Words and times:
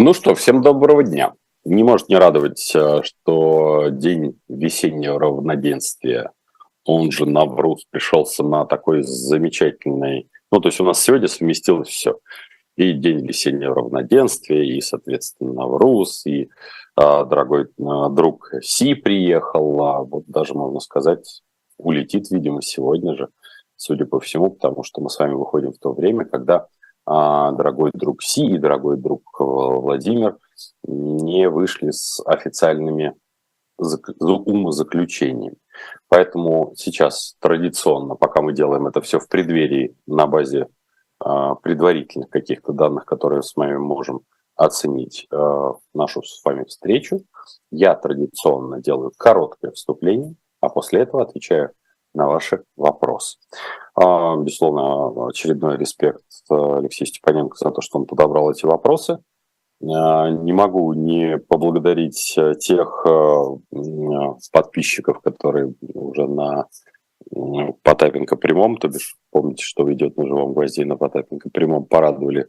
Ну 0.00 0.14
что, 0.14 0.34
всем 0.34 0.62
доброго 0.62 1.04
дня. 1.04 1.34
Не 1.68 1.84
может 1.84 2.08
не 2.08 2.16
радовать, 2.16 2.72
э, 2.74 3.02
что 3.02 3.88
день 3.90 4.40
весеннего 4.48 5.20
равноденствия, 5.20 6.32
он 6.84 7.10
же 7.10 7.26
Навруз, 7.26 7.84
пришелся 7.90 8.42
на 8.42 8.64
такой 8.64 9.02
замечательный... 9.02 10.30
Ну, 10.50 10.60
то 10.60 10.68
есть 10.68 10.80
у 10.80 10.84
нас 10.84 11.02
сегодня 11.02 11.28
совместилось 11.28 11.88
все. 11.88 12.18
И 12.76 12.94
день 12.94 13.26
весеннего 13.26 13.74
равноденствия, 13.74 14.64
и, 14.64 14.80
соответственно, 14.80 15.52
Навруз, 15.52 16.24
и 16.24 16.48
а, 16.96 17.24
дорогой 17.24 17.66
а, 17.78 18.08
друг 18.08 18.50
Си 18.62 18.94
приехал, 18.94 19.82
а 19.82 20.02
вот 20.02 20.24
даже, 20.26 20.54
можно 20.54 20.80
сказать, 20.80 21.42
улетит, 21.76 22.30
видимо, 22.30 22.62
сегодня 22.62 23.14
же, 23.14 23.28
судя 23.76 24.06
по 24.06 24.20
всему, 24.20 24.50
потому 24.50 24.84
что 24.84 25.02
мы 25.02 25.10
с 25.10 25.18
вами 25.18 25.34
выходим 25.34 25.72
в 25.72 25.78
то 25.78 25.92
время, 25.92 26.24
когда 26.24 26.66
а, 27.04 27.52
дорогой 27.52 27.90
друг 27.92 28.22
Си 28.22 28.46
и 28.46 28.58
дорогой 28.58 28.96
друг 28.96 29.22
э, 29.38 29.44
Владимир 29.44 30.38
не 30.84 31.48
вышли 31.48 31.90
с 31.90 32.20
официальными 32.24 33.14
умозаключениями. 33.78 35.56
Поэтому 36.08 36.72
сейчас 36.76 37.36
традиционно, 37.40 38.16
пока 38.16 38.42
мы 38.42 38.52
делаем 38.52 38.86
это 38.86 39.00
все 39.00 39.20
в 39.20 39.28
преддверии 39.28 39.96
на 40.06 40.26
базе 40.26 40.66
а, 41.20 41.54
предварительных 41.54 42.30
каких-то 42.30 42.72
данных, 42.72 43.04
которые 43.04 43.42
с 43.42 43.54
вами 43.54 43.76
можем 43.76 44.22
оценить 44.56 45.28
э, 45.30 45.72
нашу 45.94 46.22
с 46.24 46.44
вами 46.44 46.64
встречу, 46.64 47.20
я 47.70 47.94
традиционно 47.94 48.82
делаю 48.82 49.12
короткое 49.16 49.70
вступление, 49.70 50.34
а 50.60 50.68
после 50.68 51.02
этого 51.02 51.22
отвечаю 51.22 51.70
на 52.12 52.26
ваши 52.26 52.64
вопросы. 52.76 53.38
А, 53.94 54.36
безусловно, 54.36 55.28
очередной 55.28 55.76
респект 55.76 56.24
Алексею 56.50 57.06
Степаненко 57.06 57.56
за 57.56 57.70
то, 57.70 57.80
что 57.80 57.98
он 57.98 58.06
подобрал 58.06 58.50
эти 58.50 58.66
вопросы. 58.66 59.18
А, 59.80 60.30
не 60.30 60.52
могу 60.52 60.92
не 60.92 61.38
поблагодарить 61.38 62.36
тех 62.60 63.06
э, 63.06 63.42
подписчиков, 64.52 65.20
которые 65.20 65.74
уже 65.94 66.26
на 66.26 66.66
Потапенко 67.82 68.36
прямом, 68.36 68.78
то 68.78 68.88
бишь 68.88 69.16
помните, 69.30 69.62
что 69.62 69.92
идет 69.92 70.16
на 70.16 70.26
живом 70.26 70.54
гвозде 70.54 70.84
на 70.84 70.96
Потапенко 70.96 71.50
прямом, 71.50 71.84
порадовали 71.84 72.48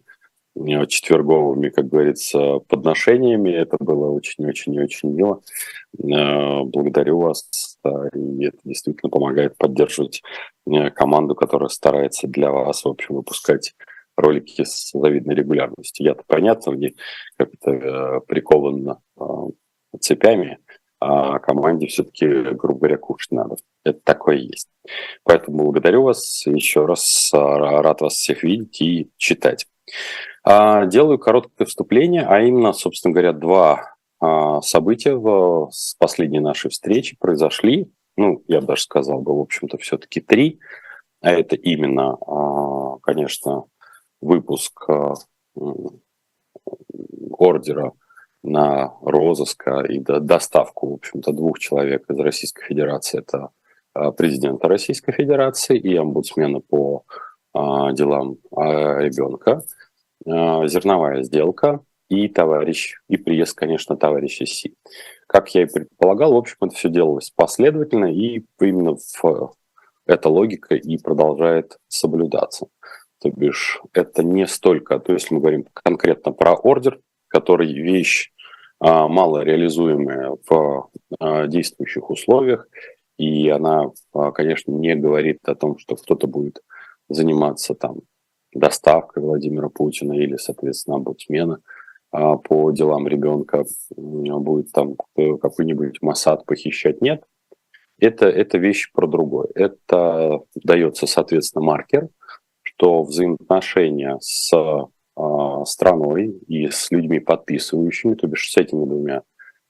четверговыми, 0.88 1.70
как 1.70 1.88
говорится, 1.88 2.60
подношениями. 2.68 3.50
Это 3.52 3.78
было 3.80 4.10
очень-очень-очень 4.12 5.12
мило. 5.12 5.42
Э, 5.98 6.64
благодарю 6.64 7.20
вас. 7.20 7.78
И 8.14 8.46
это 8.46 8.58
действительно 8.64 9.10
помогает 9.10 9.58
поддерживать 9.58 10.22
э, 10.68 10.90
команду, 10.90 11.36
которая 11.36 11.70
старается 11.70 12.28
для 12.28 12.52
вас, 12.52 12.84
в 12.84 12.90
общем, 12.90 13.16
выпускать 13.16 13.74
ролики 14.20 14.64
с 14.64 14.92
завидной 14.94 15.36
регулярностью. 15.36 16.06
Я-то 16.06 16.24
понятно, 16.28 16.72
не 16.72 16.96
как-то 17.38 17.72
э, 17.72 18.22
прикован 18.28 18.98
цепями, 20.00 20.60
а 21.00 21.40
команде 21.40 21.88
все-таки, 21.88 22.28
грубо 22.28 22.80
говоря, 22.80 22.98
кушать 22.98 23.32
надо. 23.32 23.56
Это 23.86 24.00
такое 24.04 24.36
есть. 24.38 24.68
Поэтому 25.24 25.64
благодарю 25.64 26.04
вас 26.04 26.46
еще 26.46 26.86
раз, 26.86 27.30
рад 27.34 28.02
вас 28.02 28.14
всех 28.14 28.44
видеть 28.44 28.82
и 28.82 29.10
читать. 29.18 29.66
А, 30.44 30.86
делаю 30.86 31.20
короткое 31.20 31.66
вступление, 31.66 32.26
а 32.28 32.42
именно, 32.42 32.74
собственно 32.74 33.14
говоря, 33.14 33.34
два 33.34 33.96
а, 34.20 34.62
события 34.62 35.18
с 35.72 35.96
последней 35.96 36.40
нашей 36.40 36.70
встречи 36.70 37.18
произошли. 37.18 37.92
Ну, 38.18 38.44
я 38.48 38.60
бы 38.60 38.68
даже 38.68 38.84
сказал 38.84 39.22
бы, 39.22 39.38
в 39.38 39.42
общем-то, 39.42 39.78
все-таки 39.78 40.20
три. 40.20 40.60
А 41.22 41.32
это 41.32 41.56
именно, 41.56 42.18
а, 42.26 42.98
конечно, 43.02 43.66
выпуск 44.22 44.88
ордера 47.38 47.94
на 48.44 48.94
розыск 49.02 49.68
и 49.90 50.00
доставку, 50.00 50.92
в 50.92 50.94
общем-то, 50.94 51.32
двух 51.34 51.60
человек 51.60 52.10
из 52.10 52.20
Российской 52.20 52.66
Федерации. 52.66 53.20
Это 53.20 53.50
президента 54.12 54.68
Российской 54.68 55.12
Федерации 55.12 55.78
и 55.78 55.96
омбудсмена 55.96 56.62
по 56.62 57.04
делам 57.54 58.38
ребенка. 58.52 59.64
Э, 60.26 60.68
зерновая 60.68 61.24
сделка 61.24 61.80
и 62.10 62.28
товарищ, 62.28 63.02
и 63.08 63.18
приезд, 63.18 63.56
конечно, 63.56 63.96
товарища 63.96 64.46
Си. 64.46 64.76
Как 65.28 65.54
я 65.56 65.64
и 65.64 65.66
предполагал, 65.66 66.34
в 66.34 66.38
общем, 66.38 66.58
это 66.62 66.76
все 66.76 66.90
делалось 66.90 67.32
последовательно, 67.32 68.06
и 68.06 68.44
именно 68.60 68.96
в 68.96 69.54
эта 70.06 70.30
логика 70.30 70.76
и 70.76 70.98
продолжает 70.98 71.78
соблюдаться. 71.88 72.68
То 73.22 73.30
бишь, 73.30 73.82
это 73.94 74.24
не 74.24 74.48
столько, 74.48 75.00
то 75.00 75.14
есть 75.14 75.30
мы 75.30 75.40
говорим 75.40 75.66
конкретно 75.74 76.32
про 76.32 76.54
ордер, 76.54 77.00
который 77.28 77.72
вещь 77.74 78.32
а, 78.80 79.08
мало 79.08 79.44
реализуемая 79.44 80.38
в 80.48 80.90
а, 81.20 81.48
действующих 81.48 82.10
условиях, 82.10 82.68
и 83.18 83.50
она, 83.50 83.92
а, 84.14 84.32
конечно, 84.32 84.72
не 84.72 84.96
говорит 84.96 85.40
о 85.44 85.56
том, 85.56 85.78
что 85.78 85.98
кто-то 85.98 86.28
будет 86.28 86.62
заниматься 87.10 87.74
там 87.76 87.98
доставкой 88.54 89.22
Владимира 89.22 89.70
Путина 89.70 90.14
или, 90.14 90.38
соответственно, 90.38 90.98
омбудсмена 90.98 91.60
а, 92.12 92.38
по 92.38 92.72
делам 92.72 93.08
ребенка 93.08 93.66
будет 93.96 94.72
там 94.72 94.96
какой-нибудь 95.16 96.02
Масад 96.02 96.46
похищать, 96.46 97.02
нет. 97.02 97.24
Это, 98.00 98.28
это 98.28 98.58
вещь 98.58 98.90
про 98.94 99.08
другое. 99.08 99.50
Это 99.56 100.40
дается, 100.56 101.06
соответственно, 101.06 101.66
маркер, 101.66 102.08
что 102.80 103.04
взаимоотношения 103.04 104.18
с 104.22 104.54
э, 104.54 105.66
страной 105.66 106.30
и 106.48 106.70
с 106.70 106.90
людьми, 106.92 107.20
подписывающими, 107.20 108.16
то 108.16 108.26
бишь 108.28 108.52
с 108.52 108.58
этими 108.58 108.86
двумя 108.86 109.24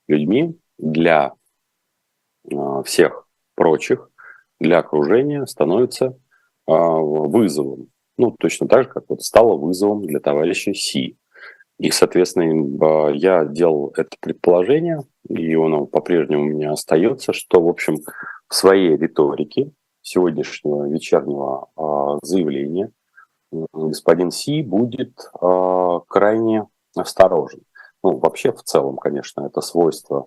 людьми, 0.06 0.56
для 0.78 1.32
э, 2.48 2.82
всех 2.84 3.26
прочих, 3.56 4.10
для 4.60 4.78
окружения 4.78 5.44
становится 5.46 6.06
э, 6.06 6.72
вызовом 6.72 7.88
ну, 8.16 8.36
точно 8.38 8.68
так 8.68 8.82
же, 8.82 8.88
как 8.90 9.04
вот 9.08 9.22
стало 9.22 9.56
вызовом 9.56 10.02
для 10.04 10.20
товарища 10.20 10.74
Си. 10.74 11.16
И, 11.78 11.90
соответственно, 11.90 13.08
я 13.14 13.46
делал 13.46 13.94
это 13.96 14.10
предположение, 14.20 14.98
и 15.26 15.54
оно 15.54 15.86
по-прежнему 15.86 16.42
у 16.42 16.48
меня 16.48 16.72
остается, 16.72 17.32
что, 17.32 17.62
в 17.62 17.68
общем, 17.68 17.96
в 18.46 18.54
своей 18.54 18.94
риторике 18.98 19.72
сегодняшнего 20.02 20.86
вечернего 20.86 22.18
заявления 22.22 22.92
господин 23.52 24.30
Си 24.30 24.62
будет 24.62 25.18
э, 25.40 26.00
крайне 26.08 26.66
осторожен. 26.96 27.62
Ну, 28.02 28.18
вообще, 28.18 28.52
в 28.52 28.62
целом, 28.62 28.96
конечно, 28.96 29.46
это 29.46 29.60
свойство 29.60 30.26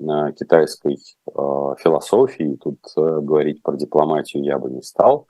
э, 0.00 0.32
китайской 0.38 0.94
э, 0.94 1.30
философии. 1.78 2.58
Тут 2.60 2.78
э, 2.96 3.20
говорить 3.20 3.62
про 3.62 3.76
дипломатию 3.76 4.42
я 4.42 4.58
бы 4.58 4.70
не 4.70 4.82
стал. 4.82 5.28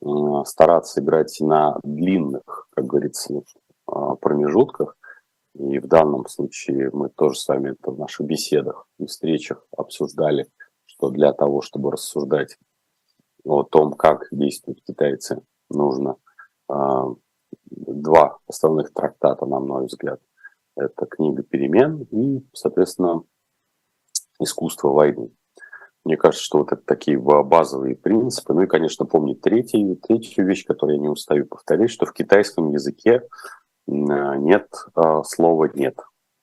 Э, 0.00 0.06
стараться 0.44 1.00
играть 1.00 1.36
на 1.40 1.78
длинных, 1.82 2.68
как 2.74 2.86
говорится, 2.86 3.34
э, 3.34 3.42
промежутках. 4.20 4.96
И 5.54 5.78
в 5.78 5.88
данном 5.88 6.26
случае 6.28 6.90
мы 6.92 7.08
тоже 7.08 7.38
с 7.38 7.48
вами 7.48 7.70
это 7.70 7.90
в 7.90 7.98
наших 7.98 8.26
беседах 8.26 8.86
и 8.98 9.06
встречах 9.06 9.66
обсуждали, 9.76 10.48
что 10.84 11.10
для 11.10 11.32
того, 11.32 11.62
чтобы 11.62 11.90
рассуждать 11.90 12.58
о 13.44 13.62
том, 13.64 13.92
как 13.92 14.28
действуют 14.30 14.82
китайцы, 14.84 15.42
нужно 15.68 16.16
два 16.68 18.38
основных 18.46 18.92
трактата, 18.92 19.46
на 19.46 19.60
мой 19.60 19.86
взгляд. 19.86 20.20
Это 20.76 21.06
книга 21.06 21.42
перемен 21.42 22.02
и, 22.10 22.46
соответственно, 22.52 23.24
искусство 24.40 24.88
войны. 24.88 25.32
Мне 26.04 26.16
кажется, 26.16 26.44
что 26.44 26.58
вот 26.58 26.72
это 26.72 26.82
такие 26.82 27.18
базовые 27.18 27.96
принципы. 27.96 28.54
Ну 28.54 28.62
и, 28.62 28.66
конечно, 28.66 29.04
помнить 29.04 29.40
третий, 29.40 29.96
третью 29.96 30.46
вещь, 30.46 30.64
которую 30.64 30.96
я 30.96 31.02
не 31.02 31.08
устаю 31.08 31.46
повторять, 31.46 31.90
что 31.90 32.06
в 32.06 32.12
китайском 32.12 32.70
языке 32.70 33.28
нет 33.86 34.68
а, 34.94 35.22
слова 35.24 35.68
«нет». 35.74 35.98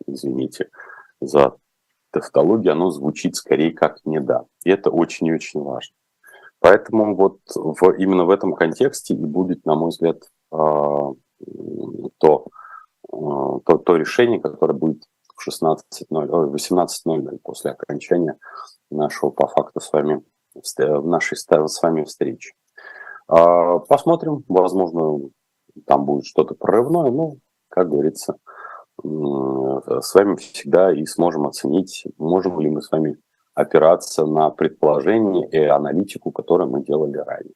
Извините 0.06 0.70
за 1.22 1.56
тавтологию, 2.12 2.74
оно 2.74 2.92
звучит 2.92 3.36
скорее 3.36 3.72
как 3.74 4.06
«не 4.06 4.20
да». 4.20 4.46
И 4.64 4.70
это 4.70 4.92
очень 4.92 5.28
и 5.28 5.34
очень 5.34 5.62
важно. 5.62 5.96
Поэтому 6.66 7.16
вот 7.16 7.42
в, 7.54 7.92
именно 7.92 8.26
в 8.26 8.32
этом 8.32 8.54
контексте 8.54 9.14
и 9.14 9.24
будет, 9.24 9.68
на 9.68 9.76
мой 9.76 9.90
взгляд, 9.90 10.24
а, 10.52 11.12
то, 12.18 12.48
а, 13.14 13.60
то, 13.64 13.78
то 13.78 13.96
решение, 13.96 14.40
которое 14.40 14.74
будет 14.74 15.04
в 15.36 15.48
16.00, 15.48 15.80
18.00 16.10 17.40
после 17.44 17.70
окончания 17.70 18.40
нашего 18.90 19.30
по 19.30 19.46
факту 19.46 19.80
с 19.80 19.94
вами, 19.94 20.24
в 20.56 21.08
нашей 21.08 21.38
с 21.38 21.82
вами 21.84 22.04
встречи. 22.04 22.56
А, 23.28 23.78
посмотрим, 23.78 24.44
возможно, 24.48 25.20
там 25.86 26.06
будет 26.06 26.26
что-то 26.26 26.56
прорывное, 26.56 27.12
но, 27.12 27.36
как 27.70 27.92
говорится, 27.92 28.38
с 29.04 30.16
вами 30.16 30.36
всегда 30.38 30.92
и 30.92 31.06
сможем 31.06 31.46
оценить, 31.46 32.06
можем 32.18 32.60
ли 32.60 32.72
мы 32.72 32.82
с 32.82 32.90
вами 32.90 33.20
опираться 33.56 34.26
на 34.26 34.50
предположения 34.50 35.48
и 35.50 35.58
аналитику, 35.58 36.32
которую 36.32 36.70
мы 36.70 36.84
делали 36.84 37.18
ранее. 37.18 37.54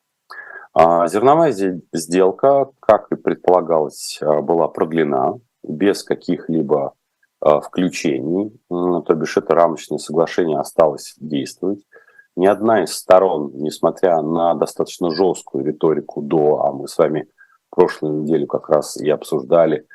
А, 0.74 1.08
зерновая 1.08 1.54
сделка, 1.94 2.70
как 2.80 3.12
и 3.12 3.16
предполагалось, 3.16 4.20
а, 4.22 4.42
была 4.42 4.68
продлена 4.70 5.36
без 5.64 6.04
каких-либо 6.04 6.94
включений, 7.42 8.52
то 8.68 9.14
бишь 9.16 9.38
это 9.38 9.56
рамочное 9.56 9.98
соглашение 9.98 10.60
осталось 10.60 11.16
действовать. 11.22 11.80
Ни 12.36 12.48
одна 12.48 12.84
из 12.84 12.94
сторон, 12.94 13.52
несмотря 13.54 14.22
на 14.22 14.56
достаточно 14.56 15.10
жесткую 15.12 15.66
риторику 15.66 16.22
до, 16.22 16.66
а 16.66 16.74
мы 16.74 16.90
с 16.90 16.98
вами 16.98 17.30
прошлую 17.70 18.24
неделю 18.24 18.48
как 18.48 18.70
раз 18.70 18.98
и 18.98 19.10
обсуждали, 19.10 19.88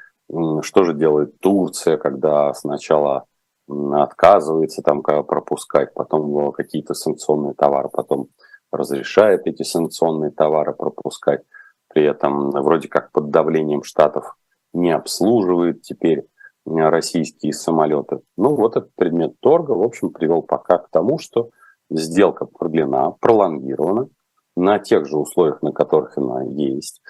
что 0.63 0.85
же 0.85 0.95
делает 0.95 1.39
Турция, 1.41 1.97
когда 1.97 2.53
сначала 2.55 3.25
отказывается 3.69 4.83
там 4.83 5.03
пропускать, 5.03 5.95
потом 5.95 6.53
какие-то 6.53 6.95
санкционные 6.95 7.55
товары, 7.55 7.89
потом 7.89 8.29
разрешает 8.73 9.47
эти 9.47 9.63
санкционные 9.63 10.31
товары 10.31 10.75
пропускать, 10.75 11.43
при 11.89 12.05
этом 12.05 12.51
вроде 12.51 12.89
как 12.89 13.13
под 13.13 13.31
давлением 13.31 13.83
Штатов 13.85 14.37
не 14.73 14.91
обслуживает 14.91 15.83
теперь 15.83 16.27
российские 16.67 17.53
самолеты. 17.53 18.21
Ну 18.37 18.55
вот 18.57 18.77
этот 18.77 18.95
предмет 18.97 19.35
торга, 19.41 19.73
в 19.73 19.83
общем, 19.83 20.11
привел 20.11 20.43
пока 20.43 20.79
к 20.79 20.89
тому, 20.91 21.19
что 21.19 21.51
сделка 21.91 22.47
продлена, 22.47 23.13
пролонгирована 23.21 24.09
на 24.57 24.79
тех 24.79 25.07
же 25.07 25.19
условиях, 25.19 25.63
на 25.63 25.73
которых 25.73 26.17
она 26.19 26.43
есть. 26.43 27.03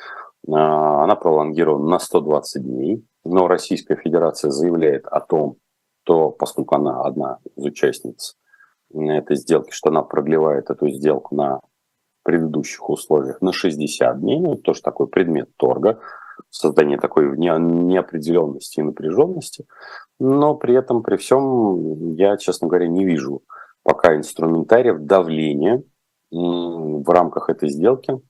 Она 0.46 1.14
пролонгирована 1.14 1.88
на 1.88 1.98
120 1.98 2.62
дней, 2.62 3.06
но 3.24 3.48
Российская 3.48 3.96
Федерация 3.96 4.50
заявляет 4.50 5.06
о 5.06 5.20
том, 5.20 5.56
что 6.04 6.30
поскольку 6.30 6.76
она 6.76 7.00
одна 7.00 7.38
из 7.56 7.64
участниц 7.64 8.36
этой 8.94 9.36
сделки, 9.36 9.70
что 9.72 9.88
она 9.88 10.02
продлевает 10.02 10.70
эту 10.70 10.88
сделку 10.88 11.34
на 11.34 11.60
предыдущих 12.22 12.88
условиях 12.88 13.40
на 13.40 13.52
60 13.52 14.20
дней, 14.20 14.40
ну, 14.40 14.56
тоже 14.56 14.82
такой 14.82 15.08
предмет 15.08 15.50
торга, 15.56 16.00
создание 16.50 16.98
такой 16.98 17.36
неопределенности 17.36 18.80
и 18.80 18.82
напряженности, 18.82 19.66
но 20.18 20.54
при 20.54 20.74
этом, 20.74 21.02
при 21.02 21.16
всем, 21.16 22.14
я, 22.14 22.36
честно 22.36 22.68
говоря, 22.68 22.86
не 22.86 23.04
вижу 23.04 23.42
пока 23.82 24.16
инструментариев 24.16 25.00
давления 25.00 25.82
в 26.30 27.08
рамках 27.08 27.48
этой 27.48 27.68
сделки 27.68 28.20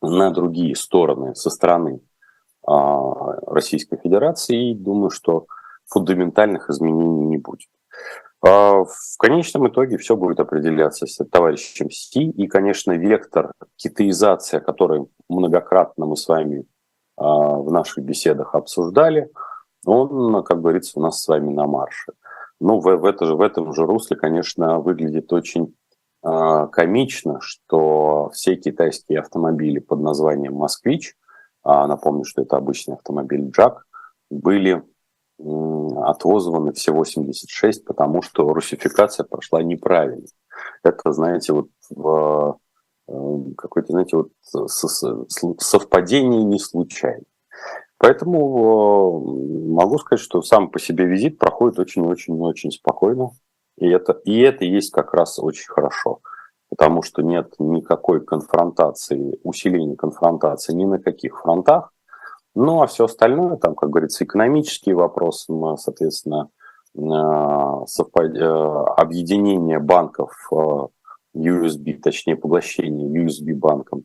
на 0.00 0.30
другие 0.30 0.74
стороны 0.76 1.34
со 1.34 1.50
стороны 1.50 2.00
а, 2.66 3.32
Российской 3.46 3.96
Федерации. 3.96 4.70
И 4.70 4.74
думаю, 4.74 5.10
что 5.10 5.46
фундаментальных 5.86 6.70
изменений 6.70 7.26
не 7.26 7.38
будет. 7.38 7.68
А, 8.46 8.84
в 8.84 9.18
конечном 9.18 9.68
итоге 9.68 9.96
все 9.96 10.16
будет 10.16 10.40
определяться 10.40 11.06
с 11.06 11.24
товарищем 11.24 11.90
Си. 11.90 12.30
И, 12.30 12.46
конечно, 12.46 12.92
вектор 12.92 13.52
китаизации, 13.76 14.58
который 14.58 15.06
многократно 15.28 16.06
мы 16.06 16.16
с 16.16 16.28
вами 16.28 16.66
а, 17.16 17.56
в 17.58 17.72
наших 17.72 18.04
беседах 18.04 18.54
обсуждали, 18.54 19.30
он, 19.86 20.42
как 20.44 20.60
говорится, 20.60 20.98
у 20.98 21.02
нас 21.02 21.22
с 21.22 21.28
вами 21.28 21.52
на 21.52 21.66
марше. 21.66 22.12
Ну, 22.60 22.80
в, 22.80 22.96
в, 22.96 23.04
это 23.04 23.26
же, 23.26 23.34
в 23.34 23.40
этом 23.40 23.72
же 23.72 23.84
русле, 23.84 24.16
конечно, 24.16 24.78
выглядит 24.78 25.32
очень 25.32 25.74
э, 26.24 26.68
комично, 26.72 27.38
что 27.40 28.30
все 28.32 28.56
китайские 28.56 29.20
автомобили 29.20 29.80
под 29.80 30.00
названием 30.00 30.54
«Москвич», 30.54 31.14
а 31.62 31.86
напомню, 31.86 32.24
что 32.24 32.42
это 32.42 32.56
обычный 32.56 32.94
автомобиль 32.94 33.50
«Джак», 33.50 33.84
были 34.30 34.82
отозваны 35.38 36.72
все 36.72 36.92
86, 36.92 37.84
потому 37.84 38.22
что 38.22 38.52
русификация 38.52 39.24
прошла 39.24 39.62
неправильно. 39.62 40.26
Это, 40.82 41.12
знаете, 41.12 41.52
вот 41.52 41.68
в 41.90 42.58
э, 43.08 43.52
какое-то, 43.56 43.92
знаете, 43.92 44.16
вот 44.16 44.30
совпадение 45.60 46.44
не 46.44 46.58
случайно. 46.58 47.24
Поэтому 47.98 48.36
э, 48.38 49.72
могу 49.72 49.98
сказать, 49.98 50.22
что 50.22 50.42
сам 50.42 50.70
по 50.70 50.78
себе 50.78 51.06
визит 51.06 51.38
проходит 51.38 51.78
очень-очень-очень 51.78 52.70
спокойно. 52.70 53.30
И 53.78 53.88
это, 53.88 54.12
и 54.24 54.40
это 54.40 54.64
есть 54.64 54.92
как 54.92 55.14
раз 55.14 55.38
очень 55.38 55.66
хорошо, 55.66 56.20
потому 56.68 57.02
что 57.02 57.22
нет 57.22 57.54
никакой 57.58 58.24
конфронтации, 58.24 59.38
усиления 59.42 59.96
конфронтации 59.96 60.74
ни 60.74 60.84
на 60.84 60.98
каких 60.98 61.40
фронтах. 61.40 61.93
Ну 62.54 62.82
а 62.82 62.86
все 62.86 63.06
остальное, 63.06 63.56
там, 63.56 63.74
как 63.74 63.90
говорится, 63.90 64.24
экономические 64.24 64.94
вопросы, 64.94 65.52
соответственно, 65.78 66.50
э, 66.94 67.86
совпад... 67.86 68.34
Э, 68.36 68.84
объединение 68.96 69.78
банков 69.80 70.32
USB, 71.36 71.94
точнее 72.00 72.36
поглощение 72.36 73.08
USB 73.08 73.54
банком, 73.54 74.04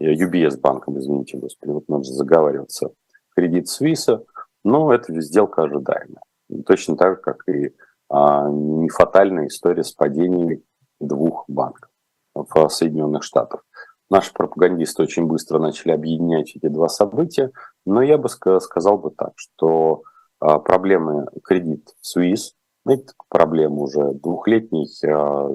UBS 0.00 0.58
банком, 0.58 0.98
извините, 0.98 1.36
господи, 1.36 1.72
вот 1.72 1.88
надо 1.88 2.04
заговариваться, 2.04 2.90
кредит 3.34 3.68
Свиса, 3.68 4.24
но 4.64 4.92
это 4.92 5.20
сделка 5.20 5.62
ожидаемая. 5.62 6.22
Точно 6.66 6.96
так 6.96 7.16
же, 7.16 7.22
как 7.22 7.48
и 7.48 7.74
а, 8.08 8.48
не 8.48 8.88
фатальная 8.88 9.46
история 9.46 9.84
с 9.84 9.92
падениями 9.92 10.62
двух 11.00 11.44
банков 11.48 11.90
в 12.34 12.68
Соединенных 12.68 13.22
Штатах. 13.22 13.64
Наши 14.10 14.32
пропагандисты 14.32 15.02
очень 15.02 15.26
быстро 15.26 15.58
начали 15.58 15.92
объединять 15.92 16.56
эти 16.56 16.66
два 16.66 16.88
события, 16.88 17.52
но 17.86 18.02
я 18.02 18.18
бы 18.18 18.28
сказал 18.28 18.98
бы 18.98 19.10
так, 19.10 19.32
что 19.36 20.02
а, 20.38 20.58
проблемы 20.58 21.26
кредит 21.44 21.88
Свис, 22.00 22.54
это 22.86 23.12
проблема 23.28 23.82
уже 23.82 24.12
двухлетней, 24.14 24.88
а, 25.06 25.48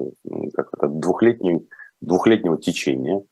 как 0.54 0.68
это, 0.72 0.88
двухлетней, 0.88 1.68
двухлетнего 2.00 2.58
течения, 2.58 3.22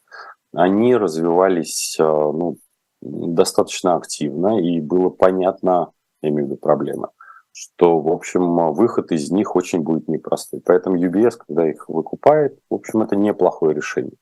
они 0.52 0.96
развивались 0.96 1.96
а, 2.00 2.04
ну, 2.04 2.58
достаточно 3.00 3.96
активно, 3.96 4.60
и 4.60 4.80
было 4.80 5.10
понятно, 5.10 5.92
я 6.22 6.30
имею 6.30 6.46
в 6.46 6.50
виду 6.50 6.60
проблема, 6.60 7.10
что, 7.52 8.00
в 8.00 8.10
общем, 8.10 8.72
выход 8.72 9.12
из 9.12 9.30
них 9.30 9.54
очень 9.54 9.80
будет 9.80 10.08
непростой. 10.08 10.60
Поэтому 10.64 10.98
UBS, 10.98 11.34
когда 11.46 11.68
их 11.68 11.88
выкупает, 11.88 12.58
в 12.68 12.74
общем, 12.74 13.02
это 13.02 13.14
неплохое 13.14 13.74
решение. 13.74 14.16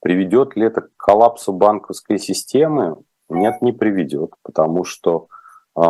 Приведет 0.00 0.56
ли 0.56 0.64
это 0.64 0.82
к 0.82 0.90
коллапсу 0.96 1.52
банковской 1.52 2.18
системы? 2.18 2.96
Нет, 3.30 3.62
не 3.62 3.72
приведет, 3.72 4.32
потому 4.42 4.84
что 4.84 5.28
э, 5.76 5.80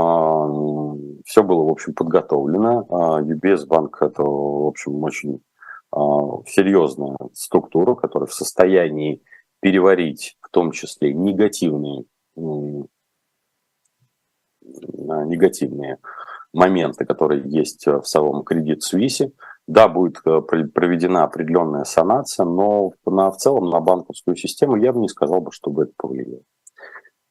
все 1.25 1.43
было, 1.43 1.65
в 1.65 1.71
общем, 1.71 1.95
подготовлено. 1.95 2.83
Э, 2.83 3.23
UBS 3.23 3.67
банк– 3.67 3.99
это, 4.03 4.23
в 4.23 4.67
общем, 4.67 5.03
очень 5.03 5.37
э, 5.37 5.99
серьезная 6.47 7.17
структура, 7.33 7.95
которая 7.95 8.27
в 8.27 8.35
состоянии 8.35 9.23
переварить 9.61 10.37
в 10.41 10.51
том 10.51 10.73
числе 10.73 11.13
негативные 11.15 12.05
негативные 15.27 15.99
моменты, 16.53 17.05
которые 17.05 17.43
есть 17.45 17.87
в 17.87 18.05
самом 18.05 18.45
кредит 18.45 18.83
Суисе. 18.83 19.33
Да, 19.67 19.87
будет 19.87 20.19
э, 20.25 20.41
проведена 20.41 21.23
определенная 21.23 21.85
санация, 21.85 22.45
но 22.45 22.93
на, 23.07 23.31
в 23.31 23.37
целом 23.37 23.71
на 23.71 23.79
банковскую 23.81 24.35
систему 24.35 24.75
я 24.77 24.93
бы 24.93 24.99
не 24.99 25.09
сказал, 25.09 25.41
бы, 25.41 25.53
чтобы 25.53 25.85
это 25.85 25.93
повлияло. 25.97 26.43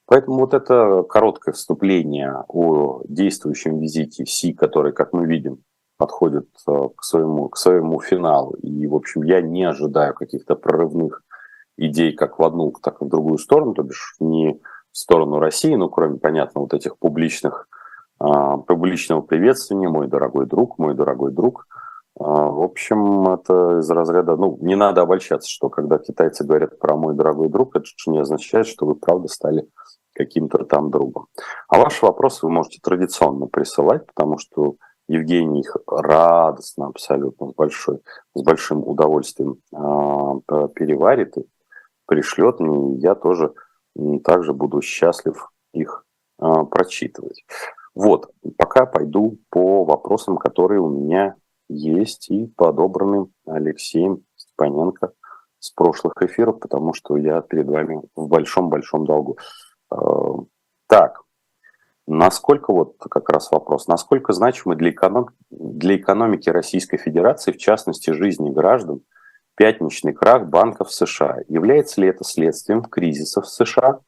Поэтому 0.09 0.39
вот 0.39 0.55
это 0.55 1.03
короткое 1.03 1.51
вступление 1.51 2.43
о 2.47 3.03
действующем 3.07 3.77
визите 3.77 4.25
Си, 4.25 4.53
который, 4.53 4.91
как 4.91 5.13
мы 5.13 5.27
видим, 5.27 5.59
подходит 5.97 6.47
э, 6.67 6.89
к 6.95 7.03
своему, 7.03 7.47
к 7.47 7.57
своему 7.57 8.01
финалу. 8.01 8.53
И, 8.53 8.87
в 8.87 8.95
общем, 8.95 9.21
я 9.21 9.39
не 9.39 9.65
ожидаю 9.65 10.15
каких-то 10.15 10.55
прорывных 10.55 11.21
идей 11.77 12.13
как 12.13 12.39
в 12.39 12.43
одну, 12.43 12.73
так 12.81 13.03
и 13.03 13.05
в 13.05 13.07
другую 13.07 13.37
сторону, 13.37 13.75
то 13.75 13.83
бишь 13.83 14.15
не 14.19 14.59
в 14.91 14.97
сторону 14.97 15.37
России, 15.37 15.75
ну, 15.75 15.89
кроме, 15.89 16.17
понятно, 16.17 16.61
вот 16.61 16.73
этих 16.73 16.97
публичных, 16.97 17.67
а, 18.17 18.57
публичного 18.57 19.21
приветствия, 19.21 19.77
мой 19.77 20.07
дорогой 20.07 20.47
друг, 20.47 20.79
мой 20.79 20.95
дорогой 20.95 21.31
друг. 21.31 21.67
А, 22.19 22.23
в 22.23 22.63
общем, 22.63 23.29
это 23.29 23.77
из 23.77 23.89
разряда, 23.91 24.35
ну, 24.37 24.57
не 24.61 24.75
надо 24.75 25.01
обольщаться, 25.01 25.47
что 25.47 25.69
когда 25.69 25.99
китайцы 25.99 26.43
говорят 26.43 26.79
про 26.79 26.95
мой 26.95 27.13
дорогой 27.13 27.49
друг, 27.49 27.75
это 27.75 27.85
не 28.07 28.17
означает, 28.17 28.65
что 28.65 28.87
вы 28.87 28.95
правда 28.95 29.27
стали 29.27 29.67
каким-то 30.19 30.65
там 30.65 30.91
другом. 30.91 31.27
А 31.69 31.79
ваши 31.79 32.05
вопросы 32.05 32.45
вы 32.45 32.51
можете 32.51 32.79
традиционно 32.83 33.47
присылать, 33.47 34.05
потому 34.05 34.38
что 34.38 34.75
Евгений 35.07 35.61
их 35.61 35.75
радостно, 35.88 36.88
абсолютно, 36.88 37.49
с, 37.49 37.55
большой, 37.55 38.01
с 38.35 38.43
большим 38.43 38.88
удовольствием 38.88 39.57
э, 39.73 40.67
переварит 40.75 41.38
и 41.38 41.45
пришлет 42.05 42.59
мне. 42.59 42.97
Я 42.97 43.15
тоже 43.15 43.53
также 44.23 44.53
буду 44.53 44.81
счастлив 44.81 45.51
их 45.73 46.05
а, 46.38 46.63
прочитывать. 46.65 47.43
Вот, 47.95 48.31
пока 48.57 48.85
пойду 48.85 49.39
по 49.49 49.83
вопросам, 49.83 50.38
которые 50.38 50.79
у 50.79 50.89
меня 50.89 51.35
есть 51.69 52.29
и 52.29 52.47
подобраны 52.47 53.27
Алексеем 53.45 54.23
Степаненко 54.35 55.11
с 55.59 55.71
прошлых 55.71 56.13
эфиров, 56.21 56.59
потому 56.59 56.93
что 56.93 57.17
я 57.17 57.41
перед 57.41 57.67
вами 57.67 58.01
в 58.15 58.27
большом-большом 58.27 59.05
долгу. 59.05 59.38
А, 59.89 59.98
так, 60.88 61.22
насколько, 62.08 62.74
вот 62.74 62.96
как 62.98 63.29
раз 63.29 63.51
вопрос, 63.51 63.88
насколько 63.88 64.34
значимы 64.34 64.75
для, 64.75 64.89
эконом, 64.89 65.29
для 65.50 65.96
экономики 65.96 66.50
Российской 66.50 66.98
Федерации, 66.98 67.51
в 67.51 67.58
частности 67.58 68.12
жизни 68.12 68.50
граждан, 68.50 69.01
пятничный 69.55 70.13
крах 70.13 70.48
банков 70.48 70.91
США. 70.91 71.39
Является 71.50 72.00
ли 72.01 72.08
это 72.08 72.24
следствием 72.24 72.81
кризиса 72.81 73.41
в 73.41 73.48
США 73.48 74.00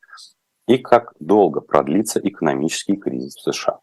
и 0.65 0.77
как 0.77 1.13
долго 1.19 1.59
продлится 1.59 2.21
экономический 2.23 2.95
кризис 2.95 3.35
в 3.35 3.53
США? 3.53 3.79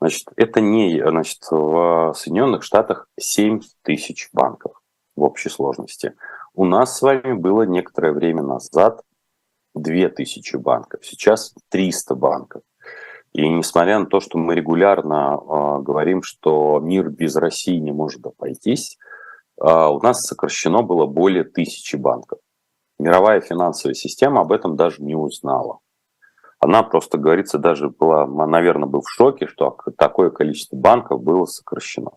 Значит, 0.00 0.28
это 0.36 0.60
не, 0.60 1.00
значит, 1.00 1.38
в 1.50 2.14
Соединенных 2.16 2.62
Штатах 2.62 3.08
7 3.18 3.60
тысяч 3.82 4.30
банков 4.32 4.80
в 5.16 5.22
общей 5.22 5.48
сложности. 5.48 6.14
У 6.54 6.64
нас 6.64 6.96
с 6.96 7.02
вами 7.02 7.34
было 7.34 7.62
некоторое 7.62 8.12
время 8.12 8.42
назад 8.42 9.02
2000 9.74 10.56
банков, 10.56 11.04
сейчас 11.04 11.54
300 11.70 12.14
банков. 12.14 12.62
И 13.32 13.48
несмотря 13.48 13.98
на 13.98 14.06
то, 14.06 14.20
что 14.20 14.36
мы 14.36 14.54
регулярно 14.54 15.38
э, 15.38 15.82
говорим, 15.82 16.22
что 16.22 16.80
мир 16.80 17.08
без 17.08 17.34
России 17.36 17.76
не 17.76 17.90
может 17.90 18.26
обойтись, 18.26 18.98
э, 19.58 19.64
у 19.64 19.98
нас 20.00 20.20
сокращено 20.20 20.82
было 20.82 21.06
более 21.06 21.44
тысячи 21.44 21.96
банков. 21.96 22.40
Мировая 22.98 23.40
финансовая 23.40 23.94
система 23.94 24.42
об 24.42 24.52
этом 24.52 24.76
даже 24.76 25.02
не 25.02 25.14
узнала. 25.14 25.78
Она 26.60 26.82
просто, 26.82 27.18
говорится, 27.18 27.58
даже 27.58 27.88
была, 27.88 28.26
наверное, 28.26 28.88
был 28.88 29.00
в 29.00 29.10
шоке, 29.10 29.48
что 29.48 29.76
такое 29.96 30.30
количество 30.30 30.76
банков 30.76 31.22
было 31.22 31.46
сокращено. 31.46 32.12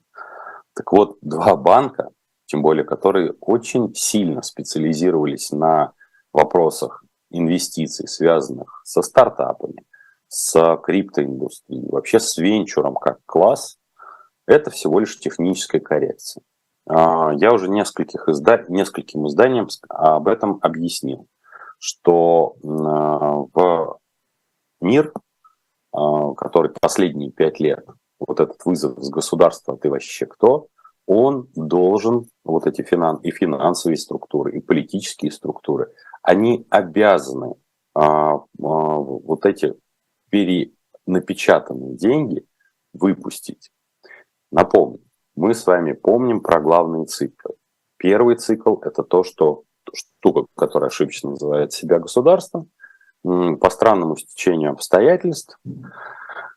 Так 0.75 0.91
вот, 0.91 1.17
два 1.21 1.55
банка, 1.55 2.09
тем 2.45 2.61
более 2.61 2.83
которые 2.83 3.33
очень 3.39 3.95
сильно 3.95 4.43
специализировались 4.43 5.51
на 5.51 5.93
вопросах 6.31 7.04
инвестиций, 7.37 8.07
связанных 8.07 8.81
со 8.83 9.01
стартапами, 9.01 9.85
с 10.27 10.77
криптоиндустрией, 10.83 11.87
вообще 11.89 12.19
с 12.19 12.37
венчуром 12.37 12.95
как 12.95 13.19
класс, 13.25 13.77
это 14.47 14.69
всего 14.69 14.99
лишь 14.99 15.19
техническая 15.19 15.81
коррекция. 15.81 16.43
А, 16.87 17.31
я 17.33 17.53
уже 17.53 17.67
нескольких 17.67 18.27
изда... 18.29 18.63
нескольким 18.67 19.27
изданиям 19.27 19.67
об 19.89 20.27
этом 20.27 20.59
объяснил, 20.61 21.27
что 21.79 22.55
в 22.61 23.99
мир, 24.81 25.13
а, 25.91 26.33
который 26.33 26.71
последние 26.79 27.31
пять 27.31 27.59
лет, 27.59 27.85
вот 28.19 28.39
этот 28.39 28.63
вызов 28.65 28.97
с 29.03 29.09
государства, 29.09 29.77
ты 29.77 29.89
вообще 29.89 30.25
кто, 30.25 30.67
он 31.07 31.49
должен, 31.55 32.27
вот 32.43 32.67
эти 32.67 32.81
финан... 32.81 33.17
и 33.17 33.31
финансовые 33.31 33.97
структуры, 33.97 34.57
и 34.57 34.61
политические 34.61 35.31
структуры, 35.31 35.91
они 36.25 36.65
обязаны 36.69 37.55
а, 37.93 38.39
вот 38.57 39.45
эти 39.45 39.75
перенапечатанные 40.29 41.95
деньги 41.95 42.45
выпустить. 42.93 43.71
Напомню, 44.51 44.99
мы 45.35 45.53
с 45.53 45.65
вами 45.67 45.93
помним 45.93 46.41
про 46.41 46.59
главные 46.59 47.05
циклы. 47.05 47.55
Первый 47.97 48.35
цикл– 48.35 48.75
это 48.81 49.03
то, 49.03 49.23
что 49.23 49.63
штука, 49.93 50.47
которая 50.55 50.89
ошибочно 50.89 51.31
называет 51.31 51.73
себя 51.73 51.99
государством, 51.99 52.69
по 53.23 53.69
странному 53.69 54.17
стечению 54.17 54.71
обстоятельств, 54.71 55.59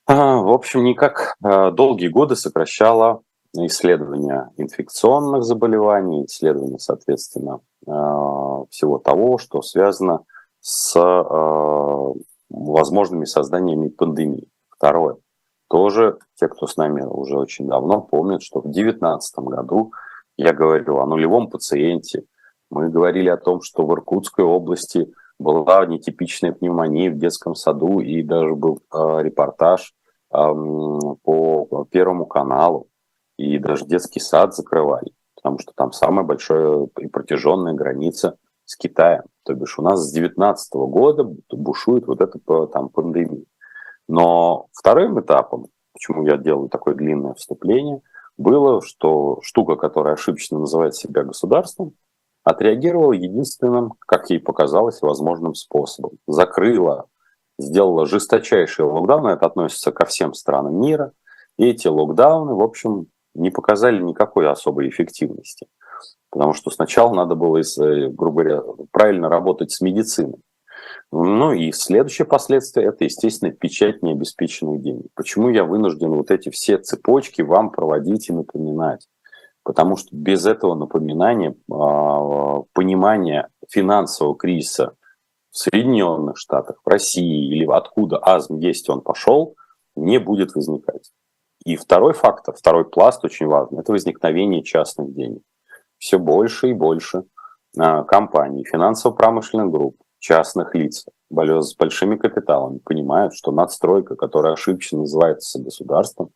а, 0.07 0.37
в 0.37 0.51
общем, 0.51 0.85
никак 0.85 1.37
а, 1.43 1.71
долгие 1.71 2.09
годы 2.09 2.37
сокращала 2.37 3.23
исследования 3.67 4.51
инфекционных 4.57 5.43
заболеваний, 5.43 6.25
исследования, 6.25 6.79
соответственно, 6.79 7.61
а, 7.87 8.65
всего 8.71 8.99
того, 8.99 9.39
что 9.39 9.63
связано 9.63 10.25
с 10.61 10.95
возможными 12.51 13.25
созданиями 13.25 13.89
пандемии. 13.89 14.49
Второе. 14.71 15.17
Тоже 15.69 16.19
те, 16.37 16.49
кто 16.49 16.67
с 16.67 16.77
нами 16.77 17.03
уже 17.03 17.37
очень 17.37 17.67
давно, 17.67 18.01
помнят, 18.01 18.43
что 18.43 18.61
в 18.61 18.65
2019 18.65 19.39
году 19.41 19.93
я 20.37 20.53
говорил 20.53 20.99
о 20.99 21.07
нулевом 21.07 21.51
пациенте. 21.51 22.25
Мы 22.71 22.89
говорили 22.89 23.29
о 23.29 23.37
том, 23.37 23.61
что 23.61 23.85
в 23.87 23.93
Иркутской 23.93 24.45
области 24.45 25.13
была 25.39 25.85
нетипичная 25.87 26.53
пневмония 26.53 27.11
в 27.11 27.19
детском 27.19 27.55
саду, 27.55 28.01
и 28.01 28.23
даже 28.23 28.55
был 28.55 28.81
э, 28.93 29.23
репортаж 29.23 29.95
э, 30.33 30.37
по 30.37 31.87
Первому 31.91 32.27
каналу, 32.27 32.89
и 33.39 33.59
даже 33.59 33.87
детский 33.87 34.21
сад 34.21 34.55
закрывали, 34.55 35.13
потому 35.37 35.59
что 35.59 35.73
там 35.75 35.93
самая 35.93 36.25
большая 36.25 36.89
и 36.99 37.07
протяженная 37.07 37.73
граница 37.73 38.37
с 38.67 38.77
Китаем. 38.77 39.23
То 39.45 39.55
бишь 39.55 39.79
у 39.79 39.83
нас 39.83 40.01
с 40.01 40.13
2019 40.13 40.75
года 40.75 41.25
бушует 41.51 42.07
вот 42.07 42.21
эта 42.21 42.39
там 42.67 42.91
пандемия. 42.91 43.45
Но 44.09 44.67
вторым 44.73 45.21
этапом, 45.21 45.69
почему 45.93 46.27
я 46.27 46.37
делаю 46.37 46.69
такое 46.69 46.95
длинное 46.95 47.35
вступление, 47.35 48.03
было, 48.37 48.83
что 48.83 49.41
штука, 49.43 49.77
которая 49.77 50.15
ошибочно 50.15 50.59
называет 50.59 50.95
себя 50.95 51.23
государством, 51.23 51.95
отреагировала 52.45 53.13
единственным, 53.13 53.95
как 54.01 54.31
ей 54.31 54.41
показалось, 54.41 55.03
возможным 55.03 55.55
способом. 55.55 56.13
Закрыла, 56.27 57.07
сделала 57.59 58.07
жесточайшие 58.07 58.87
локдауны, 58.87 59.29
это 59.31 59.47
относится 59.47 59.93
ко 59.93 60.07
всем 60.07 60.35
странам 60.35 60.81
мира, 60.81 61.13
и 61.57 61.67
эти 61.67 61.89
локдауны, 61.89 62.55
в 62.55 62.63
общем, 62.63 63.09
не 63.39 63.51
показали 63.51 64.03
никакой 64.03 64.49
особой 64.49 64.89
эффективности. 64.89 65.67
Потому 66.31 66.53
что 66.53 66.71
сначала 66.71 67.15
надо 67.15 67.35
было, 67.35 67.59
э, 67.59 68.09
грубо 68.09 68.43
говоря, 68.43 68.63
правильно 68.91 69.29
работать 69.29 69.71
с 69.71 69.81
медициной. 69.81 70.43
Ну 71.11 71.53
и 71.53 71.73
следующее 71.73 72.27
последствие– 72.27 72.87
это, 72.89 73.05
естественно, 73.05 73.51
печать 73.51 74.03
необеспеченных 74.03 74.83
денег. 74.83 75.07
Почему 75.15 75.49
я 75.49 75.65
вынужден 75.65 76.11
вот 76.11 76.31
эти 76.31 76.51
все 76.51 76.79
цепочки 76.79 77.41
вам 77.41 77.71
проводить 77.71 78.29
и 78.29 78.33
напоминать? 78.33 79.09
Потому 79.63 79.97
что 79.97 80.09
без 80.13 80.47
этого 80.47 80.75
напоминания, 80.75 81.55
а, 81.71 82.61
понимания 82.73 83.49
финансового 83.69 84.37
кризиса 84.37 84.95
в 85.51 85.59
Соединенных 85.59 86.37
Штатах, 86.37 86.81
в 86.85 86.89
России 86.89 87.55
или 87.55 87.67
откуда 87.67 88.19
азм 88.23 88.59
есть 88.59 88.89
он 88.91 89.01
пошел, 89.01 89.57
не 89.97 90.19
будет 90.19 90.55
возникать. 90.55 91.11
И 91.69 91.77
второй 91.77 92.15
фактор, 92.15 92.55
второй 92.57 92.87
пласт 92.87 93.23
очень 93.25 93.47
важный– 93.47 93.81
это 93.81 93.93
возникновение 93.93 94.63
частных 94.63 95.13
денег 95.13 95.43
все 95.99 96.19
больше 96.19 96.71
и 96.71 96.73
больше 96.73 97.25
а, 97.77 98.05
компаний, 98.05 98.65
финансово-промышленных 98.65 99.71
групп, 99.71 99.97
частных 100.19 100.75
лиц 100.75 101.05
с 101.31 101.77
большими 101.77 102.17
капиталами 102.17 102.79
понимают, 102.79 103.35
что 103.35 103.53
надстройка, 103.53 104.17
которая 104.17 104.55
ошибочно 104.55 105.01
называется 105.01 105.61
государством, 105.61 106.31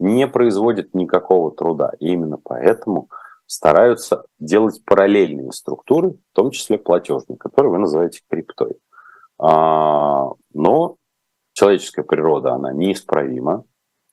не 0.00 0.26
производит 0.26 0.94
никакого 0.94 1.52
труда. 1.52 1.92
И 2.00 2.08
именно 2.08 2.38
поэтому 2.42 3.08
стараются 3.46 4.24
делать 4.40 4.84
параллельные 4.84 5.52
структуры, 5.52 6.10
в 6.10 6.34
том 6.34 6.50
числе 6.50 6.76
платежные, 6.76 7.36
которые 7.38 7.70
вы 7.70 7.78
называете 7.78 8.22
криптой. 8.28 8.80
А, 9.38 10.30
но 10.52 10.96
человеческая 11.52 12.02
природа, 12.02 12.54
она 12.54 12.72
неисправима, 12.72 13.64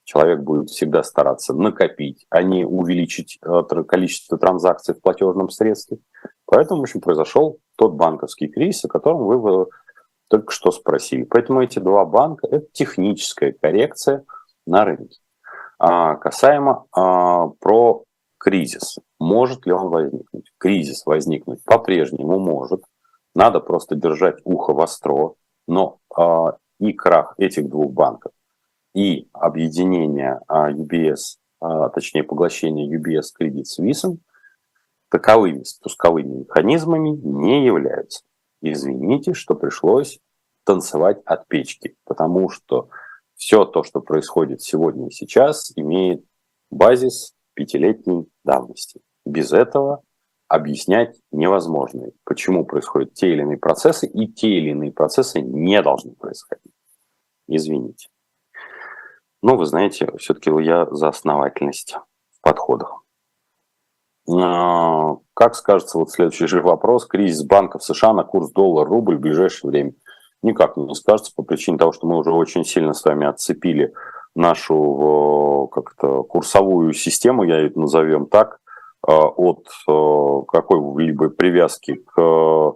человек 0.09 0.39
будет 0.39 0.71
всегда 0.71 1.03
стараться 1.03 1.53
накопить, 1.53 2.25
а 2.31 2.41
не 2.41 2.65
увеличить 2.65 3.37
э, 3.43 3.61
количество 3.87 4.39
транзакций 4.39 4.95
в 4.95 5.01
платежном 5.01 5.49
средстве. 5.51 5.99
Поэтому, 6.47 6.79
в 6.79 6.83
общем, 6.83 6.99
произошел 6.99 7.59
тот 7.77 7.93
банковский 7.93 8.47
кризис, 8.47 8.85
о 8.85 8.87
котором 8.87 9.19
вы 9.19 9.67
только 10.27 10.51
что 10.51 10.71
спросили. 10.71 11.25
Поэтому 11.25 11.61
эти 11.61 11.77
два 11.77 12.05
банка– 12.05 12.47
это 12.51 12.65
техническая 12.71 13.53
коррекция 13.61 14.25
на 14.65 14.83
рынке. 14.83 15.19
А 15.77 16.15
касаемо 16.15 16.85
а, 16.91 17.49
про 17.59 18.03
кризис. 18.39 18.97
Может 19.19 19.67
ли 19.67 19.73
он 19.73 19.89
возникнуть? 19.89 20.51
Кризис 20.57 21.05
возникнуть 21.05 21.63
по-прежнему 21.63 22.39
может. 22.39 22.81
Надо 23.35 23.59
просто 23.59 23.93
держать 23.93 24.39
ухо 24.43 24.73
востро. 24.73 25.35
Но 25.67 25.99
а, 26.15 26.57
и 26.79 26.93
крах 26.93 27.35
этих 27.37 27.69
двух 27.69 27.91
банков 27.91 28.31
и 28.99 29.29
объединение 29.31 30.41
UBS, 30.49 31.37
а, 31.61 31.85
а, 31.85 31.89
точнее 31.89 32.23
поглощение 32.23 32.93
UBS 32.93 33.27
Credit 33.39 33.63
Suisse 33.63 34.17
таковыми 35.09 35.63
спусковыми 35.63 36.39
механизмами 36.39 37.09
не 37.09 37.65
являются. 37.65 38.23
Извините, 38.61 39.33
что 39.33 39.55
пришлось 39.55 40.19
танцевать 40.65 41.21
от 41.25 41.47
печки, 41.47 41.95
потому 42.03 42.49
что 42.49 42.89
все 43.35 43.63
то, 43.63 43.83
что 43.83 44.01
происходит 44.01 44.61
сегодня 44.61 45.07
и 45.07 45.11
сейчас, 45.11 45.71
имеет 45.77 46.23
базис 46.69 47.33
пятилетней 47.53 48.27
давности. 48.43 48.99
Без 49.25 49.53
этого 49.53 50.03
объяснять 50.49 51.17
невозможно, 51.31 52.09
почему 52.25 52.65
происходят 52.65 53.13
те 53.13 53.31
или 53.31 53.43
иные 53.43 53.57
процессы, 53.57 54.07
и 54.07 54.27
те 54.27 54.49
или 54.49 54.71
иные 54.71 54.91
процессы 54.91 55.39
не 55.39 55.81
должны 55.81 56.11
происходить. 56.15 56.73
Извините. 57.47 58.09
Ну, 59.41 59.55
вы 59.55 59.65
знаете, 59.65 60.11
все-таки 60.17 60.51
я 60.61 60.85
за 60.91 61.07
основательность 61.07 61.95
в 62.31 62.41
подходах. 62.41 63.03
А, 64.29 65.15
как 65.33 65.55
скажется 65.55 65.97
вот 65.97 66.11
следующий 66.11 66.47
же 66.47 66.61
вопрос, 66.61 67.05
кризис 67.05 67.43
банков 67.43 67.83
США 67.83 68.13
на 68.13 68.23
курс 68.23 68.51
доллар-рубль 68.51 69.17
в 69.17 69.21
ближайшее 69.21 69.71
время? 69.71 69.93
Никак 70.43 70.77
не 70.77 70.93
скажется 70.93 71.33
по 71.35 71.43
причине 71.43 71.77
того, 71.77 71.91
что 71.91 72.07
мы 72.07 72.17
уже 72.17 72.31
очень 72.31 72.65
сильно 72.65 72.93
с 72.93 73.03
вами 73.03 73.27
отцепили 73.27 73.93
нашу 74.35 75.69
как-то 75.71 76.23
курсовую 76.23 76.93
систему, 76.93 77.43
я 77.43 77.59
ее 77.59 77.71
назовем 77.75 78.25
так, 78.27 78.59
а, 79.07 79.27
от 79.27 79.67
какой-либо 79.87 81.29
привязки 81.29 81.95
к 81.95 82.73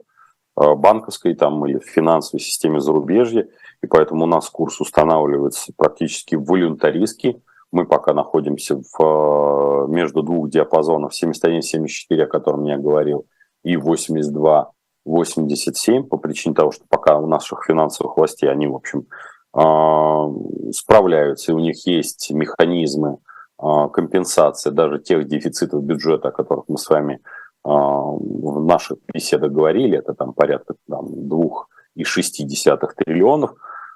банковской 0.55 1.36
там, 1.36 1.65
или 1.65 1.79
финансовой 1.79 2.39
системе 2.39 2.79
зарубежья. 2.79 3.48
И 3.84 3.88
поэтому 3.88 4.24
у 4.24 4.28
нас 4.28 4.50
курс 4.50 4.80
устанавливается 4.80 5.74
практически 5.75 6.36
волюнтаристски. 6.36 7.42
Мы 7.72 7.86
пока 7.86 8.13
находимся 8.13 8.82
в, 8.98 9.88
между 9.90 10.24
двух 10.24 10.50
диапазонов 10.50 11.12
71-74, 11.12 12.22
о 12.22 12.28
котором 12.28 12.63
я 12.63 12.78
говорил, 12.78 13.25
и 13.63 13.75
82 13.75 14.72
87 15.06 16.04
по 16.04 16.18
причине 16.18 16.56
того, 16.56 16.72
что 16.72 16.86
пока 16.88 17.18
у 17.18 17.28
наших 17.28 17.66
финансовых 17.66 18.16
властей 18.16 18.50
они, 18.50 18.68
в 18.68 18.75
общем, 18.75 19.06
а, 19.52 20.30
справляются, 20.72 21.52
и 21.52 21.56
у 21.56 21.60
них 21.60 21.86
есть 21.86 22.32
механизмы 22.32 23.18
а, 23.58 23.90
компенсации 23.90 24.70
даже 24.70 25.00
тех 25.00 25.28
дефицитов 25.28 25.84
бюджета, 25.84 26.30
о 26.30 26.32
которых 26.32 26.66
мы 26.70 26.78
с 26.78 26.90
вами 26.90 27.20
в 27.66 28.66
наших 28.66 28.98
беседах 29.13 29.54
говорили, 29.54 29.98
это 29.98 30.13
там 30.13 30.34
порядка 30.34 30.75
там, 30.90 31.06
2,6 31.06 32.78
триллионов, 32.98 33.54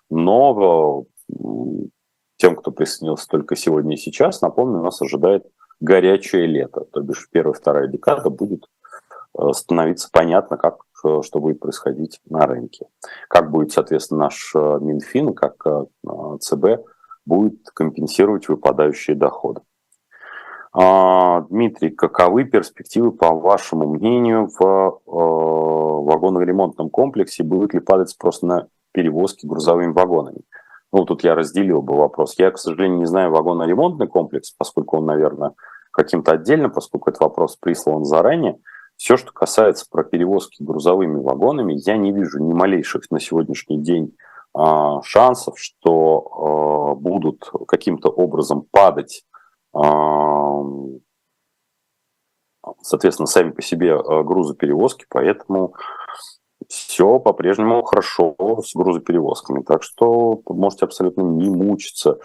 но 0.10 1.06
тем, 2.38 2.56
кто 2.56 2.72
присоединился 2.72 3.28
только 3.28 3.56
сегодня 3.56 3.96
и 3.96 4.00
сейчас, 4.00 4.42
напомню, 4.42 4.82
нас 4.82 5.02
ожидает 5.02 5.46
горячее 5.80 6.46
лето, 6.46 6.86
то 6.92 7.02
бишь 7.02 7.28
первая, 7.32 7.54
вторая 7.54 7.88
декада 7.88 8.30
будет 8.30 8.68
становиться 9.54 10.10
понятно, 10.12 10.58
как 10.58 10.88
Э, 11.04 11.22
что 11.24 11.40
будет 11.40 11.60
происходить 11.60 12.20
на 12.30 12.46
рынке. 12.46 12.88
Как 13.30 13.52
будет, 13.52 13.72
соответственно, 13.72 14.26
наш 14.26 14.52
э, 14.56 14.80
Минфин, 14.82 15.34
как 15.34 15.56
э, 15.66 15.86
ЦБ 16.40 16.86
будет 17.26 17.70
компенсировать 17.74 18.48
выпадающие 18.48 19.16
доходы. 19.16 19.62
А, 20.74 21.42
Дмитрий, 21.50 21.90
каковы 21.90 22.46
перспективы, 22.46 23.12
по 23.12 23.32
вашему 23.32 23.88
мнению, 23.88 24.50
в 24.58 25.02
вагоно-ремонтном 25.06 26.90
комплексе? 26.90 27.44
Будет 27.44 27.74
ли 27.74 27.80
падать 27.80 28.10
спрос 28.10 28.42
на 28.42 28.68
перевозки 28.98 29.46
грузовыми 29.46 29.94
вагонами? 29.94 30.42
Ну, 30.92 31.06
тут 31.06 31.24
я 31.24 31.36
разделил 31.36 31.84
бы 31.84 31.96
вопрос. 31.96 32.34
Я, 32.40 32.50
к 32.50 32.58
сожалению, 32.58 32.98
не 32.98 33.06
знаю 33.06 33.30
вагоно-ремонтный 33.30 34.08
комплекс, 34.08 34.52
поскольку 34.58 34.98
он, 34.98 35.06
наверное, 35.06 35.54
каким-то 35.92 36.32
отдельно, 36.32 36.70
поскольку 36.70 37.12
этот 37.12 37.22
вопрос 37.22 37.56
прислан 37.58 38.04
заранее. 38.04 38.58
Все, 38.96 39.16
что 39.16 39.32
касается 39.32 39.86
про 39.92 40.04
перевозки 40.04 40.64
грузовыми 40.64 41.22
вагонами, 41.22 41.76
я 41.86 41.98
не 41.98 42.12
вижу 42.12 42.42
ни 42.42 42.52
малейших 42.54 43.12
на 43.12 43.20
сегодняшний 43.20 43.80
день 43.80 44.16
а, 44.56 45.04
шансов, 45.04 45.60
что 45.60 46.94
а, 46.94 46.96
будут 46.96 47.52
каким-то 47.68 48.10
образом 48.10 48.66
падать, 48.72 49.24
а, 49.72 50.64
соответственно, 52.82 53.28
сами 53.28 53.52
по 53.52 53.62
себе 53.62 53.96
грузоперевозки, 54.24 55.06
поэтому 55.10 55.76
все 56.68 57.20
по-прежнему 57.20 57.84
хорошо 57.84 58.36
с 58.64 58.76
грузоперевозками. 58.76 59.64
Так 59.64 59.84
что 59.84 60.42
можете 60.48 60.86
абсолютно 60.86 61.22
не 61.22 61.50
мучиться, 61.50 62.20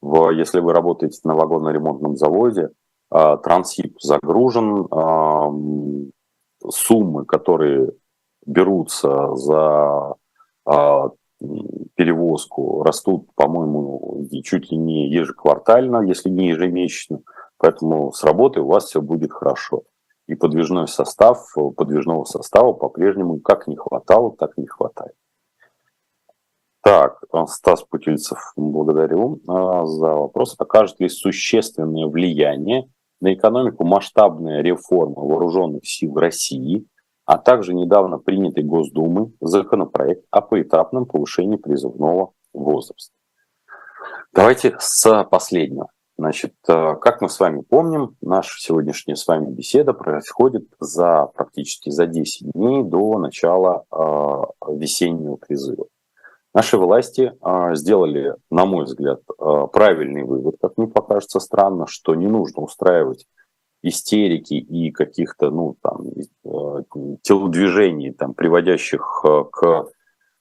в, 0.00 0.30
если 0.30 0.60
вы 0.60 0.72
работаете 0.72 1.20
на 1.24 1.34
вагонно-ремонтном 1.34 2.16
заводе, 2.16 2.70
Трансип 3.08 4.00
загружен, 4.00 4.88
суммы, 6.68 7.24
которые 7.24 7.92
берутся 8.44 9.34
за 9.36 10.14
а, 10.64 11.10
перевозку, 11.94 12.82
растут, 12.82 13.28
по-моему, 13.34 14.26
чуть 14.42 14.70
ли 14.70 14.76
не 14.76 15.08
ежеквартально, 15.08 16.02
если 16.02 16.30
не 16.30 16.48
ежемесячно. 16.48 17.20
Поэтому 17.58 18.12
с 18.12 18.24
работой 18.24 18.62
у 18.62 18.66
вас 18.66 18.86
все 18.86 19.00
будет 19.00 19.32
хорошо. 19.32 19.82
И 20.26 20.34
подвижной 20.34 20.88
состав, 20.88 21.54
подвижного 21.76 22.24
состава 22.24 22.72
по-прежнему 22.72 23.40
как 23.40 23.66
не 23.66 23.76
хватало, 23.76 24.34
так 24.36 24.56
не 24.56 24.66
хватает. 24.66 25.14
Так, 26.82 27.20
Стас 27.48 27.82
Путильцев, 27.82 28.38
благодарю 28.56 29.40
а, 29.48 29.84
за 29.86 30.06
вопрос. 30.06 30.54
Окажет 30.56 31.00
ли 31.00 31.08
существенное 31.08 32.06
влияние 32.06 32.88
на 33.20 33.34
экономику 33.34 33.84
масштабная 33.84 34.62
реформа 34.62 35.22
вооруженных 35.22 35.84
сил 35.84 36.14
России, 36.14 36.86
а 37.24 37.38
также 37.38 37.74
недавно 37.74 38.18
принятый 38.18 38.62
Госдумой 38.62 39.34
законопроект 39.40 40.24
о 40.30 40.40
поэтапном 40.40 41.06
повышении 41.06 41.56
призывного 41.56 42.34
возраста. 42.54 43.12
Давайте 44.32 44.76
с 44.78 45.24
последнего. 45.24 45.88
Значит, 46.18 46.54
э, 46.68 46.94
как 46.96 47.20
мы 47.20 47.28
с 47.28 47.38
вами 47.38 47.60
помним, 47.60 48.16
наша 48.22 48.58
сегодняшняя 48.58 49.16
с 49.16 49.26
вами 49.26 49.50
беседа 49.50 49.92
происходит 49.92 50.66
за 50.80 51.26
практически 51.34 51.90
за 51.90 52.06
10 52.06 52.52
дней 52.52 52.82
до 52.82 53.18
начала 53.18 53.84
э, 53.90 54.74
весеннего 54.74 55.36
призыва. 55.36 55.86
Наши 56.54 56.78
власти 56.78 57.34
а, 57.42 57.74
сделали, 57.74 58.34
на 58.50 58.64
мой 58.64 58.86
взгляд, 58.86 59.20
правильный 59.36 60.22
вывод, 60.22 60.56
как 60.58 60.78
мне 60.78 60.86
покажется 60.86 61.38
странно, 61.38 61.86
что 61.86 62.14
не 62.14 62.28
нужно 62.28 62.62
устраивать 62.62 63.26
истерики 63.82 64.54
и 64.54 64.90
каких-то, 64.90 65.50
ну, 65.50 65.76
там, 65.82 66.06
э, 66.08 67.16
телодвижений, 67.22 68.12
там, 68.12 68.34
приводящих 68.34 69.24
э, 69.24 69.44
к 69.50 69.88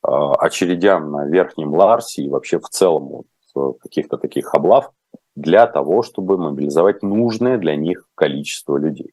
очередям 0.01 1.11
на 1.11 1.25
Верхнем 1.25 1.73
Ларсе 1.73 2.23
и 2.23 2.29
вообще 2.29 2.59
в 2.59 2.69
целом 2.69 3.07
вот, 3.07 3.25
э, 3.55 3.79
каких-то 3.81 4.17
таких 4.17 4.53
облав 4.53 4.91
для 5.35 5.67
того, 5.67 6.01
чтобы 6.01 6.37
мобилизовать 6.37 7.03
нужное 7.03 7.57
для 7.57 7.75
них 7.75 8.07
количество 8.15 8.77
людей. 8.77 9.11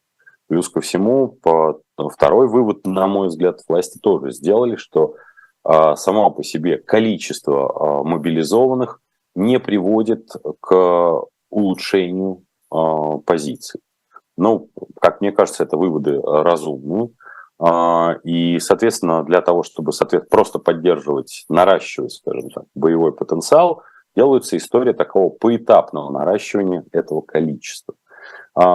Плюс 0.48 0.68
ко 0.68 0.80
всему, 0.80 1.28
по, 1.28 1.80
второй 2.10 2.46
вывод, 2.46 2.86
на 2.86 3.06
мой 3.06 3.28
взгляд, 3.28 3.60
власти 3.68 3.98
тоже 3.98 4.32
сделали, 4.32 4.76
что 4.76 5.14
а, 5.64 5.96
само 5.96 6.30
по 6.30 6.42
себе 6.42 6.78
количество 6.78 7.70
а, 8.00 8.04
мобилизованных 8.04 9.00
не 9.34 9.58
приводит 9.58 10.30
к 10.60 11.24
улучшению 11.50 12.44
а, 12.70 13.18
позиций. 13.18 13.80
Ну, 14.36 14.70
как 15.00 15.20
мне 15.20 15.32
кажется, 15.32 15.62
это 15.62 15.76
выводы 15.76 16.20
разумные. 16.20 17.10
И, 18.24 18.58
соответственно, 18.58 19.22
для 19.22 19.40
того, 19.40 19.62
чтобы 19.62 19.92
соответственно, 19.92 20.30
просто 20.30 20.58
поддерживать, 20.58 21.44
наращивать, 21.48 22.12
скажем 22.12 22.50
так, 22.50 22.64
боевой 22.74 23.12
потенциал, 23.12 23.84
делается 24.14 24.56
история 24.56 24.92
такого 24.92 25.30
поэтапного 25.30 26.10
наращивания 26.10 26.84
этого 26.92 27.20
количества. 27.20 27.94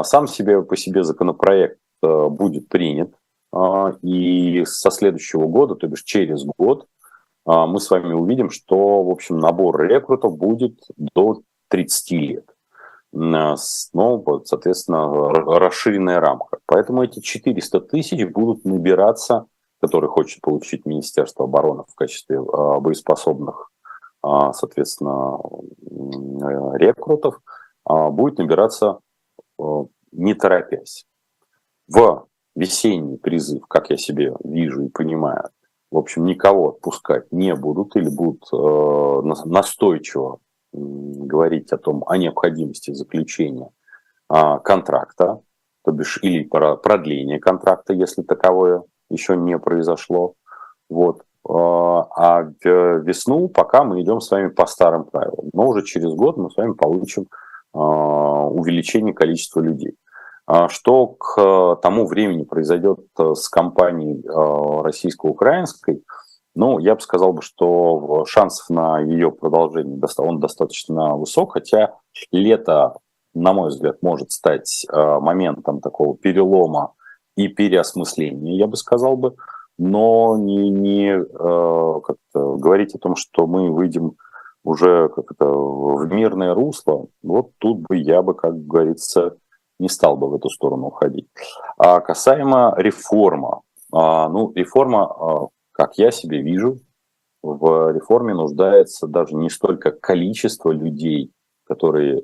Сам 0.04 0.28
себе 0.28 0.64
по 0.64 0.76
себе 0.76 1.04
законопроект 1.04 1.80
будет 2.02 2.68
принят 2.68 3.14
а, 3.52 3.94
и 4.02 4.64
со 4.66 4.92
следующего 4.92 5.48
года, 5.48 5.76
то 5.76 5.88
бишь 5.88 6.04
через 6.04 6.46
год, 6.58 6.88
а, 7.46 7.66
мы 7.66 7.80
с 7.80 7.90
вами 7.90 8.14
увидим, 8.14 8.50
что, 8.50 9.04
в 9.04 9.10
общем, 9.10 9.40
набор 9.40 9.82
рекрутов 9.82 10.38
будет 10.38 10.80
до 10.98 11.42
30 11.70 12.12
лет. 12.12 12.46
Ну, 13.14 13.56
соответственно, 14.44 15.08
расширенная 15.32 16.20
рамка. 16.20 16.60
Поэтому 16.66 17.04
эти 17.04 17.20
400 17.20 17.80
тысяч 17.82 18.26
будут 18.28 18.66
набираться, 18.66 19.46
которые 19.82 20.10
хочет 20.10 20.42
получить 20.42 20.86
Министерство 20.86 21.46
обороны 21.46 21.84
в 21.88 21.96
качестве 21.96 22.40
а, 22.40 22.80
боеспособных, 22.80 23.67
соответственно, 24.54 25.40
рекрутов, 26.78 27.40
будет 27.86 28.38
набираться 28.38 29.00
не 30.12 30.34
торопясь. 30.34 31.06
В 31.88 32.28
весенний 32.56 33.18
призыв, 33.18 33.66
как 33.68 33.90
я 33.90 33.98
себе 33.98 34.36
вижу 34.44 34.84
и 34.84 34.90
понимаю, 34.90 35.50
в 35.90 35.98
общем, 35.98 36.26
никого 36.26 36.70
отпускать 36.70 37.32
не 37.32 37.56
будут 37.56 37.96
или 37.96 38.10
будут 38.10 38.44
э, 38.52 39.46
настойчиво 39.46 40.40
э, 40.74 40.78
говорить 40.78 41.72
о 41.72 41.78
том, 41.78 42.04
о 42.08 42.18
необходимости 42.18 42.92
заключения 42.92 43.70
э, 44.30 44.60
контракта, 44.64 45.40
то 45.86 45.92
бишь 45.92 46.20
или 46.22 46.44
продления 46.44 47.40
контракта, 47.40 47.94
если 47.94 48.22
таковое 48.22 48.84
еще 49.10 49.38
не 49.38 49.58
произошло. 49.58 50.34
Вот. 50.90 51.24
Э, 51.48 52.04
а 52.16 52.44
в 52.44 53.00
весну 53.04 53.48
пока 53.48 53.84
мы 53.84 54.02
идем 54.02 54.20
с 54.20 54.32
вами 54.32 54.50
по 54.50 54.66
старым 54.66 55.06
правилам. 55.06 55.50
Но 55.54 55.68
уже 55.68 55.84
через 55.84 56.14
год 56.14 56.38
мы 56.38 56.50
с 56.50 56.58
вами 56.58 56.74
получим 56.74 57.24
э, 57.74 57.78
увеличение 57.78 59.14
количества 59.14 59.62
людей. 59.62 59.96
А 60.48 60.70
что 60.70 61.08
к 61.08 61.38
э, 61.38 61.76
тому 61.82 62.08
времени 62.08 62.46
произойдет 62.46 63.00
э, 63.20 63.34
с 63.34 63.50
компанией 63.50 64.24
э, 64.26 64.82
российско-украинской, 64.82 66.04
ну, 66.56 66.80
я 66.80 66.96
бы 66.96 67.02
сказал, 67.02 67.40
что 67.42 68.24
шансов 68.26 68.70
на 68.70 69.00
ее 69.00 69.30
продолжение 69.30 70.00
он 70.18 70.40
достаточно 70.40 71.16
высок, 71.16 71.54
хотя 71.54 71.96
лето, 72.32 72.96
на 73.36 73.54
мой 73.54 73.70
взгляд, 73.70 74.02
может 74.02 74.32
стать 74.32 74.88
моментом 74.92 75.82
такого 75.82 76.18
перелома 76.18 76.94
и 77.36 77.48
переосмысления, 77.48 78.56
я 78.56 78.66
бы 78.66 78.76
сказал 78.76 79.18
бы, 79.18 79.36
но 79.78 80.38
не, 80.38 80.70
не 80.70 81.24
как 82.02 82.18
говорить 82.34 82.96
о 82.96 83.00
том, 83.00 83.16
что 83.16 83.48
мы 83.48 83.72
выйдем 83.72 84.14
уже 84.64 85.10
как 85.10 85.32
это, 85.32 85.46
в 85.48 86.06
мирное 86.08 86.54
русло, 86.54 87.08
вот 87.24 87.52
тут 87.58 87.86
бы 87.88 87.96
я 87.96 88.22
бы, 88.22 88.34
как 88.34 88.66
говорится, 88.66 89.38
не 89.80 89.90
стал 89.90 90.18
бы 90.18 90.30
в 90.30 90.36
эту 90.36 90.50
сторону 90.50 90.88
уходить. 90.88 91.28
А 91.78 92.02
касаемо 92.02 92.74
реформа, 92.78 93.62
а, 93.94 94.28
ну, 94.30 94.52
реформа, 94.54 95.06
а, 95.06 95.48
как 95.72 95.98
я 95.98 96.12
себе 96.12 96.42
вижу, 96.42 96.80
в 97.42 97.94
реформе 97.94 98.34
нуждается 98.34 99.08
даже 99.08 99.36
не 99.36 99.50
столько 99.50 99.92
количество 99.92 100.72
людей, 100.72 101.32
которые 101.66 102.20
э, 102.20 102.24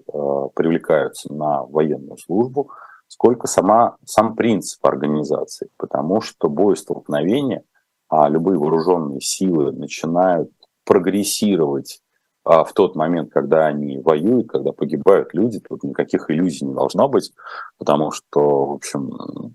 привлекаются 0.55 1.31
на 1.31 1.63
военную 1.63 2.17
службу, 2.17 2.71
сколько 3.13 3.45
сама, 3.47 3.97
сам 4.05 4.35
принцип 4.35 4.83
организации. 4.83 5.69
Потому 5.77 6.19
что 6.19 6.49
боестолкновения, 6.49 7.63
а 8.09 8.27
любые 8.27 8.57
вооруженные 8.57 9.21
силы 9.21 9.71
начинают 9.71 10.49
прогрессировать 10.83 12.01
а, 12.43 12.63
в 12.63 12.73
тот 12.73 12.95
момент, 12.95 13.31
когда 13.31 13.67
они 13.67 13.99
воюют, 13.99 14.49
когда 14.49 14.71
погибают 14.71 15.33
люди, 15.33 15.59
тут 15.59 15.83
никаких 15.83 16.31
иллюзий 16.31 16.65
не 16.65 16.73
должно 16.73 17.07
быть, 17.07 17.31
потому 17.77 18.09
что, 18.09 18.65
в 18.65 18.73
общем, 18.73 19.53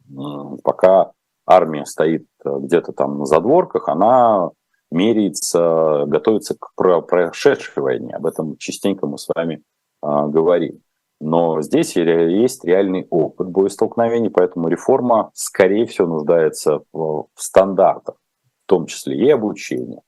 пока 0.62 1.10
армия 1.44 1.84
стоит 1.84 2.26
э, 2.44 2.58
где-то 2.60 2.92
там 2.92 3.18
на 3.18 3.26
задворках, 3.26 3.88
она 3.88 4.50
меряется, 4.92 6.04
готовится 6.06 6.54
к 6.58 6.72
прошедшей 6.76 7.82
войне. 7.82 8.14
Об 8.14 8.26
этом 8.26 8.56
частенько 8.56 9.06
мы 9.06 9.18
с 9.18 9.28
вами 9.34 9.62
а, 10.00 10.28
говорим. 10.28 10.80
Но 11.20 11.60
здесь 11.62 11.96
есть 11.96 12.64
реальный 12.64 13.06
опыт 13.10 13.48
боестолкновений, 13.48 14.30
поэтому 14.30 14.68
реформа, 14.68 15.30
скорее 15.34 15.86
всего, 15.86 16.06
нуждается 16.06 16.82
в 16.92 17.26
стандартах, 17.34 18.16
в 18.64 18.68
том 18.68 18.86
числе 18.86 19.16
и 19.16 19.30
обучения, 19.30 20.00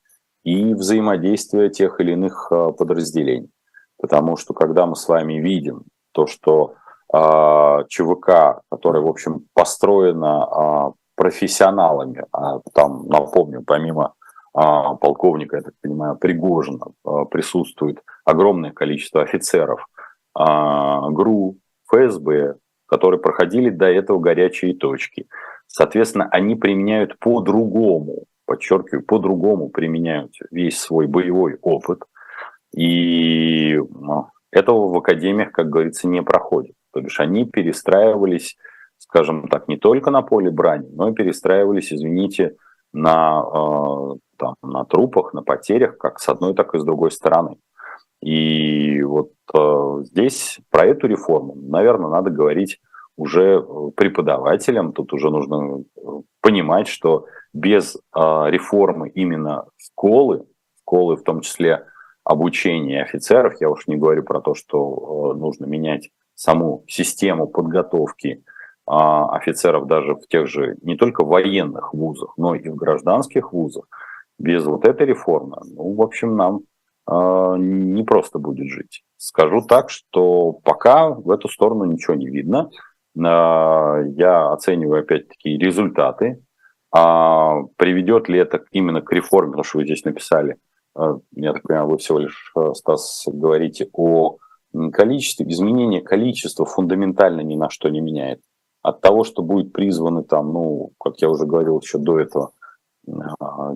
и 0.43 0.73
взаимодействия 0.73 1.69
тех 1.69 1.99
или 1.99 2.13
иных 2.13 2.47
а, 2.51 2.71
подразделений. 2.71 3.51
Потому 3.97 4.37
что 4.37 4.53
когда 4.53 4.85
мы 4.85 4.95
с 4.95 5.07
вами 5.07 5.33
видим 5.33 5.83
то, 6.13 6.25
что 6.25 6.73
э, 7.13 7.17
ЧВК, 7.87 8.61
которая, 8.69 9.03
в 9.03 9.07
общем, 9.07 9.45
построена 9.53 10.47
э, 10.47 10.91
профессионалами, 11.15 12.25
а 12.31 12.61
там, 12.73 13.05
напомню, 13.07 13.63
помимо 13.65 14.15
а, 14.53 14.95
полковника, 14.95 15.57
я 15.57 15.61
так 15.61 15.73
понимаю, 15.81 16.17
Пригожина, 16.17 16.87
присутствует 17.29 18.01
огромное 18.25 18.71
количество 18.71 19.21
офицеров 19.21 19.85
ГРУ, 20.35 21.57
ФСБ, 21.91 22.55
которые 22.87 23.19
проходили 23.19 23.69
до 23.69 23.85
этого 23.85 24.19
горячие 24.19 24.75
точки. 24.75 25.27
Соответственно, 25.67 26.27
они 26.31 26.55
применяют 26.55 27.17
по-другому, 27.19 28.25
подчеркиваю, 28.45 29.05
по-другому 29.05 29.69
применяют 29.69 30.33
весь 30.51 30.79
свой 30.79 31.07
боевой 31.07 31.57
опыт. 31.61 32.03
И 32.75 33.79
этого 34.51 34.87
в 34.87 34.97
академиях, 34.97 35.51
как 35.51 35.69
говорится, 35.69 36.07
не 36.07 36.21
проходит. 36.21 36.75
То 36.93 37.01
бишь 37.01 37.19
они 37.19 37.45
перестраивались, 37.45 38.57
скажем 38.97 39.47
так, 39.47 39.67
не 39.67 39.77
только 39.77 40.11
на 40.11 40.21
поле 40.21 40.51
брани, 40.51 40.89
но 40.93 41.09
и 41.09 41.13
перестраивались, 41.13 41.93
извините, 41.93 42.55
на 42.93 43.43
там, 44.37 44.55
на 44.61 44.83
трупах, 44.85 45.33
на 45.33 45.43
потерях, 45.43 45.97
как 45.97 46.19
с 46.19 46.27
одной, 46.27 46.53
так 46.53 46.75
и 46.75 46.79
с 46.79 46.83
другой 46.83 47.11
стороны. 47.11 47.57
И 48.21 49.01
вот 49.01 49.31
э, 49.53 50.03
здесь 50.03 50.59
про 50.69 50.85
эту 50.85 51.07
реформу, 51.07 51.55
наверное, 51.55 52.09
надо 52.09 52.29
говорить 52.29 52.79
уже 53.17 53.59
э, 53.59 53.91
преподавателям. 53.95 54.93
Тут 54.93 55.13
уже 55.13 55.29
нужно 55.29 55.81
э, 55.81 56.01
понимать, 56.41 56.87
что 56.87 57.25
без 57.53 57.95
э, 57.95 57.99
реформы 58.15 59.09
именно 59.09 59.65
школы, 59.77 60.45
школы 60.81 61.17
в 61.17 61.23
том 61.23 61.41
числе 61.41 61.85
обучения 62.23 63.01
офицеров, 63.01 63.59
я 63.59 63.69
уж 63.69 63.87
не 63.87 63.97
говорю 63.97 64.23
про 64.23 64.39
то, 64.39 64.53
что 64.53 65.33
нужно 65.35 65.65
менять 65.65 66.11
саму 66.35 66.83
систему 66.87 67.47
подготовки 67.47 68.27
э, 68.27 68.41
офицеров 68.85 69.87
даже 69.87 70.13
в 70.15 70.27
тех 70.27 70.47
же 70.47 70.77
не 70.83 70.95
только 70.95 71.25
военных 71.25 71.93
вузах, 71.95 72.33
но 72.37 72.53
и 72.53 72.69
в 72.69 72.75
гражданских 72.75 73.51
вузах, 73.51 73.85
без 74.37 74.63
вот 74.65 74.85
этой 74.85 75.07
реформы, 75.07 75.57
ну, 75.65 75.93
в 75.95 76.01
общем, 76.01 76.35
нам 76.35 76.61
не 77.11 78.03
просто 78.03 78.39
будет 78.39 78.67
жить. 78.67 79.03
Скажу 79.17 79.61
так, 79.67 79.89
что 79.89 80.53
пока 80.53 81.09
в 81.09 81.29
эту 81.29 81.49
сторону 81.49 81.85
ничего 81.85 82.15
не 82.15 82.27
видно. 82.27 82.69
Э, 83.15 84.03
я 84.15 84.51
оцениваю 84.51 85.01
опять-таки 85.01 85.57
результаты. 85.57 86.43
А 86.93 87.61
приведет 87.77 88.27
ли 88.27 88.39
это 88.39 88.63
именно 88.71 89.01
к 89.01 89.11
реформе, 89.13 89.51
потому 89.51 89.63
что 89.63 89.77
вы 89.77 89.85
здесь 89.85 90.03
написали, 90.03 90.57
э, 90.97 91.19
я 91.35 91.53
так 91.53 91.63
понимаю, 91.63 91.87
вы 91.87 91.97
всего 91.97 92.19
лишь, 92.19 92.51
э, 92.57 92.73
Стас, 92.73 93.23
говорите 93.27 93.89
о 93.93 94.37
количестве, 94.93 95.47
изменение 95.49 96.01
количества 96.01 96.65
фундаментально 96.65 97.41
ни 97.41 97.55
на 97.55 97.69
что 97.69 97.89
не 97.89 98.01
меняет. 98.01 98.41
От 98.81 99.01
того, 99.01 99.23
что 99.23 99.43
будет 99.43 99.73
призваны 99.73 100.23
там, 100.23 100.53
ну, 100.53 100.91
как 100.99 101.21
я 101.21 101.29
уже 101.29 101.45
говорил 101.45 101.79
еще 101.79 101.97
до 101.97 102.19
этого, 102.19 102.51
а, 103.39 103.73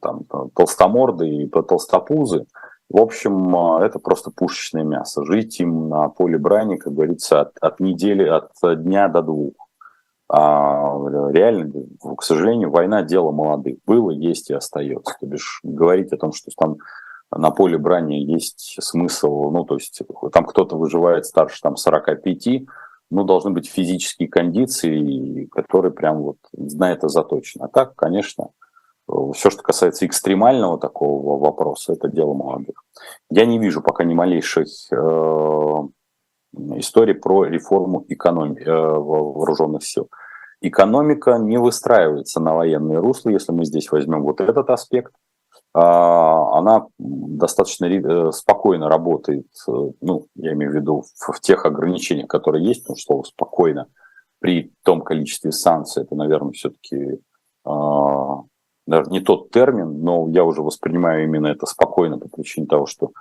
там, 0.00 0.24
толстоморды 0.54 1.28
и 1.28 1.48
толстопузы. 1.48 2.46
В 2.88 3.00
общем, 3.00 3.54
а, 3.56 3.84
это 3.84 3.98
просто 3.98 4.30
пушечное 4.30 4.82
мясо. 4.82 5.24
Жить 5.24 5.60
им 5.60 5.88
на 5.88 6.08
поле 6.08 6.38
брани, 6.38 6.76
как 6.76 6.92
говорится, 6.92 7.42
от, 7.42 7.56
от 7.60 7.78
недели, 7.80 8.24
от 8.26 8.82
дня 8.82 9.08
до 9.08 9.22
двух. 9.22 9.54
А 10.32 10.96
реально, 11.32 11.72
к 12.16 12.22
сожалению, 12.22 12.70
война– 12.70 13.02
дело 13.04 13.32
молодых. 13.32 13.78
Было, 13.84 14.12
есть 14.12 14.50
и 14.50 14.54
остается. 14.54 15.16
То 15.20 15.26
бишь, 15.26 15.60
говорить 15.64 16.12
о 16.12 16.18
том, 16.18 16.32
что 16.32 16.50
там 16.56 16.76
на 17.32 17.50
поле 17.50 17.78
брани 17.78 18.14
есть 18.14 18.76
смысл, 18.80 19.50
ну, 19.50 19.64
то 19.64 19.74
есть 19.74 20.02
там 20.32 20.44
кто-то 20.44 20.76
выживает 20.76 21.26
старше 21.26 21.60
там 21.60 21.76
45, 21.76 22.62
ну, 23.10 23.24
должны 23.24 23.50
быть 23.50 23.68
физические 23.68 24.28
кондиции, 24.28 25.46
которые 25.46 25.92
прям 25.92 26.22
вот 26.22 26.36
на 26.52 26.92
это 26.92 27.08
заточены. 27.08 27.64
А 27.64 27.68
так, 27.68 27.96
конечно, 27.96 28.50
все, 29.34 29.50
что 29.50 29.62
касается 29.62 30.06
экстремального 30.06 30.78
такого 30.78 31.38
вопроса, 31.38 31.92
это 31.92 32.08
дело 32.08 32.34
молодых. 32.34 32.84
Я 33.30 33.46
не 33.46 33.58
вижу 33.58 33.82
пока 33.82 34.04
ни 34.04 34.14
малейшей 34.14 34.64
э, 34.64 34.96
истории 36.78 37.14
про 37.14 37.44
реформу 37.44 38.04
экономики 38.08 38.62
э, 38.62 38.72
вооруженных 38.72 39.84
сил. 39.84 40.08
Экономика 40.60 41.38
не 41.38 41.58
выстраивается 41.58 42.40
на 42.40 42.54
военные 42.54 42.98
русла, 42.98 43.30
если 43.30 43.52
мы 43.52 43.64
здесь 43.64 43.90
возьмем 43.90 44.22
вот 44.22 44.40
этот 44.40 44.70
аспект– 44.70 45.12
а, 45.72 46.58
она 46.58 46.86
достаточно 46.98 47.86
э, 47.86 48.32
спокойно 48.32 48.88
работает, 48.88 49.46
ну, 50.00 50.26
я 50.34 50.52
имею 50.52 50.72
в 50.72 50.74
виду 50.74 51.04
в 51.16 51.40
тех 51.40 51.64
ограничениях, 51.64 52.26
которые 52.26 52.66
есть, 52.66 52.88
ну, 52.88 52.96
что 52.96 53.22
спокойно 53.22 53.86
при 54.40 54.72
том 54.82 55.02
количестве 55.02 55.52
санкций, 55.52 56.02
это, 56.02 56.16
наверное, 56.16 56.52
все-таки 56.52 57.20
а, 57.64 58.42
даже 58.90 59.10
не 59.10 59.20
тот 59.20 59.50
термин, 59.50 60.02
но 60.02 60.28
я 60.30 60.44
уже 60.44 60.62
воспринимаю 60.62 61.24
именно 61.24 61.46
это 61.46 61.66
спокойно 61.66 62.18
по 62.18 62.28
причине 62.28 62.66
того, 62.66 62.86
что 62.86 63.12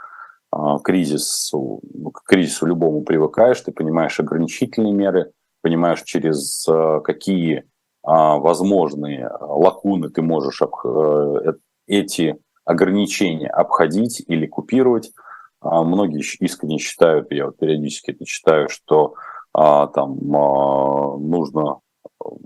а, 0.51 0.79
кризис, 0.79 1.49
ну, 1.53 2.11
к 2.11 2.23
кризису 2.23 2.65
любому 2.65 3.03
привыкаешь, 3.03 3.61
ты 3.61 3.71
понимаешь 3.71 4.19
ограничительные 4.19 4.93
меры, 4.93 5.31
понимаешь, 5.61 6.03
через 6.03 6.67
какие 7.03 7.65
возможные 8.01 9.29
лакуны 9.41 10.09
ты 10.09 10.21
можешь 10.21 10.61
эти 11.85 12.39
ограничения 12.69 13.49
обходить 13.49 14.23
или 14.27 14.45
купировать. 14.45 15.11
А, 15.59 15.83
многие 15.83 16.21
искренне 16.39 16.77
считают, 16.77 17.31
я 17.31 17.47
вот 17.47 17.57
периодически 17.57 18.11
это 18.11 18.25
читаю, 18.25 18.69
что 18.69 19.15
а, 19.53 19.87
там 19.87 20.35
а, 20.35 21.17
нужно, 21.17 21.79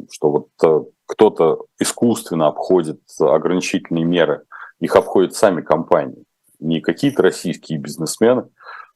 что 0.09 0.31
вот 0.31 0.47
а, 0.63 0.85
кто-то 1.05 1.65
искусственно 1.79 2.47
обходит 2.47 3.01
ограничительные 3.19 4.05
меры, 4.05 4.43
их 4.79 4.95
обходят 4.95 5.33
сами 5.33 5.61
компании, 5.61 6.23
не 6.59 6.81
какие-то 6.81 7.21
российские 7.23 7.79
бизнесмены, 7.79 8.47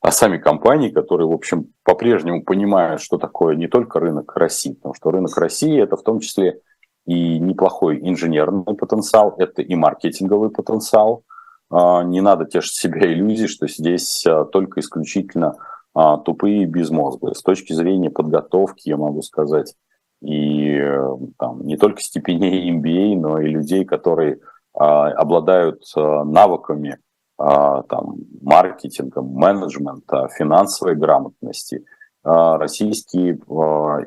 а 0.02 0.12
сами 0.12 0.38
компании, 0.38 0.89
которые, 0.89 1.28
в 1.28 1.34
общем, 1.34 1.74
по-прежнему 1.84 2.43
понимают, 2.43 3.02
что 3.02 3.17
такое 3.17 3.56
не 3.56 3.67
только 3.67 4.00
рынок 4.00 4.36
России, 4.36 4.74
потому 4.74 4.93
что 4.93 5.12
рынок 5.12 5.36
России 5.38 5.82
это 5.82 5.98
в 5.98 6.04
том 6.04 6.20
числе 6.20 6.62
и 7.06 7.39
неплохой 7.39 8.00
инженерный 8.02 8.76
потенциал, 8.76 9.36
это 9.38 9.62
и 9.62 9.76
маркетинговый 9.76 10.50
потенциал. 10.50 11.24
А, 11.70 12.04
не 12.04 12.22
надо 12.22 12.46
тешить 12.46 12.76
себя 12.76 13.12
иллюзий, 13.12 13.48
что 13.48 13.67
здесь 13.67 14.26
а, 14.26 14.46
только 14.46 14.82
исключительно 14.82 15.56
а, 15.93 16.17
тупые 16.17 16.65
безмозглые. 16.65 17.34
С 17.34 17.41
точки 17.41 17.74
зрения 17.74 18.10
подготовки, 18.10 18.89
я 18.89 18.98
могу 18.98 19.22
сказать, 19.22 19.74
и 20.21 20.77
э, 20.77 21.17
там, 21.38 21.65
не 21.65 21.77
только 21.77 22.01
степеней 22.01 22.71
MBA, 22.71 23.19
но 23.19 23.39
и 23.39 23.49
людей, 23.49 23.86
которые 23.86 24.39
обладают 24.73 25.82
навыками 25.95 26.99
там, 27.36 28.15
маркетинга, 28.43 29.23
менеджмента, 29.23 30.27
финансовой 30.38 30.95
грамотности, 30.95 31.84
российские 32.23 33.39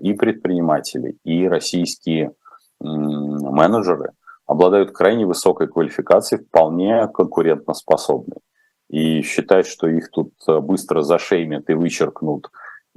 и 0.00 0.12
предприниматели, 0.12 1.16
и 1.24 1.48
российские 1.48 2.34
менеджеры 2.78 4.12
обладают 4.50 4.90
крайне 4.90 5.26
высокой 5.26 5.68
квалификацией, 5.68 6.42
вполне 6.42 7.06
конкурентоспособны. 7.06 8.34
И 8.88 9.22
считать, 9.22 9.66
что 9.66 9.86
их 9.86 10.10
тут 10.10 10.32
э, 10.48 10.58
быстро 10.58 11.02
зашеймят 11.02 11.70
и 11.70 11.74
вычеркнут 11.74 12.50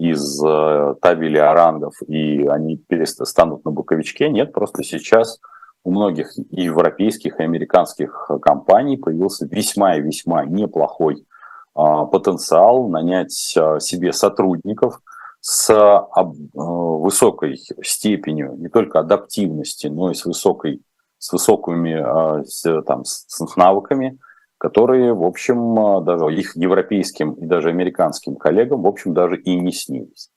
из 0.03 0.43
э, 0.43 0.95
табели 1.01 1.37
орангов, 1.37 1.93
и 2.07 2.45
они 2.45 2.77
перестанут 2.77 3.63
на 3.63 3.71
боковичке, 3.71 4.29
нет, 4.29 4.51
просто 4.51 4.83
сейчас 4.83 5.39
у 5.83 5.91
многих 5.91 6.33
европейских 6.49 7.39
и 7.39 7.43
американских 7.43 8.29
компаний 8.41 8.97
появился 8.97 9.45
весьма 9.45 9.95
и 9.95 10.01
весьма 10.01 10.45
неплохой 10.45 11.25
а, 11.73 12.05
потенциал 12.05 12.87
нанять 12.87 13.53
а, 13.57 13.79
себе 13.79 14.13
сотрудников 14.13 15.01
с 15.39 15.69
а, 15.69 16.07
высокой 16.53 17.57
степенью 17.81 18.55
не 18.57 18.69
только 18.69 18.99
адаптивности, 18.99 19.87
но 19.87 20.11
и 20.11 20.13
с 20.13 20.25
высокой 20.25 20.81
с 21.17 21.31
высокими 21.31 22.43
с, 22.45 22.81
там, 22.81 23.05
с 23.05 23.55
навыками, 23.55 24.19
которые, 24.63 25.13
в 25.13 25.25
общем, 25.25 26.05
даже 26.05 26.33
их 26.33 26.55
европейским 26.55 27.33
и 27.33 27.45
даже 27.45 27.67
американским 27.67 28.37
коллегам, 28.37 28.83
в 28.83 28.87
общем, 28.87 29.13
даже 29.13 29.35
и 29.35 29.59
не 29.59 29.73
снились. 29.73 30.29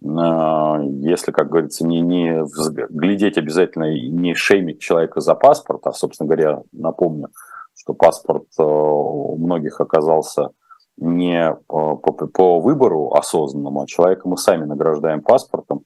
Если, 0.00 1.30
как 1.30 1.50
говорится, 1.50 1.86
не, 1.86 2.00
не 2.00 2.42
глядеть 2.88 3.38
обязательно 3.38 3.94
и 3.94 4.08
не 4.08 4.34
шеймить 4.34 4.80
человека 4.80 5.20
за 5.20 5.36
паспорт, 5.36 5.86
а, 5.86 5.92
собственно 5.92 6.26
говоря, 6.26 6.62
напомню, 6.72 7.28
что 7.76 7.94
паспорт 7.94 8.48
у 8.58 9.36
многих 9.36 9.80
оказался 9.80 10.50
не 10.96 11.56
по, 11.68 11.94
по, 11.94 12.26
по 12.26 12.58
выбору 12.58 13.12
осознанному, 13.12 13.82
а 13.82 13.86
человека 13.86 14.28
мы 14.28 14.36
сами 14.36 14.64
награждаем 14.64 15.22
паспортом. 15.22 15.84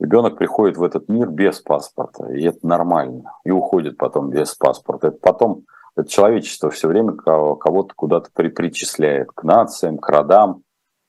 Ребенок 0.00 0.36
приходит 0.36 0.78
в 0.78 0.82
этот 0.82 1.08
мир 1.08 1.28
без 1.28 1.60
паспорта, 1.60 2.32
и 2.32 2.42
это 2.44 2.66
нормально, 2.66 3.34
и 3.44 3.52
уходит 3.52 3.98
потом 3.98 4.30
без 4.30 4.56
паспорта. 4.56 5.08
Это 5.08 5.18
потом 5.18 5.62
это 5.96 6.08
человечество 6.08 6.70
все 6.70 6.88
время 6.88 7.12
кого-то 7.12 7.94
куда-то 7.94 8.30
при, 8.32 8.48
причисляет 8.48 9.30
к 9.32 9.42
нациям, 9.42 9.98
к 9.98 10.08
родам, 10.08 10.62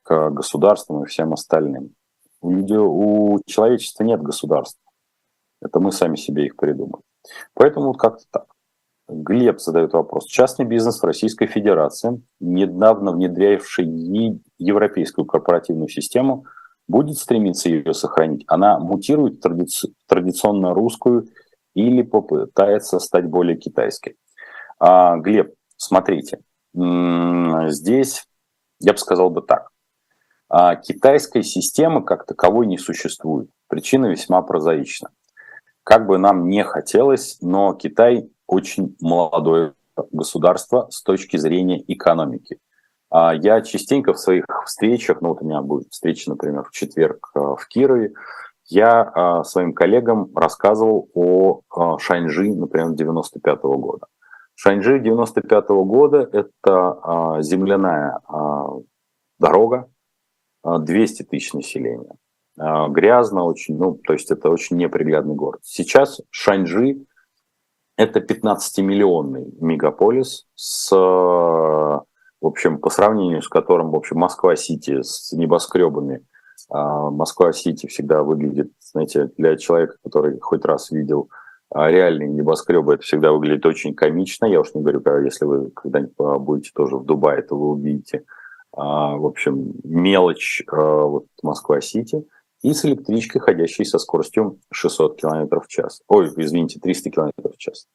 к 0.03 0.29
государствам 0.29 1.03
и 1.03 1.07
всем 1.07 1.33
остальным. 1.33 1.95
У, 2.41 2.51
людей, 2.51 2.77
у 2.77 3.39
человечества 3.45 4.03
нет 4.03 4.21
государства. 4.21 4.81
Это 5.61 5.79
мы 5.79 5.91
сами 5.91 6.17
себе 6.17 6.45
их 6.47 6.57
придумали. 6.57 7.01
Поэтому 7.53 7.87
вот 7.87 7.97
как-то 7.97 8.25
так. 8.29 8.45
Глеб 9.07 9.59
задает 9.59 9.93
вопрос. 9.93 10.25
Частный 10.25 10.65
бизнес 10.65 11.01
в 11.01 11.05
Российской 11.05 11.45
Федерации, 11.47 12.21
недавно 12.39 13.11
внедрявший 13.11 13.85
европейскую 14.57 15.25
корпоративную 15.25 15.89
систему, 15.89 16.45
будет 16.87 17.17
стремиться 17.17 17.69
ее 17.69 17.93
сохранить? 17.93 18.43
Она 18.47 18.79
мутирует 18.79 19.45
традици- 19.45 19.93
традиционно 20.07 20.73
русскую 20.73 21.27
или 21.73 22.01
попытается 22.01 22.99
стать 22.99 23.25
более 23.25 23.57
китайской? 23.57 24.15
А, 24.85 25.15
Глеб, 25.15 25.53
смотрите, 25.77 26.39
здесь 26.73 28.27
я 28.81 28.91
бы 28.91 28.97
сказал 28.97 29.29
бы 29.29 29.41
так. 29.41 29.69
А, 30.49 30.75
китайской 30.75 31.41
системы 31.41 32.03
как 32.03 32.25
таковой 32.25 32.67
не 32.67 32.77
существует. 32.77 33.49
Причина 33.69 34.07
весьма 34.07 34.41
прозаична. 34.41 35.11
Как 35.85 36.05
бы 36.05 36.17
нам 36.17 36.49
не 36.49 36.65
хотелось, 36.65 37.37
но 37.39 37.73
Китай 37.75 38.29
очень 38.45 38.97
молодое 38.99 39.73
государство 40.11 40.89
с 40.89 41.01
точки 41.01 41.37
зрения 41.37 41.81
экономики. 41.87 42.59
А 43.09 43.33
я 43.33 43.61
частенько 43.61 44.11
в 44.11 44.19
своих 44.19 44.43
встречах, 44.65 45.21
ну 45.21 45.29
вот 45.29 45.41
у 45.41 45.45
меня 45.45 45.61
будет 45.61 45.93
встреча, 45.93 46.29
например, 46.29 46.65
в 46.65 46.71
четверг 46.71 47.31
э, 47.35 47.39
в 47.39 47.65
Кирове, 47.69 48.11
я 48.65 49.13
э, 49.15 49.43
своим 49.45 49.73
коллегам 49.73 50.35
рассказывал 50.35 51.09
о 51.13 51.61
э, 51.73 51.99
Шаньжи, 51.99 52.53
например, 52.53 52.91
95 52.91 53.59
-го 53.59 53.77
года. 53.77 54.07
Шаньжи 54.55 54.99
95 54.99 55.69
-го 55.69 55.83
года– 55.85 56.29
это 56.31 57.37
земляная 57.41 58.19
дорога, 59.39 59.89
200 60.63 61.23
тысяч 61.23 61.53
населения. 61.53 62.15
Грязно 62.55 63.45
очень, 63.45 63.77
ну, 63.77 63.95
то 63.95 64.13
есть 64.13 64.29
это 64.31 64.49
очень 64.49 64.77
неприглядный 64.77 65.35
город. 65.35 65.61
Сейчас 65.63 66.21
Шаньжи 66.29 67.05
это 67.95 68.19
15-миллионный 68.19 69.53
мегаполис 69.59 70.45
с, 70.55 70.91
в 70.91 72.05
общем, 72.41 72.79
по 72.79 72.89
сравнению 72.89 73.41
с 73.41 73.47
которым, 73.47 73.91
в 73.91 73.95
общем, 73.95 74.17
Москва-Сити 74.17 75.01
с 75.01 75.31
небоскребами. 75.31 76.25
А, 76.69 77.09
Москва-Сити 77.09 77.87
всегда 77.87 78.23
выглядит, 78.23 78.71
знаете, 78.79 79.29
для 79.37 79.57
человека, 79.57 79.97
который 80.03 80.39
хоть 80.39 80.65
раз 80.65 80.91
видел 80.91 81.29
а, 81.29 81.42
реальные 81.73 82.29
небоскребы, 82.29 82.95
это 82.95 83.03
всегда 83.03 83.31
выглядит 83.31 83.65
очень 83.65 83.93
комично. 83.93 84.45
Я 84.45 84.61
уж 84.61 84.73
не 84.73 84.81
говорю, 84.81 85.01
если 85.23 85.45
вы 85.45 85.71
когда-нибудь 85.71 86.15
будете 86.41 86.71
тоже 86.73 86.97
в 86.97 87.05
Дубае, 87.05 87.41
то 87.41 87.55
вы 87.55 87.69
увидите, 87.71 88.23
а, 88.71 89.15
в 89.15 89.25
общем, 89.25 89.73
мелочь 89.83 90.63
вот 90.67 91.25
Москва-Сити– 91.41 92.25
и 92.63 92.73
с 92.73 92.85
электричкой, 92.85 93.41
ходящей 93.41 93.85
со 93.85 93.99
скоростью 93.99 94.59
600 94.71 95.19
км 95.19 95.59
в 95.59 95.67
час. 95.67 96.01
Ой, 96.07 96.31
извините, 96.37 96.79
300 96.79 97.11
км 97.11 97.33
в 97.37 97.57
час. 97.57 97.87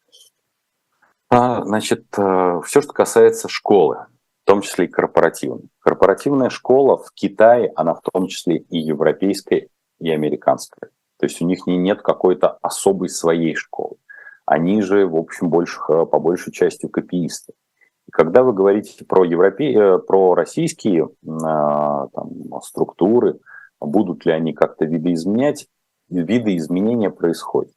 А, 1.31 1.65
значит, 1.65 2.07
э, 2.17 2.61
все, 2.65 2.83
что 2.83 2.93
касается 2.93 3.49
школы, 3.49 4.07
в 4.45 4.47
том 4.47 4.61
числе 4.61 4.85
и 4.85 4.89
корпоративной. 4.89 5.69
Корпоративная 5.81 6.51
школа 6.51 6.99
в 6.99 7.11
Китае, 7.13 7.73
она 7.77 7.95
в 7.95 8.03
том 8.03 8.29
числе 8.29 8.59
и 8.59 8.79
европейская, 8.79 9.69
и 10.01 10.11
американская. 10.11 10.91
То 11.19 11.27
есть 11.27 11.43
у 11.43 11.45
них 11.45 11.67
не, 11.67 11.77
нет 11.77 12.03
какой-то 12.03 12.59
особой 12.63 13.09
своей 13.09 13.55
школы. 13.55 13.97
Они 14.47 14.81
же, 14.81 15.07
в 15.07 15.17
общем, 15.17 15.51
больше, 15.51 15.79
э, 15.89 16.07
по 16.07 16.19
большей 16.19 16.53
части 16.53 16.87
копиисты. 16.87 17.53
И 18.07 18.11
когда 18.11 18.43
вы 18.43 18.53
говорите 18.53 19.05
про, 19.05 19.25
европе... 19.25 19.73
Э, 19.73 19.99
про 19.99 20.35
российские 20.35 21.09
там, 21.25 22.63
структуры, 22.63 23.39
будут 23.81 24.25
ли 24.25 24.33
они 24.33 24.55
как-то 24.55 24.85
видоизменять, 24.85 25.67
видоизменения 26.09 27.11
происходят. 27.11 27.73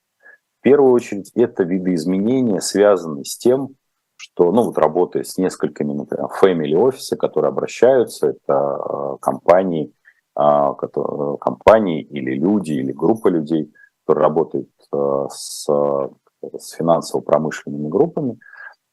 В 0.60 0.64
первую 0.64 0.94
очередь 0.94 1.32
это 1.36 1.64
видоизменения 1.64 2.60
связаны 2.60 3.26
с 3.26 3.38
тем, 3.38 3.76
что, 4.16 4.52
ну 4.52 4.64
вот 4.64 4.78
работая 4.78 5.24
с 5.24 5.38
несколькими, 5.38 5.94
например, 5.94 6.28
family 6.42 6.76
офисы, 6.76 7.18
которые 7.18 7.50
обращаются, 7.50 8.28
это 8.28 8.54
э, 8.54 9.18
компании, 9.20 9.92
компании 10.34 12.02
или 12.02 12.36
люди, 12.36 12.74
или 12.74 12.92
группа 12.92 13.28
людей, 13.28 13.74
которые 14.06 14.28
работают 14.28 14.70
э, 14.94 15.26
с, 15.30 15.68
с 15.68 16.72
финансово-промышленными 16.72 17.88
группами, 17.88 18.40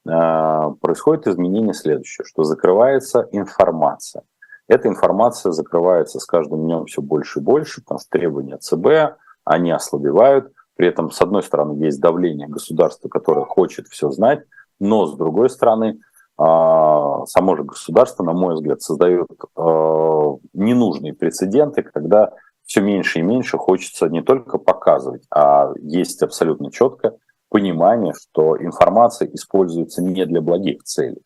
происходит 0.05 1.27
изменение 1.27 1.75
следующее, 1.75 2.25
что 2.25 2.43
закрывается 2.43 3.29
информация– 3.33 4.23
эта 4.69 4.89
информация 4.89 5.53
закрывается 5.53 6.21
с 6.21 6.27
каждым 6.27 6.65
днем 6.65 6.85
все 6.85 7.01
больше 7.01 7.41
и 7.41 7.43
больше, 7.43 7.81
потому 7.81 7.99
что 7.99 8.11
требования 8.11 8.59
ЦБ, 8.59 9.19
они 9.45 9.71
ослабевают. 9.71 10.53
При 10.77 10.87
этом, 10.87 11.11
с 11.11 11.21
одной 11.23 11.43
стороны, 11.43 11.83
есть 11.83 12.01
давление 12.01 12.47
государства, 12.47 13.09
которое 13.09 13.47
хочет 13.47 13.89
все 13.89 14.11
знать, 14.11 14.45
но 14.79 15.07
с 15.07 15.17
другой 15.17 15.49
стороны, 15.49 15.99
а, 15.99 15.99
само 16.39 17.57
же 17.57 17.65
государство, 17.65 18.23
на 18.23 18.33
мой 18.33 18.55
взгляд, 18.55 18.81
создает 18.81 19.27
а, 19.57 20.37
ненужные 20.53 21.13
прецеденты, 21.13 21.83
когда 21.83 22.33
все 22.65 22.81
меньше 22.81 23.19
и 23.19 23.23
меньше 23.23 23.59
хочется 23.59 24.09
не 24.09 24.23
только 24.23 24.59
показывать, 24.59 25.25
а 25.35 25.73
есть 25.81 26.23
абсолютно 26.23 26.71
четко 26.71 27.17
понимание, 27.49 28.13
что 28.15 28.57
информация 28.63 29.29
используется 29.33 30.03
не 30.03 30.27
для 30.27 30.41
благих 30.41 30.85
целей. 30.85 31.23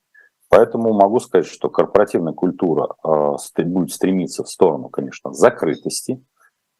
Поэтому 0.48 0.92
могу 0.92 1.18
сказать, 1.20 1.46
что 1.46 1.68
корпоративная 1.68 2.32
культура 2.32 2.94
э, 3.04 3.64
будет 3.64 3.90
стремиться 3.90 4.44
в 4.44 4.48
сторону, 4.48 4.88
конечно, 4.88 5.32
закрытости, 5.32 6.22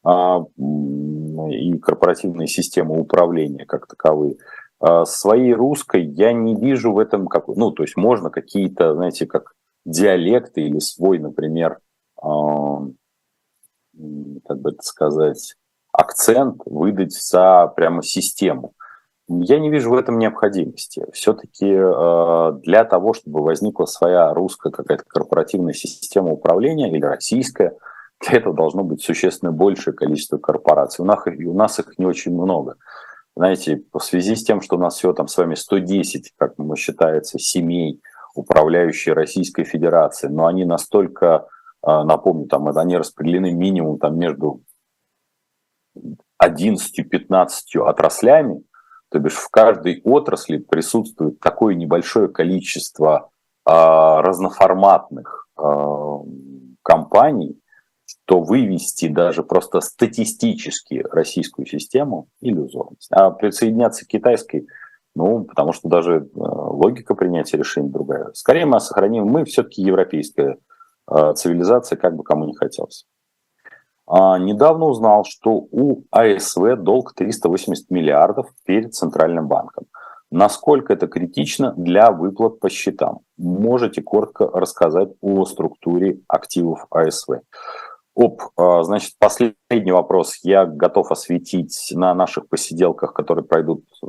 и 0.04 1.78
корпоративные 1.78 2.48
системы 2.48 2.98
управления 2.98 3.64
как 3.64 3.86
таковые. 3.86 4.36
Э, 4.82 5.04
своей 5.06 5.54
русской 5.54 6.02
я 6.02 6.32
не 6.32 6.56
вижу 6.56 6.92
в 6.92 6.98
этом, 6.98 7.28
как, 7.28 7.46
ну, 7.48 7.70
то 7.70 7.84
есть 7.84 7.96
можно 7.96 8.30
какие-то, 8.30 8.94
знаете, 8.94 9.26
как 9.26 9.52
диалекты 9.84 10.62
или 10.62 10.80
свой, 10.80 11.18
например, 11.18 11.78
э, 12.20 12.26
как 14.46 14.60
бы 14.60 14.70
это 14.70 14.82
сказать, 14.82 15.54
акцент 15.92 16.62
выдать 16.66 17.12
за 17.12 17.72
прямо 17.76 18.02
систему. 18.02 18.72
Я 19.28 19.60
не 19.60 19.70
вижу 19.70 19.90
в 19.90 19.94
этом 19.94 20.18
необходимости. 20.18 21.06
Все-таки 21.12 21.66
э, 21.66 22.52
для 22.64 22.84
того, 22.84 23.12
чтобы 23.14 23.42
возникла 23.42 23.84
своя 23.84 24.34
русская 24.34 24.72
какая-то 24.72 25.04
корпоративная 25.06 25.74
система 25.74 26.32
управления 26.32 26.90
или 26.90 27.04
российская, 27.04 27.76
для 28.20 28.38
этого 28.38 28.54
должно 28.54 28.82
быть 28.82 29.02
существенно 29.02 29.52
большее 29.52 29.94
количество 29.94 30.38
корпораций. 30.38 31.04
У 31.04 31.06
нас, 31.06 31.24
у 31.26 31.54
нас 31.54 31.78
их 31.78 31.98
не 31.98 32.06
очень 32.06 32.32
много. 32.32 32.76
Знаете, 33.34 33.82
в 33.92 34.00
связи 34.00 34.36
с 34.36 34.44
тем, 34.44 34.60
что 34.60 34.76
у 34.76 34.78
нас 34.78 34.96
всего 34.96 35.14
там 35.14 35.26
с 35.26 35.36
вами 35.36 35.54
110, 35.54 36.32
как 36.36 36.58
мы 36.58 36.76
считается, 36.76 37.38
семей, 37.38 38.00
управляющие 38.34 39.14
Российской 39.14 39.64
Федерацией, 39.64 40.32
но 40.32 40.46
они 40.46 40.64
настолько, 40.64 41.46
э, 41.86 42.02
напомню, 42.02 42.46
там 42.46 42.68
они 42.68 42.96
распределены 42.96 43.52
минимум 43.52 43.98
там 43.98 44.18
между 44.18 44.62
11-15 46.42 47.80
отраслями, 47.86 48.64
то 49.08 49.18
бишь 49.18 49.36
в 49.36 49.48
каждой 49.50 50.00
отрасли 50.04 50.58
присутствует 50.58 51.40
такое 51.40 51.74
небольшое 51.74 52.28
количество 52.28 53.30
э, 53.66 53.70
разноформатных 53.70 55.48
э, 55.58 56.16
компаний, 56.82 57.61
то 58.32 58.40
вывести 58.40 59.08
даже 59.08 59.42
просто 59.42 59.82
статистически 59.82 61.04
российскую 61.10 61.66
систему– 61.66 62.28
иллюзорность. 62.40 63.08
А 63.10 63.30
присоединяться 63.30 64.06
к 64.06 64.08
китайской– 64.08 64.66
ну, 65.14 65.44
потому 65.44 65.74
что 65.74 65.90
даже 65.90 66.14
э, 66.14 66.28
логика 66.34 67.14
принятия 67.14 67.58
решений 67.58 67.90
другая. 67.90 68.30
Скорее 68.32 68.64
мы 68.64 68.80
сохраним, 68.80 69.26
мы 69.26 69.44
все-таки 69.44 69.82
европейская 69.82 70.56
э, 71.10 71.34
цивилизация, 71.34 71.98
как 71.98 72.16
бы 72.16 72.24
кому 72.24 72.46
не 72.46 72.54
хотелось. 72.54 73.04
А, 74.06 74.38
недавно 74.38 74.86
узнал, 74.86 75.26
что 75.26 75.50
у 75.70 76.04
АСВ 76.10 76.76
долг 76.78 77.12
380 77.12 77.90
миллиардов 77.90 78.48
перед 78.64 78.94
Центральным 78.94 79.46
банком. 79.46 79.84
Насколько 80.30 80.94
это 80.94 81.06
критично 81.06 81.74
для 81.76 82.10
выплат 82.10 82.58
по 82.60 82.70
счетам? 82.70 83.18
Можете 83.36 84.00
коротко 84.00 84.46
рассказать 84.46 85.10
о 85.20 85.44
структуре 85.44 86.20
активов 86.26 86.86
АСВ? 86.90 87.42
Оп, 88.14 88.42
а, 88.56 88.82
значит, 88.82 89.12
последний 89.18 89.92
вопрос 89.92 90.38
я 90.42 90.66
готов 90.66 91.10
осветить 91.10 91.92
на 91.94 92.14
наших 92.14 92.48
посиделках, 92.48 93.14
которые 93.14 93.44
пройдут 93.44 93.84
э, 94.02 94.06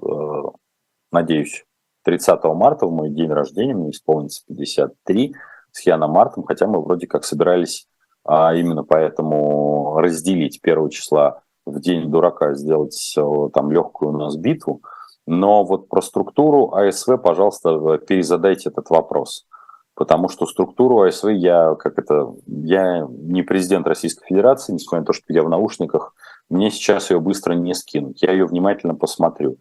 надеюсь, 1.14 1.64
30 2.04 2.44
марта, 2.56 2.86
в 2.86 2.92
мой 2.92 3.10
день 3.10 3.32
рождения, 3.32 3.74
мне 3.74 3.92
исполнится 3.92 4.44
53, 4.48 5.34
с 5.72 5.86
Яном 5.86 6.12
Мартом, 6.12 6.44
хотя 6.44 6.68
мы 6.68 6.82
вроде 6.82 7.08
как 7.08 7.24
собирались 7.24 7.88
а, 8.26 8.54
именно 8.54 8.84
поэтому 8.84 9.98
разделить 10.00 10.60
1 10.62 10.90
числа 10.90 11.42
в 11.66 11.80
день 11.80 12.12
дурака, 12.12 12.54
сделать 12.56 13.16
э, 13.18 13.50
там 13.54 13.72
легкую 13.72 14.12
у 14.12 14.18
нас 14.18 14.36
битву. 14.36 14.82
Но 15.26 15.64
вот 15.64 15.88
про 15.88 16.02
структуру 16.02 16.74
АСВ, 16.74 17.18
пожалуйста, 17.24 17.98
перезадайте 18.00 18.70
этот 18.70 18.90
вопрос. 18.90 19.48
Потому 19.96 20.28
что 20.28 20.48
структуру 20.48 21.02
АСВ 21.02 21.30
я, 21.30 21.76
как 21.76 22.00
это, 22.00 22.34
я 22.48 23.08
не 23.10 23.44
президент 23.44 23.86
Российской 23.88 24.26
Федерации, 24.26 24.74
несмотря 24.74 25.02
на 25.02 25.06
то, 25.06 25.14
что 25.14 25.26
я 25.28 25.44
в 25.44 25.50
наушниках, 25.50 26.16
мне 26.50 26.72
сейчас 26.72 27.12
ее 27.12 27.20
быстро 27.20 27.54
не 27.54 27.74
скинуть. 27.74 28.22
Я 28.22 28.32
ее 28.32 28.46
внимательно 28.46 28.96
посмотрю. 28.96 29.58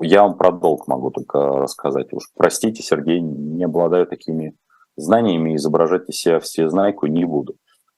Я 0.00 0.22
вам 0.22 0.38
про 0.38 0.52
долг 0.52 0.88
могу 0.88 1.10
только 1.10 1.38
рассказать. 1.38 2.12
Уж 2.12 2.24
простите, 2.34 2.82
Сергей, 2.82 3.20
не 3.20 3.64
обладаю 3.64 4.06
такими 4.06 4.54
знаниями, 4.96 5.56
изображать 5.56 6.08
из 6.08 6.16
себя 6.16 6.40
все 6.40 6.68
знайку 6.68 7.06
не 7.06 7.24
буду. 7.24 7.56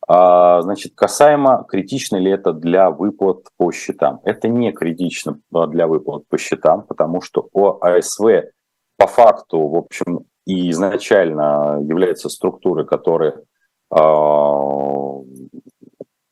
А, 0.09 0.63
значит, 0.63 0.95
касаемо, 0.95 1.65
критично 1.69 2.17
ли 2.17 2.31
это 2.31 2.53
для 2.53 2.91
выплат 2.91 3.45
по 3.57 3.71
счетам. 3.71 4.21
Это 4.25 4.49
не 4.49 4.73
критично 4.73 5.41
для 5.51 5.87
выплат 5.87 6.27
по 6.29 6.39
счетам, 6.39 6.83
потому 6.83 7.21
что 7.21 7.49
ОАСВ 7.55 8.51
по 8.97 9.07
факту, 9.07 9.67
в 9.69 9.77
общем, 9.77 10.27
и 10.47 10.71
изначально 10.71 11.81
является 11.83 12.29
структурой, 12.29 12.87
которая 12.87 13.43
а, 13.91 15.21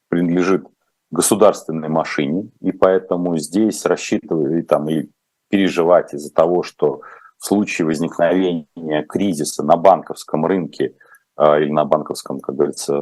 принадлежит 0.08 0.66
государственной 1.10 1.88
машине, 1.88 2.50
и 2.60 2.72
поэтому 2.72 3.36
здесь 3.38 3.84
рассчитывать 3.84 4.66
там, 4.66 4.88
и 4.88 5.08
переживать 5.48 6.12
из-за 6.14 6.32
того, 6.32 6.62
что 6.62 7.00
в 7.38 7.46
случае 7.46 7.86
возникновения 7.86 8.66
кризиса 9.08 9.62
на 9.62 9.76
банковском 9.76 10.44
рынке 10.44 10.96
э, 11.36 11.62
или 11.62 11.70
на 11.70 11.84
банковском, 11.84 12.40
как 12.40 12.56
говорится, 12.56 12.94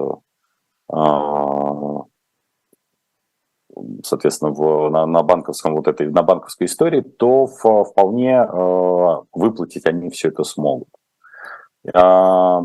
э, 0.93 0.97
соответственно, 4.05 4.53
в, 4.53 4.89
на, 4.91 5.07
на 5.07 5.23
банковском 5.23 5.75
вот 5.75 5.89
этой, 5.89 6.11
на 6.11 6.23
банковской 6.23 6.67
истории, 6.67 7.01
то 7.01 7.47
в, 7.47 7.85
вполне 7.85 8.37
э, 8.37 9.17
выплатить 9.33 9.87
они 9.87 10.11
все 10.11 10.29
это 10.29 10.45
смогут. 10.45 10.89
Э, 11.95 12.61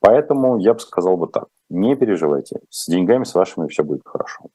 поэтому 0.00 0.58
я 0.58 0.74
бы 0.74 0.80
сказал 0.80 1.16
бы 1.16 1.28
так, 1.28 1.46
не 1.68 1.96
переживайте, 1.96 2.60
с 2.70 2.88
деньгами 2.88 3.24
с 3.24 3.34
вашими 3.34 3.68
все 3.68 3.84
будет 3.84 4.02
хорошо. 4.04 4.46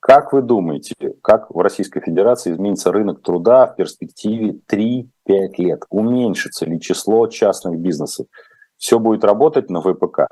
Как 0.00 0.32
вы 0.32 0.42
думаете, 0.42 0.94
как 1.22 1.48
в 1.54 1.58
Российской 1.60 2.00
Федерации 2.00 2.52
изменится 2.52 2.90
рынок 2.90 3.22
труда 3.22 3.68
в 3.68 3.76
перспективе 3.76 4.58
3-5 4.68 5.06
лет? 5.58 5.84
Уменьшится 5.90 6.66
ли 6.66 6.80
число 6.80 7.28
частных 7.28 7.78
бизнесов? 7.78 8.26
Все 8.78 8.98
будет 8.98 9.22
работать 9.22 9.70
на 9.70 9.80
ВПК? 9.80 10.26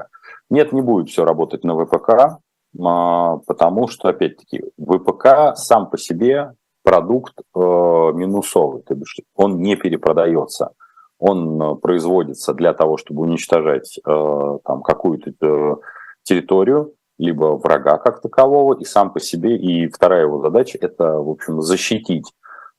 Нет, 0.51 0.73
не 0.73 0.83
будет 0.83 1.09
все 1.09 1.25
работать 1.25 1.63
на 1.63 1.77
ВПК, 1.77 2.41
потому 2.77 3.89
что, 3.89 4.09
опять-таки, 4.09 4.63
ВПК 4.79 5.57
сам 5.57 5.91
по 5.91 5.99
себе 5.99 6.55
продукт 6.83 7.35
э, 7.39 7.59
минусовый, 7.59 8.83
то 8.83 8.95
есть 8.95 9.23
он 9.35 9.59
не 9.59 9.77
перепродается. 9.77 10.73
Он 11.19 11.61
э, 11.61 11.75
производится 11.77 12.55
для 12.55 12.73
того, 12.73 12.97
чтобы 12.97 13.23
уничтожать 13.23 13.99
э, 13.99 14.59
там 14.65 14.83
какую-то 14.83 15.81
территорию, 16.23 16.95
либо 17.19 17.57
врага 17.57 17.99
как 17.99 18.23
такового, 18.23 18.75
и 18.79 18.85
сам 18.85 19.13
по 19.13 19.21
себе, 19.21 19.57
и 19.57 19.89
вторая 19.89 20.23
его 20.23 20.41
задача– 20.41 20.79
это, 20.81 21.19
в 21.19 21.29
общем, 21.29 21.61
защитить 21.61 22.33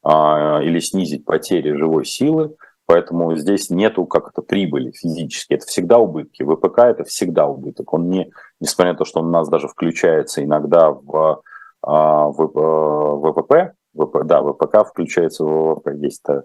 а, 0.03 0.61
или 0.63 0.79
снизить 0.79 1.25
потери 1.25 1.73
живой 1.73 2.05
силы, 2.05 2.55
поэтому 2.91 3.37
здесь 3.37 3.69
нету 3.69 4.05
как 4.05 4.31
это 4.31 4.41
прибыли 4.41 4.91
физически, 4.91 5.53
это 5.53 5.65
всегда 5.65 5.97
убытки. 5.97 6.43
ВПК– 6.43 6.79
это 6.79 7.05
всегда 7.05 7.47
убыток, 7.47 7.93
он 7.93 8.09
не, 8.09 8.29
несмотря 8.59 8.91
на 8.91 8.97
то, 8.97 9.05
что 9.05 9.21
он 9.21 9.27
у 9.27 9.31
нас 9.31 9.47
даже 9.47 9.69
включается 9.69 10.43
иногда 10.43 10.91
в, 10.91 11.41
а, 11.81 12.27
в, 12.27 12.51
в 12.53 13.31
ВПП, 13.31 13.75
ВП, 13.95 14.25
да, 14.25 14.41
ВПК 14.43 14.85
включается 14.85 15.45
в 15.45 15.47
ВВП, 15.47 15.95
есть 16.01 16.21
э, 16.27 16.41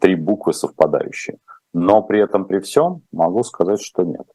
три 0.00 0.16
буквы 0.16 0.54
совпадающие, 0.54 1.38
но 1.72 2.02
при 2.02 2.20
этом, 2.20 2.46
при 2.46 2.58
всем, 2.58 3.02
могу 3.12 3.44
сказать, 3.44 3.80
что 3.80 4.02
нет. 4.02 4.26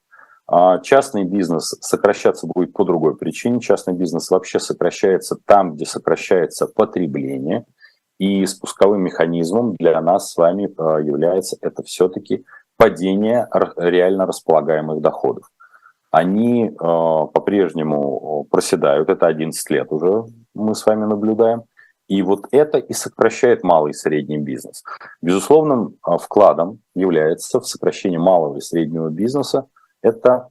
А 0.48 0.80
частный 0.80 1.26
бизнес 1.26 1.76
сокращаться 1.82 2.48
будет 2.48 2.72
по 2.72 2.86
другой 2.86 3.18
причине. 3.18 3.60
Частный 3.60 3.94
бизнес 3.94 4.30
вообще 4.30 4.60
сокращается 4.60 5.38
там, 5.44 5.74
где 5.74 5.86
сокращается 5.86 6.68
потребление. 6.68 7.66
И 8.18 8.46
спусковым 8.46 9.02
механизмом 9.02 9.76
для 9.76 10.00
нас 10.02 10.32
с 10.32 10.38
вами 10.38 10.74
а, 10.78 11.00
является 11.00 11.58
это 11.62 11.84
все-таки 11.84 12.46
падение 12.78 13.48
реально 13.78 14.26
располагаемых 14.26 15.02
доходов. 15.02 15.52
Они 16.12 16.72
а, 16.80 17.26
по-прежнему 17.26 18.46
проседают, 18.50 19.10
это 19.10 19.28
11 19.28 19.70
лет 19.70 19.92
уже 19.92 20.26
мы 20.54 20.76
с 20.76 20.86
вами 20.86 21.06
наблюдаем. 21.06 21.64
И 22.08 22.22
вот 22.22 22.46
это 22.52 22.78
и 22.78 22.94
сокращает 22.94 23.64
малый 23.64 23.90
и 23.92 23.96
средний 23.96 24.38
бизнес. 24.38 24.84
Безусловным 25.24 25.98
вкладом 26.22 26.80
является 26.94 27.60
в 27.60 27.66
сокращение 27.66 28.20
малого 28.20 28.58
и 28.58 28.62
среднего 28.62 29.10
бизнеса 29.10 29.66
это 30.04 30.50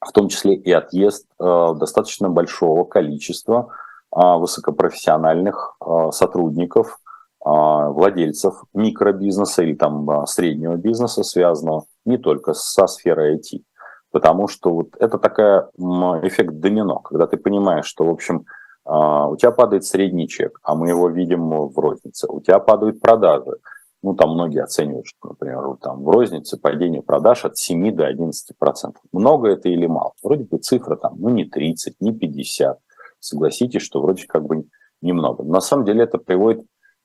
в 0.00 0.12
том 0.12 0.28
числе 0.28 0.54
и 0.54 0.70
отъезд 0.70 1.26
э, 1.40 1.68
достаточно 1.76 2.28
большого 2.28 2.84
количества 2.84 3.68
э, 3.68 3.87
высокопрофессиональных 4.10 5.76
э, 5.80 6.10
сотрудников, 6.12 6.98
владельцев 7.40 8.64
микробизнеса 8.74 9.62
или 9.62 9.74
там 9.74 10.26
среднего 10.26 10.74
бизнеса, 10.74 11.22
связанного 11.22 11.84
не 12.04 12.18
только 12.18 12.52
со 12.52 12.88
сферой 12.88 13.36
IT. 13.36 13.62
Потому 14.10 14.48
что 14.48 14.74
вот 14.74 14.88
это 14.98 15.18
такая 15.18 15.70
эффект 15.78 16.58
домино, 16.58 16.98
когда 16.98 17.28
ты 17.28 17.36
понимаешь, 17.36 17.86
что, 17.86 18.04
в 18.04 18.10
общем, 18.10 18.44
у 18.84 19.36
тебя 19.36 19.52
падает 19.52 19.84
средний 19.84 20.28
чек, 20.28 20.58
а 20.64 20.74
мы 20.74 20.88
его 20.88 21.08
видим 21.08 21.48
в 21.48 21.78
рознице, 21.78 22.26
у 22.28 22.40
тебя 22.40 22.58
падают 22.58 23.00
продажи, 23.00 23.58
ну, 24.02 24.14
там 24.14 24.30
многие 24.30 24.62
оценивают, 24.62 25.06
что, 25.06 25.28
например, 25.28 25.76
там 25.82 26.04
в 26.04 26.08
рознице 26.08 26.56
падение 26.56 27.02
продаж 27.02 27.44
от 27.44 27.56
7 27.56 27.94
до 27.96 28.06
11 28.06 28.56
процентов. 28.56 29.02
Много 29.12 29.48
это 29.48 29.68
или 29.68 29.86
мало? 29.86 30.12
Вроде 30.22 30.44
бы 30.44 30.58
цифра 30.58 30.96
там, 30.96 31.16
ну, 31.18 31.30
не 31.30 31.44
30, 31.44 31.96
не 32.00 32.12
50. 32.12 32.78
Согласитесь, 33.20 33.82
что 33.82 34.00
вроде 34.00 34.26
как 34.26 34.44
бы 34.44 34.64
немного. 35.00 35.42
Но 35.42 35.54
на 35.54 35.60
самом 35.60 35.84
деле 35.84 36.04
это 36.04 36.18
приводит 36.18 36.64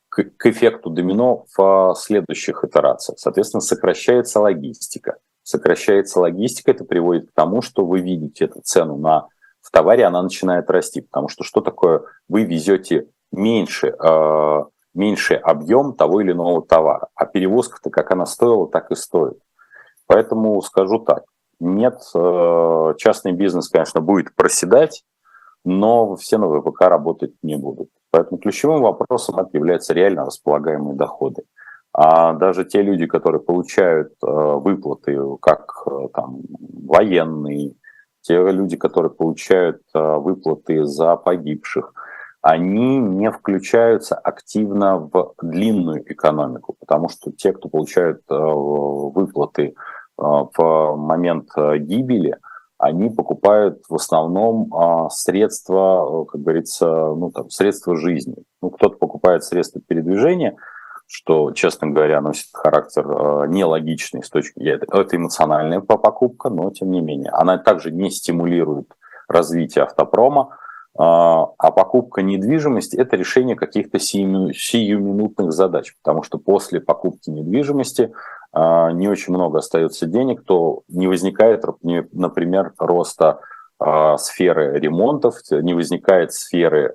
к, 0.10 0.24
к 0.24 0.46
эффекту 0.46 0.90
домино 0.90 1.46
в 1.56 1.96
следующих 1.98 2.64
итерациях. 2.64 3.20
Соответственно, 3.20 3.62
сокращается 3.62 4.40
логистика. 4.40 5.18
Сокращается 5.44 6.20
логистика, 6.20 6.72
это 6.72 6.86
приводит 6.86 7.30
к 7.30 7.34
тому, 7.34 7.62
что 7.62 7.86
вы 7.86 8.00
видите 8.00 8.46
эту 8.46 8.62
цену 8.62 8.98
на 8.98 9.28
в 9.62 9.72
товаре, 9.72 10.06
она 10.06 10.22
начинает 10.22 10.70
расти. 10.70 11.02
Потому 11.02 11.30
что 11.30 11.44
что 11.44 11.62
такое? 11.62 12.04
Вы 12.28 12.44
везете 12.44 13.08
меньше 13.32 13.88
э, 13.88 14.64
меньший 14.94 15.38
объем 15.38 15.94
того 15.94 16.22
или 16.22 16.32
иного 16.32 16.66
товара. 16.66 17.08
А 17.16 17.26
перевозка-то 17.26 17.90
как 17.90 18.12
она 18.12 18.26
стоила, 18.26 18.68
так 18.70 18.92
и 18.92 18.96
стоит. 18.96 19.40
Поэтому 20.06 20.62
скажу 20.62 21.00
так, 21.00 21.24
нет, 21.60 22.00
э, 22.14 22.94
частный 22.98 23.32
бизнес, 23.32 23.70
конечно, 23.70 24.02
будет 24.02 24.36
проседать, 24.36 25.04
но 25.64 26.16
все 26.16 26.38
на 26.38 26.48
ВПК 26.48 26.82
работать 26.82 27.34
не 27.42 27.56
будут. 27.56 27.90
Поэтому 28.12 28.40
ключевым 28.40 28.82
вопросом 28.82 29.36
является 29.54 29.94
реально 29.94 30.26
располагаемые 30.26 30.96
доходы. 30.96 31.44
А 31.94 32.34
даже 32.34 32.66
те 32.66 32.82
люди, 32.82 33.06
которые 33.06 33.42
получают 33.42 34.14
э, 34.24 34.28
выплаты, 34.28 35.20
как 35.42 35.84
э, 35.86 36.08
там, 36.14 36.42
военные, 36.86 37.76
те 38.22 38.36
люди, 38.36 38.78
которые 38.78 39.12
получают 39.12 39.82
выплаты 39.94 40.86
за 40.86 41.18
погибших, 41.18 41.94
они 42.44 42.98
не 42.98 43.32
включаются 43.32 44.16
активно 44.16 44.98
в 44.98 45.34
длинную 45.42 46.04
экономику, 46.12 46.76
потому 46.78 47.08
что 47.08 47.32
те, 47.32 47.54
кто 47.54 47.70
получают 47.70 48.22
э, 48.30 48.36
выплаты 48.36 49.68
э, 49.68 49.74
в 50.18 50.96
момент 50.98 51.48
э, 51.56 51.78
гибели, 51.78 52.36
они 52.84 53.10
покупают 53.10 53.82
в 53.88 53.96
основном 53.96 54.74
а, 54.74 55.10
средства, 55.10 56.26
как 56.26 56.42
говорится, 56.42 56.86
ну, 56.86 57.32
там, 57.32 57.50
средства 57.50 57.96
жизни. 57.96 58.36
Ну, 58.62 58.72
кто-то 58.72 58.98
покупает 58.98 59.44
средства 59.44 59.82
передвижения, 59.82 60.58
что, 61.08 61.52
честно 61.52 61.88
говоря, 61.88 62.20
носит 62.20 62.48
характер 62.54 63.06
э, 63.08 63.48
нелогичный 63.48 64.24
с 64.24 64.30
точки 64.30 64.60
зрения... 64.60 64.82
Это 64.92 65.16
эмоциональная 65.16 65.80
покупка, 65.80 66.50
но 66.50 66.72
тем 66.72 66.92
не 66.92 67.02
менее. 67.02 67.30
Она 67.32 67.58
также 67.58 67.92
не 67.92 68.10
стимулирует 68.10 68.92
развитие 69.28 69.84
автопрома, 69.84 70.58
а, 70.98 71.48
а 71.58 71.72
покупка 71.72 72.22
недвижимости– 72.22 72.96
это 72.98 73.16
решение 73.16 73.56
каких-то 73.56 73.98
сиюминутных 73.98 75.52
задач, 75.52 75.96
потому 76.04 76.24
что 76.24 76.38
после 76.38 76.82
покупки 76.82 77.30
недвижимости 77.30 78.14
не 78.56 79.08
очень 79.08 79.34
много 79.34 79.60
остается 79.60 80.06
денег, 80.06 80.44
то 80.46 80.84
не 80.88 81.08
возникает, 81.08 81.64
например, 81.82 82.74
роста 82.78 83.40
а, 83.80 84.18
сферы 84.18 84.80
ремонтов, 84.80 85.38
не 85.50 85.74
возникает 85.74 86.34
сферы 86.34 86.94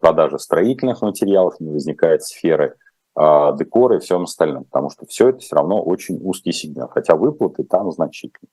продажи 0.00 0.38
строительных 0.38 1.02
материалов, 1.02 1.60
не 1.60 1.70
возникает 1.70 2.24
сферы 2.24 2.76
декора 3.14 3.96
и 3.96 4.00
всем 4.00 4.22
остальном, 4.22 4.64
потому 4.64 4.88
что 4.88 5.06
все 5.06 5.28
это 5.28 5.38
все 5.38 5.56
равно 5.56 5.82
очень 5.82 6.18
узкий 6.22 6.52
сегмент, 6.52 6.90
хотя 6.90 7.16
выплаты 7.16 7.64
там 7.64 7.92
значительные. 7.92 8.50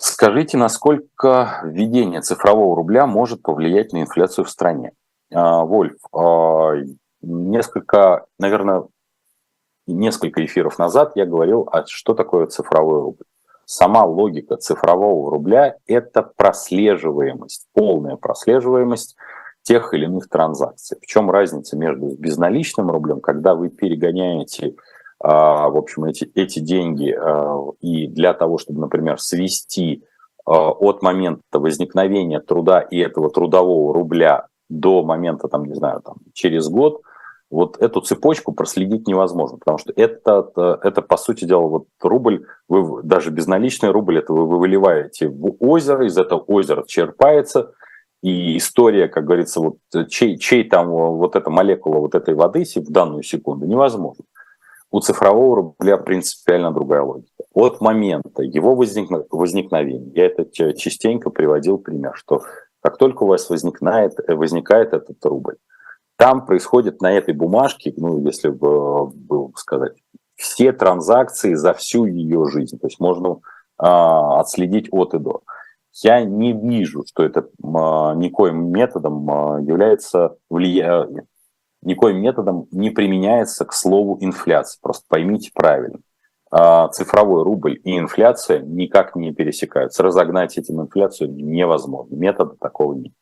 Скажите, 0.00 0.56
насколько 0.56 1.60
введение 1.64 2.20
цифрового 2.20 2.76
рубля 2.76 3.06
может 3.06 3.42
повлиять 3.42 3.92
на 3.92 4.02
инфляцию 4.02 4.44
в 4.44 4.50
стране? 4.50 4.92
А, 5.34 5.64
Вольф, 5.64 5.98
а, 6.12 6.74
несколько, 7.20 8.26
наверное, 8.38 8.84
несколько 9.92 10.44
эфиров 10.44 10.78
назад 10.78 11.12
я 11.14 11.26
говорил, 11.26 11.68
а 11.70 11.84
что 11.86 12.14
такое 12.14 12.46
цифровой 12.46 13.00
рубль. 13.00 13.24
Сама 13.64 14.04
логика 14.04 14.56
цифрового 14.56 15.30
рубля– 15.30 15.76
это 15.86 16.22
прослеживаемость, 16.22 17.66
полная 17.74 18.16
прослеживаемость 18.16 19.16
тех 19.62 19.92
или 19.92 20.06
иных 20.06 20.28
транзакций. 20.30 20.96
В 21.02 21.06
чем 21.06 21.30
разница 21.30 21.76
между 21.76 22.16
безналичным 22.16 22.90
рублем, 22.90 23.20
когда 23.20 23.54
вы 23.54 23.68
перегоняете 23.68 24.74
а, 25.20 25.68
в 25.68 25.76
общем, 25.76 26.04
эти, 26.04 26.30
эти 26.34 26.60
деньги 26.60 27.10
а, 27.10 27.58
и 27.80 28.06
для 28.06 28.34
того, 28.34 28.58
чтобы, 28.58 28.80
например, 28.80 29.20
свести 29.20 30.04
а, 30.44 30.70
от 30.70 31.02
момента 31.02 31.58
возникновения 31.58 32.40
труда 32.40 32.80
и 32.80 32.98
этого 32.98 33.30
трудового 33.30 33.92
рубля 33.92 34.46
до 34.68 35.02
момента, 35.02 35.48
там, 35.48 35.64
не 35.64 35.74
знаю, 35.74 36.02
там, 36.02 36.18
через 36.34 36.68
год, 36.68 37.02
вот 37.50 37.78
эту 37.78 38.00
цепочку 38.00 38.52
проследить 38.52 39.08
невозможно, 39.08 39.58
потому 39.58 39.78
что 39.78 39.92
это, 39.96 40.78
это 40.82 41.02
по 41.02 41.16
сути 41.16 41.44
дела, 41.44 41.66
вот 41.66 41.86
рубль, 42.00 42.44
вы, 42.68 43.02
даже 43.02 43.30
безналичный 43.30 43.90
рубль, 43.90 44.18
это 44.18 44.32
вы 44.32 44.58
выливаете 44.58 45.28
в 45.28 45.56
озеро, 45.60 46.06
из 46.06 46.18
этого 46.18 46.40
озера 46.40 46.84
черпается, 46.86 47.72
и 48.22 48.56
история, 48.56 49.08
как 49.08 49.24
говорится, 49.24 49.60
вот 49.60 49.76
чей, 50.08 50.38
чей 50.38 50.64
там 50.64 50.88
вот 50.88 51.36
эта 51.36 51.50
молекула 51.50 52.00
вот 52.00 52.14
этой 52.14 52.34
воды 52.34 52.64
в 52.64 52.90
данную 52.90 53.22
секунду 53.22 53.64
невозможно. 53.64 54.24
У 54.90 55.00
цифрового 55.00 55.56
рубля 55.56 55.98
принципиально 55.98 56.72
другая 56.72 57.02
логика. 57.02 57.44
От 57.54 57.80
момента 57.80 58.42
его 58.42 58.74
возникновения, 58.74 60.10
я 60.14 60.26
это 60.26 60.46
частенько 60.74 61.30
приводил 61.30 61.78
пример, 61.78 62.12
что 62.14 62.42
как 62.82 62.96
только 62.96 63.24
у 63.24 63.26
вас 63.26 63.50
возникает, 63.50 64.14
возникает 64.28 64.94
этот 64.94 65.24
рубль, 65.24 65.56
там 66.18 66.44
происходит 66.44 67.00
на 67.00 67.12
этой 67.12 67.32
бумажке, 67.32 67.94
ну, 67.96 68.20
если 68.26 68.50
бы, 68.50 69.06
бы 69.06 69.50
сказать, 69.56 69.94
все 70.36 70.72
транзакции 70.72 71.54
за 71.54 71.72
всю 71.72 72.04
ее 72.04 72.44
жизнь. 72.46 72.78
То 72.78 72.88
есть 72.88 73.00
можно 73.00 73.38
а, 73.78 74.40
отследить 74.40 74.88
от 74.92 75.14
и 75.14 75.18
до. 75.18 75.42
Я 76.02 76.22
не 76.22 76.52
вижу, 76.52 77.04
что 77.06 77.24
это 77.24 77.48
а, 77.62 78.14
никоим 78.14 78.70
методом 78.70 79.30
а, 79.30 79.60
является 79.60 80.36
влиянием 80.50 81.26
никоим 81.82 82.18
методом 82.18 82.66
не 82.70 82.90
применяется 82.90 83.64
к 83.64 83.72
слову 83.72 84.18
инфляция. 84.20 84.78
Просто 84.82 85.04
поймите 85.08 85.50
правильно. 85.54 86.00
А, 86.50 86.88
цифровой 86.88 87.42
рубль 87.42 87.78
и 87.84 87.98
инфляция 87.98 88.60
никак 88.60 89.14
не 89.16 89.32
пересекаются. 89.32 90.02
Разогнать 90.02 90.56
этим 90.56 90.80
инфляцию 90.80 91.32
невозможно. 91.34 92.14
Метода 92.14 92.56
такого 92.56 92.94
нет. 92.94 93.12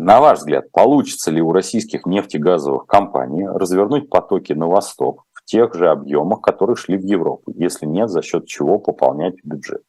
На 0.00 0.20
ваш 0.20 0.38
взгляд, 0.38 0.70
получится 0.70 1.32
ли 1.32 1.42
у 1.42 1.50
российских 1.50 2.06
нефтегазовых 2.06 2.86
компаний 2.86 3.48
развернуть 3.48 4.08
потоки 4.08 4.52
на 4.52 4.68
восток 4.68 5.24
в 5.32 5.44
тех 5.44 5.74
же 5.74 5.90
объемах, 5.90 6.40
которые 6.40 6.76
шли 6.76 6.96
в 6.96 7.04
Европу? 7.04 7.52
Если 7.56 7.84
нет, 7.84 8.08
за 8.08 8.22
счет 8.22 8.46
чего 8.46 8.78
пополнять 8.78 9.34
бюджет? 9.42 9.82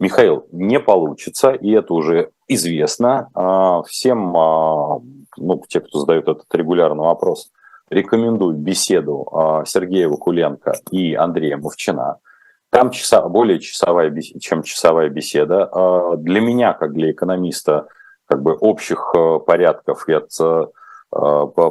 Михаил, 0.00 0.48
не 0.50 0.80
получится, 0.80 1.52
и 1.52 1.70
это 1.70 1.94
уже 1.94 2.30
известно. 2.48 3.30
А, 3.34 3.84
всем, 3.84 4.36
а, 4.36 4.98
ну, 5.36 5.62
те, 5.68 5.78
кто 5.78 6.00
задает 6.00 6.26
этот 6.26 6.52
регулярный 6.52 7.04
вопрос, 7.04 7.52
рекомендую 7.88 8.56
беседу 8.56 9.28
а, 9.30 9.64
Сергея 9.64 10.08
Вакуленко 10.08 10.74
и 10.90 11.14
Андрея 11.14 11.56
Мовчина. 11.56 12.16
Там 12.70 12.90
часа, 12.90 13.28
более 13.28 13.60
часовая, 13.60 14.12
чем 14.40 14.64
часовая 14.64 15.08
беседа. 15.08 15.70
Для 16.18 16.40
меня, 16.40 16.72
как 16.72 16.92
для 16.92 17.12
экономиста, 17.12 17.86
как 18.26 18.42
бы 18.42 18.54
общих 18.54 19.14
порядков 19.46 20.08
и 20.08 20.12
от 20.12 20.30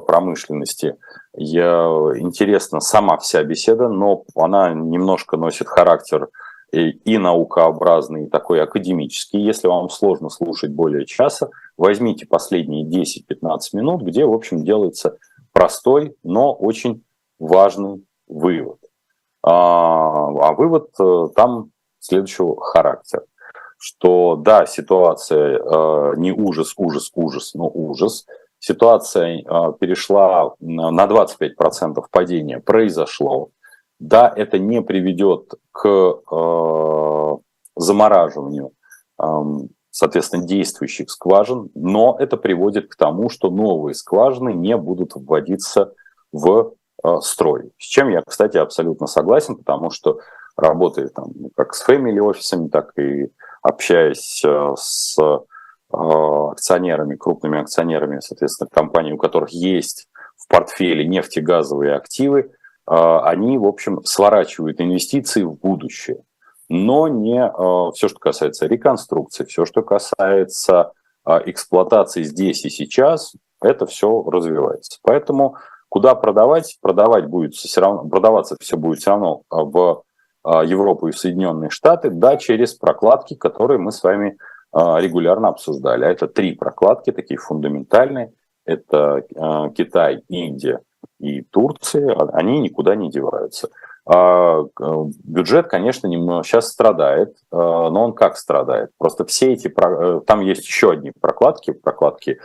промышленности, 0.07 0.97
я, 1.35 1.85
интересна 2.15 2.79
сама 2.79 3.17
вся 3.17 3.43
беседа, 3.43 3.89
но 3.89 4.23
она 4.35 4.73
немножко 4.73 5.37
носит 5.37 5.67
характер 5.67 6.29
и 6.71 7.17
наукообразный, 7.17 8.25
и 8.25 8.29
такой 8.29 8.61
академический. 8.61 9.41
Если 9.41 9.67
вам 9.67 9.89
сложно 9.89 10.29
слушать 10.29 10.71
более 10.71 11.05
часа, 11.05 11.49
возьмите 11.77 12.25
последние 12.25 12.85
10-15 12.85 13.59
минут, 13.73 14.01
где, 14.01 14.25
в 14.25 14.33
общем, 14.33 14.63
делается 14.63 15.17
простой, 15.53 16.15
но 16.23 16.53
очень 16.53 17.03
важный 17.39 18.05
вывод. 18.27 18.79
А, 19.43 20.27
а 20.27 20.53
вывод 20.53 20.89
э, 20.99 21.27
там 21.35 21.71
следующего 21.99 22.59
характера, 22.59 23.25
что 23.77 24.35
да, 24.35 24.65
ситуация 24.65 25.59
э, 25.59 26.13
не 26.17 26.31
ужас, 26.31 26.73
ужас, 26.77 27.11
ужас, 27.13 27.53
но 27.53 27.69
ужас. 27.73 28.25
Ситуация 28.59 29.39
э, 29.39 29.73
перешла 29.79 30.53
на 30.59 31.05
25% 31.05 32.03
падения, 32.11 32.59
произошло. 32.59 33.49
Да, 33.99 34.31
это 34.35 34.59
не 34.59 34.81
приведет 34.81 35.53
к 35.71 35.87
э, 35.87 37.37
замораживанию, 37.75 38.71
э, 39.21 39.25
соответственно, 39.91 40.45
действующих 40.45 41.09
скважин, 41.09 41.69
но 41.75 42.15
это 42.19 42.37
приводит 42.37 42.89
к 42.89 42.95
тому, 42.95 43.29
что 43.29 43.49
новые 43.49 43.93
скважины 43.93 44.53
не 44.53 44.75
будут 44.77 45.13
вводиться 45.15 45.93
в 46.31 46.73
э, 47.03 47.17
строй. 47.21 47.71
С 47.77 47.85
чем 47.85 48.09
я, 48.09 48.21
кстати, 48.25 48.57
абсолютно 48.57 49.07
согласен, 49.07 49.55
потому 49.55 49.91
что 49.91 50.19
работая 50.57 51.07
там 51.09 51.27
как 51.55 51.73
с 51.73 51.87
family 51.87 52.19
офисами, 52.19 52.67
так 52.67 52.97
и 52.97 53.31
общаясь 53.65 54.43
э, 54.45 54.73
с 54.77 55.17
э, 55.19 55.37
акционерами, 55.91 57.15
крупными 57.15 57.59
акционерами, 57.59 58.19
соответственно, 58.19 58.69
компаний, 58.71 59.13
у 59.13 59.17
которых 59.17 59.49
есть 59.49 60.07
в 60.37 60.47
портфеле 60.47 61.07
нефтегазовые 61.07 61.95
активы, 61.95 62.51
а, 62.85 63.27
они, 63.27 63.57
в 63.57 63.65
общем, 63.65 64.03
сворачивают 64.03 64.81
инвестиции 64.81 65.43
в 65.43 65.53
будущее. 65.53 66.21
Но 66.69 67.07
не 67.07 67.49
все, 67.93 68.07
что 68.07 68.19
касается 68.19 68.67
реконструкции, 68.67 69.45
все, 69.45 69.65
что 69.65 69.81
касается 69.83 70.91
эксплуатации 71.25 72.23
здесь 72.23 72.65
и 72.65 72.69
сейчас, 72.69 73.33
это 73.61 73.85
все 73.85 74.23
развивается. 74.23 74.99
Поэтому 75.03 75.55
куда 75.89 76.15
продавать? 76.15 76.77
Продавать 76.81 77.27
будет 77.27 77.53
все 77.53 77.81
равно, 77.81 78.07
продаваться 78.07 78.57
все 78.59 78.77
будет 78.77 78.99
все 78.99 79.11
равно 79.11 79.43
в 79.49 80.03
Европу 80.45 81.07
и 81.07 81.11
Соединенные 81.11 81.69
Штаты, 81.69 82.09
да, 82.09 82.37
через 82.37 82.73
прокладки, 82.73 83.33
которые 83.35 83.79
мы 83.79 83.91
с 83.91 84.03
вами 84.03 84.37
регулярно 84.73 85.47
обсуждали. 85.47 86.03
А 86.03 86.11
это 86.11 86.27
три 86.27 86.53
прокладки, 86.53 87.11
такие 87.11 87.37
фундаментальные. 87.37 88.33
Это 88.65 89.23
Китай, 89.75 90.21
Индия 90.27 90.81
и 91.19 91.41
Турции, 91.41 92.11
а 92.11 92.29
они 92.33 92.59
никуда 92.59 92.95
не 92.95 93.09
деваются. 93.09 93.69
А 94.07 94.63
бюджет, 95.23 95.67
конечно, 95.67 96.07
сейчас 96.43 96.69
страдает, 96.69 97.35
а, 97.51 97.89
но 97.89 98.03
он 98.03 98.13
как 98.13 98.37
страдает? 98.37 98.91
Просто 98.99 99.25
все 99.25 99.53
эти, 99.53 99.67
э, 99.67 100.21
там 100.27 100.41
есть 100.41 100.63
еще 100.63 100.91
одни 100.91 101.11
прокладки, 101.19 101.71
прокладки 101.71 102.39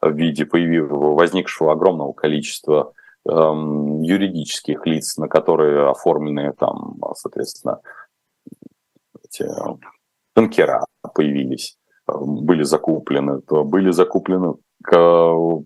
в 0.00 0.12
виде 0.12 0.46
появившего, 0.46 1.14
возникшего 1.16 1.72
огромного 1.72 2.12
количества 2.12 2.92
юридических 3.26 4.86
лиц, 4.86 5.16
на 5.18 5.28
которые 5.28 5.90
оформлены 5.90 6.52
там, 6.58 6.98
соответственно, 7.16 7.80
эти 9.22 9.46
танкера 10.34 10.84
появились, 11.14 11.76
э, 12.08 12.12
были 12.18 12.62
закуплены, 12.62 13.40
были 13.48 13.90
закуплены 13.90 14.54
э, 14.92 15.58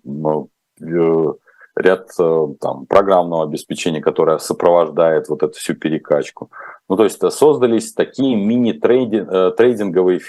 ряд 1.77 2.09
э, 2.19 2.47
там, 2.61 2.87
программного 2.87 3.45
обеспечения, 3.45 4.01
которое 4.01 4.39
сопровождает 4.39 5.29
вот 5.29 5.43
эту 5.43 5.55
всю 5.55 5.75
перекачку. 5.75 6.51
Ну, 6.89 6.97
то 6.97 7.05
есть 7.05 7.21
создались 7.33 7.93
такие 7.93 8.37
мини-трейдинговые 8.37 10.21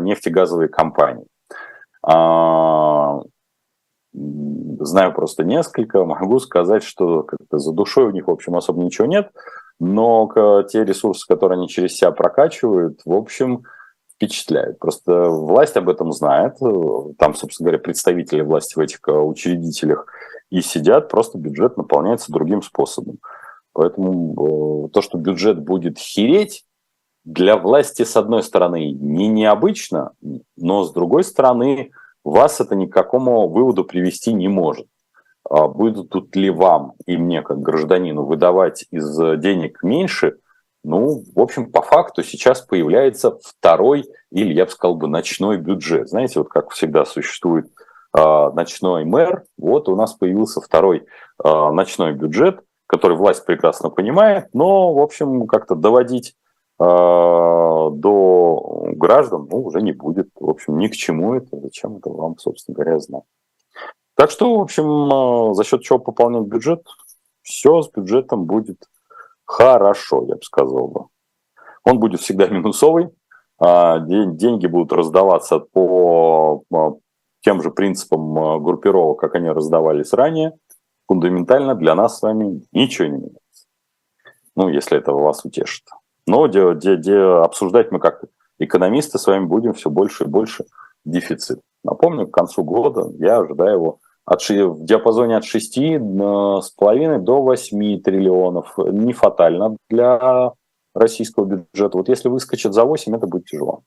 нефтегазовые 0.00 0.68
компании. 0.68 1.26
Знаю 4.12 5.12
просто 5.14 5.44
несколько, 5.44 6.04
могу 6.04 6.38
сказать, 6.40 6.82
что 6.82 7.22
как-то 7.22 7.58
за 7.58 7.72
душой 7.72 8.04
у 8.04 8.10
них, 8.10 8.26
в 8.26 8.30
общем, 8.30 8.56
особо 8.56 8.82
ничего 8.82 9.06
нет, 9.06 9.30
но 9.78 10.28
те 10.68 10.84
ресурсы, 10.84 11.26
которые 11.26 11.56
они 11.56 11.68
через 11.68 11.96
себя 11.96 12.10
прокачивают, 12.10 13.00
в 13.04 13.14
общем, 13.14 13.62
впечатляют. 14.14 14.78
Просто 14.78 15.30
власть 15.30 15.76
об 15.76 15.88
этом 15.88 16.12
знает, 16.12 16.58
там, 17.18 17.34
собственно 17.34 17.68
говоря, 17.68 17.82
представители 17.82 18.42
власти 18.42 18.74
в 18.74 18.80
этих 18.80 19.00
учредителях 19.06 20.06
и 20.50 20.60
сидят, 20.60 21.08
просто 21.08 21.38
бюджет 21.38 21.76
наполняется 21.76 22.32
другим 22.32 22.60
способом. 22.60 23.18
Поэтому 23.72 24.86
э, 24.86 24.88
то, 24.90 25.00
что 25.00 25.16
бюджет 25.16 25.60
будет 25.60 25.96
хереть, 25.98 26.64
для 27.24 27.56
власти, 27.56 28.02
с 28.02 28.16
одной 28.16 28.42
стороны, 28.42 28.92
не 28.92 29.28
необычно, 29.28 30.12
но 30.56 30.84
с 30.84 30.92
другой 30.92 31.22
стороны, 31.22 31.90
вас 32.24 32.60
это 32.60 32.74
ни 32.74 32.86
к 32.86 32.92
какому 32.92 33.48
выводу 33.48 33.84
привести 33.84 34.32
не 34.32 34.48
может. 34.48 34.86
А 35.48 35.68
будут 35.68 36.36
ли 36.36 36.50
вам 36.50 36.94
и 37.06 37.16
мне, 37.16 37.42
как 37.42 37.60
гражданину, 37.60 38.24
выдавать 38.24 38.84
из 38.90 39.16
денег 39.40 39.82
меньше? 39.82 40.36
Ну, 40.82 41.22
в 41.34 41.40
общем, 41.40 41.70
по 41.70 41.82
факту 41.82 42.22
сейчас 42.22 42.62
появляется 42.62 43.38
второй, 43.42 44.06
или 44.30 44.54
я 44.54 44.64
бы 44.64 44.70
сказал 44.70 44.96
бы, 44.96 45.08
ночной 45.08 45.58
бюджет. 45.58 46.08
Знаете, 46.08 46.38
вот 46.38 46.48
как 46.48 46.70
всегда 46.70 47.04
существует 47.04 47.66
э, 48.16 48.50
ночной 48.54 49.04
мэр, 49.04 49.44
вот 49.58 49.88
у 49.88 49.96
нас 49.96 50.14
появился 50.14 50.60
второй 50.60 50.98
э, 50.98 51.70
ночной 51.72 52.12
бюджет, 52.12 52.60
который 52.86 53.16
власть 53.16 53.44
прекрасно 53.44 53.90
понимает, 53.90 54.48
но, 54.54 54.94
в 54.94 55.00
общем, 55.00 55.46
как-то 55.46 55.74
доводить 55.74 56.34
до 56.80 57.90
граждан 58.96 59.48
ну, 59.50 59.64
уже 59.64 59.82
не 59.82 59.92
будет. 59.92 60.30
В 60.34 60.48
общем, 60.48 60.78
ни 60.78 60.88
к 60.88 60.96
чему 60.96 61.34
это, 61.34 61.60
зачем 61.60 61.96
это 61.96 62.08
вам, 62.08 62.38
собственно 62.38 62.74
говоря, 62.74 62.98
знать. 62.98 63.24
Так 64.14 64.30
что, 64.30 64.58
в 64.58 64.60
общем, 64.60 65.54
за 65.54 65.64
счет 65.64 65.82
чего 65.82 65.98
пополнять 65.98 66.46
бюджет, 66.46 66.86
все 67.42 67.82
с 67.82 67.90
бюджетом 67.90 68.46
будет 68.46 68.88
хорошо, 69.44 70.24
я 70.26 70.36
бы 70.36 70.42
сказал 70.42 70.88
бы. 70.88 71.04
Он 71.84 71.98
будет 71.98 72.20
всегда 72.20 72.46
минусовый, 72.48 73.10
деньги 73.60 74.66
будут 74.66 74.92
раздаваться 74.92 75.58
по 75.58 76.62
тем 77.42 77.62
же 77.62 77.70
принципам 77.70 78.62
группировок, 78.62 79.20
как 79.20 79.34
они 79.34 79.50
раздавались 79.50 80.12
ранее. 80.12 80.52
Фундаментально 81.08 81.74
для 81.74 81.94
нас 81.94 82.18
с 82.18 82.22
вами 82.22 82.62
ничего 82.72 83.08
не 83.08 83.16
меняется. 83.16 83.66
Ну, 84.54 84.68
если 84.68 84.98
это 84.98 85.12
вас 85.12 85.44
утешит. 85.44 85.84
Но 86.26 86.48
де, 86.48 86.74
де, 86.74 86.96
де, 86.96 87.18
обсуждать 87.18 87.92
мы 87.92 87.98
как 87.98 88.24
экономисты 88.58 89.18
с 89.18 89.26
вами 89.26 89.46
будем 89.46 89.72
все 89.72 89.90
больше 89.90 90.24
и 90.24 90.28
больше 90.28 90.64
дефицит. 91.04 91.60
Напомню, 91.82 92.26
к 92.26 92.34
концу 92.34 92.62
года 92.62 93.10
я 93.18 93.38
ожидаю 93.38 93.72
его 93.72 93.98
от, 94.24 94.48
в 94.48 94.84
диапазоне 94.84 95.36
от 95.36 95.44
6,5 95.44 97.18
до 97.18 97.42
8 97.42 98.02
триллионов. 98.02 98.74
Не 98.78 99.12
фатально 99.12 99.76
для 99.88 100.52
российского 100.94 101.44
бюджета. 101.44 101.98
Вот 101.98 102.08
если 102.08 102.28
выскочит 102.28 102.74
за 102.74 102.84
8, 102.84 103.16
это 103.16 103.26
будет 103.26 103.46
тяжело. 103.46 103.82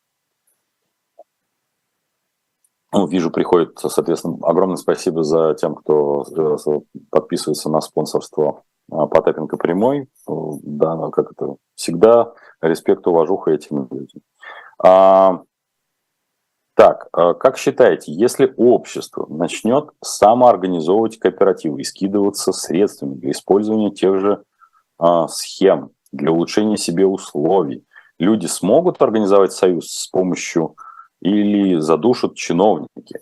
Ну, 2.91 3.07
вижу, 3.07 3.31
приходит, 3.31 3.79
соответственно, 3.79 4.37
огромное 4.43 4.77
спасибо 4.77 5.23
за 5.23 5.55
тем, 5.55 5.73
кто 5.73 6.25
э, 6.37 6.79
подписывается 7.09 7.69
на 7.69 7.81
спонсорство 7.81 8.61
Потапенко 8.89 9.57
прямой. 9.57 10.07
Да, 10.27 10.95
ну, 10.95 11.11
как 11.11 11.31
это 11.31 11.55
всегда, 11.75 12.33
респект, 12.61 13.07
уважуха 13.07 13.51
этим 13.51 13.87
людям. 13.89 14.21
А, 14.83 15.41
так, 16.75 17.07
а 17.13 17.33
как 17.33 17.57
считаете, 17.57 18.11
если 18.11 18.53
общество 18.57 19.25
начнет 19.29 19.89
самоорганизовывать 20.03 21.19
кооперативы 21.19 21.81
и 21.81 21.83
скидываться 21.83 22.51
средствами 22.51 23.13
для 23.15 23.31
использования 23.31 23.91
тех 23.91 24.19
же 24.19 24.43
а, 24.97 25.27
схем, 25.27 25.91
для 26.11 26.31
улучшения 26.31 26.77
себе 26.77 27.05
условий, 27.05 27.85
люди 28.17 28.47
смогут 28.47 29.01
организовать 29.01 29.53
союз 29.53 29.91
с 29.91 30.07
помощью 30.07 30.75
или 31.21 31.79
задушат 31.79 32.35
чиновники? 32.35 33.21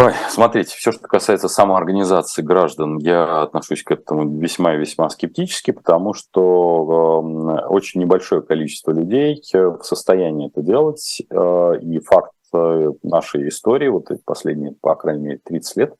Ой, 0.00 0.12
смотрите, 0.30 0.76
все, 0.76 0.92
что 0.92 1.08
касается 1.08 1.48
самоорганизации 1.48 2.42
граждан, 2.42 2.98
я 2.98 3.42
отношусь 3.42 3.82
к 3.82 3.90
этому 3.90 4.38
весьма 4.38 4.74
и 4.74 4.78
весьма 4.78 5.10
скептически, 5.10 5.72
потому 5.72 6.14
что 6.14 7.58
э, 7.60 7.66
очень 7.66 8.00
небольшое 8.00 8.42
количество 8.42 8.92
людей 8.92 9.42
в 9.52 9.82
состоянии 9.82 10.48
это 10.48 10.62
делать, 10.62 11.20
э, 11.28 11.78
и 11.82 11.98
факт 11.98 12.30
Э, 12.54 12.92
нашей 13.02 13.48
истории, 13.48 13.88
вот 13.88 14.10
последние, 14.24 14.72
по 14.80 14.94
крайней 14.94 15.22
мере, 15.22 15.40
30 15.44 15.76
лет, 15.76 15.94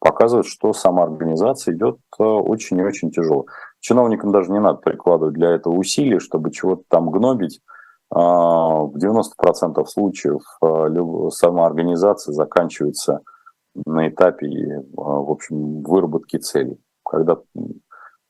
показывает, 0.00 0.46
что 0.46 0.72
самоорганизация 0.72 1.74
идет 1.74 1.98
э, 2.18 2.24
очень 2.24 2.78
и 2.78 2.82
очень 2.82 3.12
тяжело. 3.12 3.46
Чиновникам 3.78 4.32
даже 4.32 4.50
не 4.50 4.58
надо 4.58 4.78
прикладывать 4.78 5.34
для 5.34 5.50
этого 5.50 5.74
усилий, 5.74 6.18
чтобы 6.18 6.50
чего-то 6.50 6.82
там 6.88 7.10
гнобить. 7.10 7.60
В 8.10 8.92
90% 8.96 9.86
случаев 9.86 10.42
э, 10.60 11.30
самоорганизация 11.30 12.32
заканчивается 12.32 13.20
на 13.74 14.08
этапе, 14.08 14.84
в 14.92 15.30
общем, 15.30 15.82
выработки 15.82 16.36
целей. 16.36 16.78
Когда 17.04 17.38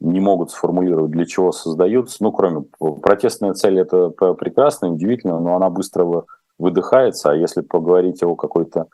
не 0.01 0.21
могут 0.21 0.51
сформулировать, 0.51 1.13
для 1.13 1.25
чего 1.25 1.53
создаются. 1.53 2.19
Ну, 2.21 2.33
кроме 2.33 2.65
протестная 3.03 3.55
цель, 3.55 3.79
это 3.79 4.11
прекрасно, 4.11 4.91
удивительно, 4.91 5.39
но 5.39 5.55
она 5.57 5.71
быстро 5.71 6.25
выдыхается, 6.59 7.31
а 7.31 7.37
если 7.37 7.61
поговорить 7.61 8.23
о 8.23 8.35
какой-то 8.35 8.89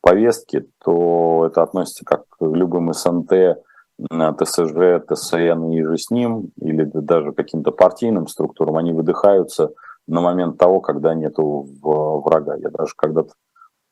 повестке, 0.00 0.66
то 0.82 1.46
это 1.46 1.62
относится 1.62 2.04
как 2.04 2.24
к 2.28 2.44
любым 2.44 2.92
СНТ, 2.92 3.58
ТСЖ, 3.98 5.00
ТСН 5.08 5.70
и 5.70 5.82
же 5.82 5.96
с 5.96 6.10
ним, 6.10 6.50
или 6.60 6.84
даже 6.84 7.32
каким-то 7.32 7.70
партийным 7.70 8.26
структурам, 8.26 8.76
они 8.76 8.92
выдыхаются 8.92 9.70
на 10.06 10.20
момент 10.20 10.58
того, 10.58 10.80
когда 10.80 11.14
нету 11.14 11.66
врага. 11.80 12.56
Я 12.56 12.70
даже 12.70 12.94
когда-то 12.96 13.32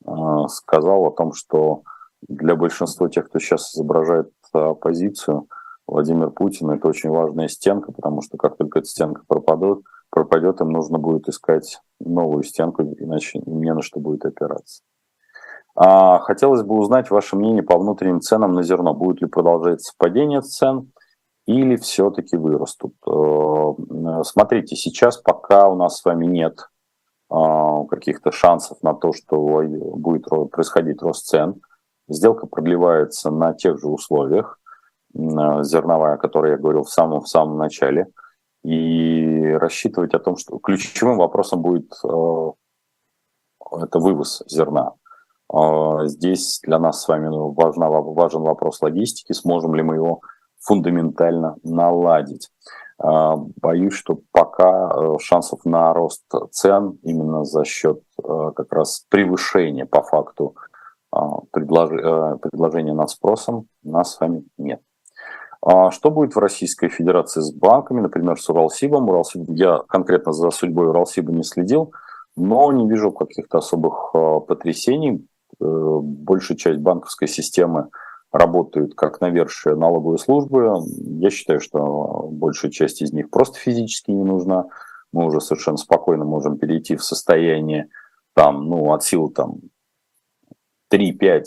э, 0.07 0.49
сказал 0.49 1.05
о 1.05 1.13
том, 1.13 1.33
что 1.33 1.83
для 2.29 2.57
большинства 2.57 3.09
тех, 3.09 3.29
кто 3.29 3.39
сейчас 3.39 3.75
изображает 3.75 4.33
оппозицию, 4.53 5.49
Владимир 5.87 6.31
Путин– 6.31 6.71
это 6.73 6.89
очень 6.89 7.11
важная 7.11 7.49
стенка, 7.49 7.93
потому 7.93 8.23
что 8.23 8.37
как 8.37 8.57
только 8.57 8.79
эта 8.79 8.89
стенка 8.89 9.23
пропадет, 9.27 9.81
пропадет, 10.11 10.61
им 10.61 10.71
нужно 10.71 10.99
будет 10.99 11.29
искать 11.29 11.81
новую 12.01 12.45
стенку, 12.45 12.83
иначе 12.83 13.41
не 13.45 13.75
на 13.75 13.83
что 13.83 13.99
будет 13.99 14.25
опираться. 14.25 14.83
А, 15.75 16.19
хотелось 16.19 16.63
бы 16.63 16.77
узнать 16.77 17.11
ваше 17.11 17.37
мнение 17.37 17.63
по 17.63 17.79
внутренним 17.79 18.21
ценам 18.21 18.53
на 18.53 18.63
зерно. 18.63 18.95
Будет 18.95 19.23
ли 19.23 19.27
продолжаться 19.27 19.93
падение 19.97 20.43
цен 20.43 20.93
или 21.47 21.77
все-таки 21.77 22.37
вырастут? 22.37 22.95
Э, 23.07 24.23
смотрите, 24.25 24.77
сейчас 24.77 25.17
пока 25.17 25.69
у 25.69 25.75
нас 25.75 25.99
с 25.99 26.05
вами 26.05 26.27
нет 26.27 26.69
каких-то 27.89 28.31
шансов 28.31 28.83
на 28.83 28.93
то, 28.93 29.15
что 29.15 29.39
будет 29.39 30.27
происходить 30.51 31.01
рост 31.01 31.27
цен. 31.29 31.63
Сделка 32.09 32.47
продлевается 32.47 33.31
на 33.31 33.55
тех 33.55 33.79
же 33.79 33.89
условиях, 33.89 34.59
зерновая, 35.15 36.15
о 36.15 36.19
которой 36.19 36.53
я 36.53 36.57
говорил 36.59 36.85
в 36.85 36.91
самом, 36.91 37.21
в 37.21 37.29
самом 37.29 37.59
начале– 37.59 38.07
и 38.65 39.53
рассчитывать 39.55 40.15
о 40.15 40.21
том, 40.21 40.37
что 40.37 40.59
ключевым 40.59 41.19
вопросом 41.19 41.63
будет 41.63 41.93
э, 42.05 42.51
это 43.83 43.99
вывоз 43.99 44.43
зерна. 44.47 44.93
Э, 45.53 46.07
здесь 46.07 46.61
для 46.63 46.79
нас 46.79 47.03
с 47.03 47.09
вами 47.09 47.29
важна, 47.55 47.89
важен 47.91 48.43
вопрос 48.43 48.81
логистики, 48.81 49.33
сможем 49.33 49.75
ли 49.75 49.83
мы 49.83 49.97
его 49.97 50.21
фундаментально 50.61 51.57
наладить. 51.65 52.51
Э, 53.03 53.35
боюсь, 53.61 53.95
что 53.95 54.21
пока 54.31 55.19
шансов 55.19 55.65
на 55.65 55.93
рост 55.93 56.23
цен 56.53 56.99
именно 57.03 57.45
за 57.45 57.65
счет 57.65 58.01
как 58.17 58.73
раз 58.73 59.07
превышения 59.09 59.87
по 59.87 60.03
факту 60.03 60.55
предложения 61.51 62.95
над 62.95 63.11
спросом 63.11 63.67
нас 63.83 64.15
с 64.15 64.21
вами 64.21 64.45
нет. 64.57 64.81
А 65.65 65.93
что 65.93 66.11
будет 66.11 66.35
в 66.35 66.39
Российской 66.39 66.89
Федерации 66.89 67.41
с 67.41 67.53
банками, 67.53 68.01
например, 68.01 68.41
с 68.41 68.49
Уралсибом? 68.49 69.09
Уралсиб, 69.09 69.45
я 69.49 69.79
конкретно 69.89 70.33
за 70.33 70.51
судьбой 70.51 70.89
Уралсиба 70.89 71.33
не 71.33 71.45
следил, 71.45 71.93
но 72.35 72.73
не 72.73 72.89
вижу 72.89 73.13
каких-то 73.13 73.59
особых 73.59 74.11
а, 74.13 74.41
потрясений. 74.41 75.25
Э, 75.61 75.99
большая 76.03 76.57
часть 76.57 76.81
банковской 76.81 77.29
системы 77.29 77.91
работают 78.33 78.95
как 78.95 79.21
навершие 79.21 79.77
налоговой 79.77 80.19
службы. 80.19 80.73
Я 81.21 81.31
считаю, 81.31 81.61
что 81.61 82.29
большая 82.33 82.73
часть 82.73 83.03
из 83.03 83.13
них 83.13 83.31
просто 83.31 83.59
физически 83.59 84.11
не 84.11 84.25
нужна. 84.25 84.67
Мы 85.13 85.27
уже 85.27 85.41
совершенно 85.41 85.77
спокойно 85.77 86.25
можем 86.25 86.59
перейти 86.59 86.97
в 86.97 87.05
состояние 87.05 87.89
там, 88.35 88.67
ну, 88.67 88.93
от 88.93 89.05
силы 89.05 89.31
там 89.31 89.57
3-5 90.93 91.43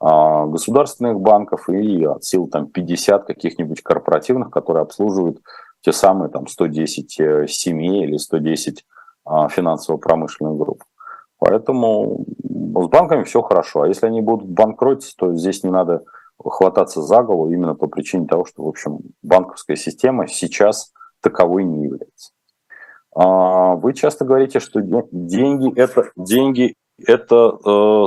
а, 0.00 0.46
государственных 0.46 1.20
банков 1.20 1.68
и 1.68 2.04
от 2.04 2.24
сил 2.24 2.48
там 2.48 2.66
50 2.66 3.24
каких-нибудь 3.24 3.82
корпоративных, 3.82 4.50
которые 4.50 4.82
обслуживают 4.82 5.38
те 5.80 5.92
самые 5.92 6.30
там 6.30 6.46
110 6.46 7.20
э, 7.20 7.46
семей 7.48 8.04
или 8.04 8.16
110 8.16 8.84
а, 9.24 9.48
финансово-промышленных 9.48 10.56
групп. 10.56 10.82
Поэтому 11.38 12.24
с 12.44 12.86
банками 12.88 13.24
все 13.24 13.42
хорошо. 13.42 13.82
А 13.82 13.88
если 13.88 14.06
они 14.06 14.20
будут 14.20 14.48
банкротиться, 14.48 15.14
то 15.16 15.34
здесь 15.34 15.64
не 15.64 15.70
надо 15.70 16.04
хвататься 16.38 17.02
за 17.02 17.22
голову 17.22 17.50
именно 17.50 17.74
по 17.74 17.86
причине 17.86 18.26
того, 18.26 18.44
что, 18.44 18.64
в 18.64 18.68
общем, 18.68 18.98
банковская 19.22 19.76
система 19.76 20.26
сейчас 20.26 20.92
таковой 21.20 21.64
не 21.64 21.84
является. 21.84 22.32
А, 23.14 23.74
вы 23.74 23.92
часто 23.92 24.24
говорите, 24.24 24.60
что 24.60 24.80
деньги 24.80 25.78
это 25.78 26.10
деньги 26.16 26.74
это 26.98 27.58
э, 27.64 28.06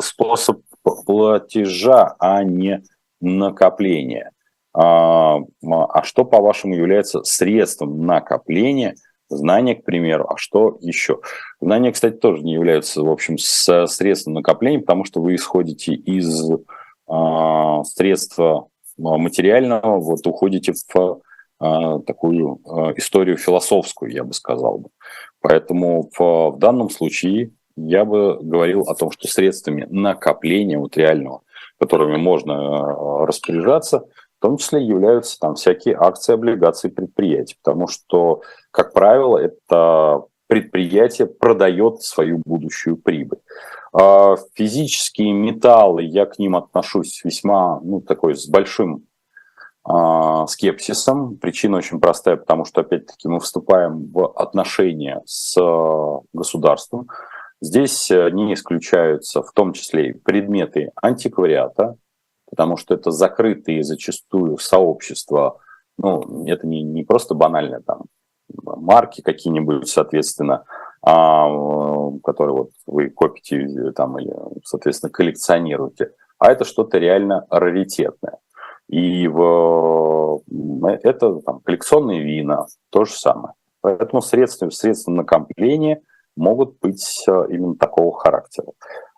способ 0.00 0.60
платежа, 0.82 2.14
а 2.18 2.44
не 2.44 2.82
накопления. 3.20 4.30
А, 4.72 5.38
а 5.62 6.02
что, 6.02 6.24
по-вашему, 6.24 6.74
является 6.74 7.22
средством 7.24 8.04
накопления? 8.04 8.94
Знания, 9.28 9.74
к 9.74 9.84
примеру, 9.84 10.26
а 10.28 10.36
что 10.36 10.78
еще? 10.80 11.20
Знания, 11.60 11.90
кстати, 11.90 12.14
тоже 12.14 12.42
не 12.42 12.52
являются, 12.52 13.02
в 13.02 13.10
общем, 13.10 13.38
средством 13.38 14.34
накопления, 14.34 14.80
потому 14.80 15.04
что 15.04 15.20
вы 15.20 15.34
исходите 15.34 15.94
из 15.94 16.48
а, 17.08 17.82
средства 17.84 18.68
материального, 18.96 19.98
вот 19.98 20.26
уходите 20.26 20.72
в 20.72 21.20
а, 21.58 21.98
такую 22.00 22.60
а, 22.66 22.92
историю 22.96 23.36
философскую, 23.36 24.12
я 24.12 24.24
бы 24.24 24.32
сказал. 24.34 24.90
Поэтому 25.40 26.10
в, 26.16 26.50
в 26.50 26.58
данном 26.58 26.90
случае 26.90 27.50
я 27.76 28.04
бы 28.04 28.38
говорил 28.40 28.82
о 28.82 28.94
том, 28.94 29.10
что 29.10 29.28
средствами 29.28 29.86
накопления 29.90 30.78
вот 30.78 30.96
реального, 30.96 31.42
которыми 31.78 32.16
можно 32.16 32.54
а, 32.54 33.26
распоряжаться, 33.26 34.06
в 34.38 34.42
том 34.42 34.58
числе 34.58 34.84
являются 34.84 35.38
там 35.38 35.54
всякие 35.54 35.96
акции, 35.96 36.34
облигации 36.34 36.88
предприятий, 36.88 37.56
потому 37.62 37.88
что, 37.88 38.42
как 38.70 38.92
правило, 38.92 39.38
это 39.38 40.24
предприятие 40.46 41.26
продает 41.26 42.02
свою 42.02 42.42
будущую 42.44 42.96
прибыль. 42.96 43.38
Физические 44.54 45.32
металлы, 45.32 46.02
я 46.04 46.26
к 46.26 46.38
ним 46.38 46.54
отношусь 46.54 47.22
весьма, 47.24 47.80
ну, 47.80 48.00
такой 48.02 48.36
с 48.36 48.46
большим 48.46 49.06
а, 49.88 50.48
скепсисом. 50.48 51.36
Причина 51.36 51.76
очень 51.76 52.00
простая, 52.00 52.36
потому 52.36 52.64
что, 52.64 52.80
опять-таки, 52.80 53.28
мы 53.28 53.38
вступаем 53.38 54.10
в 54.10 54.32
отношения 54.32 55.22
с 55.26 55.56
э, 55.56 56.26
государством. 56.32 57.08
Здесь 57.60 58.10
э, 58.10 58.30
не 58.30 58.52
исключаются 58.54 59.42
в 59.42 59.52
том 59.52 59.72
числе 59.72 60.10
и 60.10 60.12
предметы 60.12 60.92
антиквариата, 61.00 61.96
потому 62.50 62.76
что 62.76 62.94
это 62.94 63.10
закрытые 63.10 63.82
зачастую 63.82 64.58
сообщества, 64.58 65.58
ну, 65.98 66.44
это 66.46 66.66
не, 66.66 66.82
не 66.82 67.02
просто 67.02 67.34
банальные 67.34 67.80
там 67.80 68.04
марки 68.62 69.22
какие-нибудь, 69.22 69.88
соответственно, 69.88 70.64
а, 71.02 71.48
которые 72.22 72.56
вот 72.56 72.70
вы 72.86 73.10
копите 73.10 73.92
там 73.92 74.18
или, 74.18 74.34
соответственно, 74.64 75.10
коллекционируете, 75.10 76.12
а 76.38 76.52
это 76.52 76.64
что-то 76.64 76.98
реально 76.98 77.46
раритетное. 77.50 78.38
И 78.88 79.26
в, 79.26 80.42
э, 80.84 80.98
это 81.02 81.40
там, 81.40 81.60
коллекционные 81.60 82.22
вина, 82.22 82.66
то 82.90 83.04
же 83.04 83.12
самое. 83.12 83.54
Поэтому 83.80 84.22
средства, 84.22 84.70
средства 84.70 85.10
накопления 85.10 86.02
могут 86.36 86.78
быть 86.80 87.24
э, 87.28 87.46
именно 87.50 87.76
такого 87.76 88.18
характера. 88.18 88.72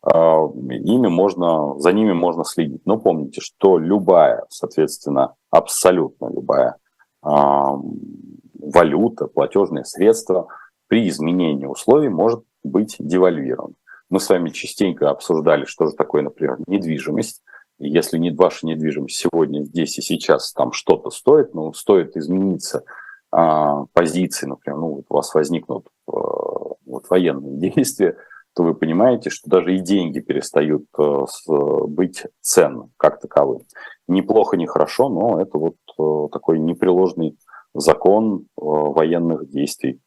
Э, 0.04 0.16
ими 0.16 1.08
можно, 1.08 1.78
за 1.78 1.92
ними 1.92 2.12
можно 2.12 2.44
следить. 2.44 2.82
Но 2.84 2.98
помните, 2.98 3.40
что 3.40 3.78
любая, 3.78 4.44
соответственно, 4.48 5.34
абсолютно 5.50 6.30
любая 6.32 6.76
валюта, 7.20 9.26
платежное 9.26 9.82
средство 9.82 10.46
при 10.86 11.08
изменении 11.08 11.66
условий 11.66 12.08
может 12.08 12.44
быть 12.62 12.94
девальвирован. 13.00 13.74
Мы 14.08 14.20
с 14.20 14.28
вами 14.28 14.50
частенько 14.50 15.10
обсуждали, 15.10 15.64
что 15.64 15.86
же 15.86 15.96
такое, 15.96 16.22
например, 16.22 16.58
недвижимость 16.68 17.42
если 17.78 18.18
не 18.18 18.32
ваша 18.32 18.66
недвижимость 18.66 19.16
сегодня, 19.16 19.62
здесь 19.62 19.98
и 19.98 20.02
сейчас 20.02 20.52
там 20.52 20.72
что-то 20.72 21.10
стоит, 21.10 21.54
ну, 21.54 21.72
стоит 21.72 22.16
измениться 22.16 22.84
а, 23.30 23.84
позиции, 23.92 24.46
например, 24.46 24.80
ну, 24.80 24.94
вот 24.96 25.04
у 25.08 25.14
вас 25.14 25.32
возникнут 25.34 25.86
а, 26.08 26.67
вот, 26.88 27.08
военные 27.10 27.70
действия, 27.70 28.16
то 28.54 28.64
вы 28.64 28.74
понимаете, 28.74 29.30
что 29.30 29.48
даже 29.48 29.76
и 29.76 29.80
деньги 29.80 30.20
перестают 30.20 30.86
а, 30.96 31.26
с, 31.26 31.44
быть 31.46 32.24
ценным 32.40 32.90
как 32.96 33.20
таковым. 33.20 33.62
Неплохо, 34.08 34.56
не 34.56 34.66
хорошо, 34.66 35.08
но 35.08 35.40
это 35.40 35.58
вот 35.58 35.76
а, 35.98 36.28
такой 36.28 36.58
непреложный 36.58 37.38
закон 37.74 38.46
военных 38.56 39.48
действий. 39.48 40.00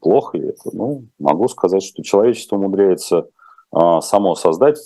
Плохо 0.00 0.36
ли 0.36 0.48
это? 0.48 0.70
Ну, 0.72 1.06
могу 1.18 1.48
сказать, 1.48 1.82
что 1.82 2.02
человечество 2.02 2.56
умудряется 2.56 3.28
само 3.72 4.34
создать 4.34 4.78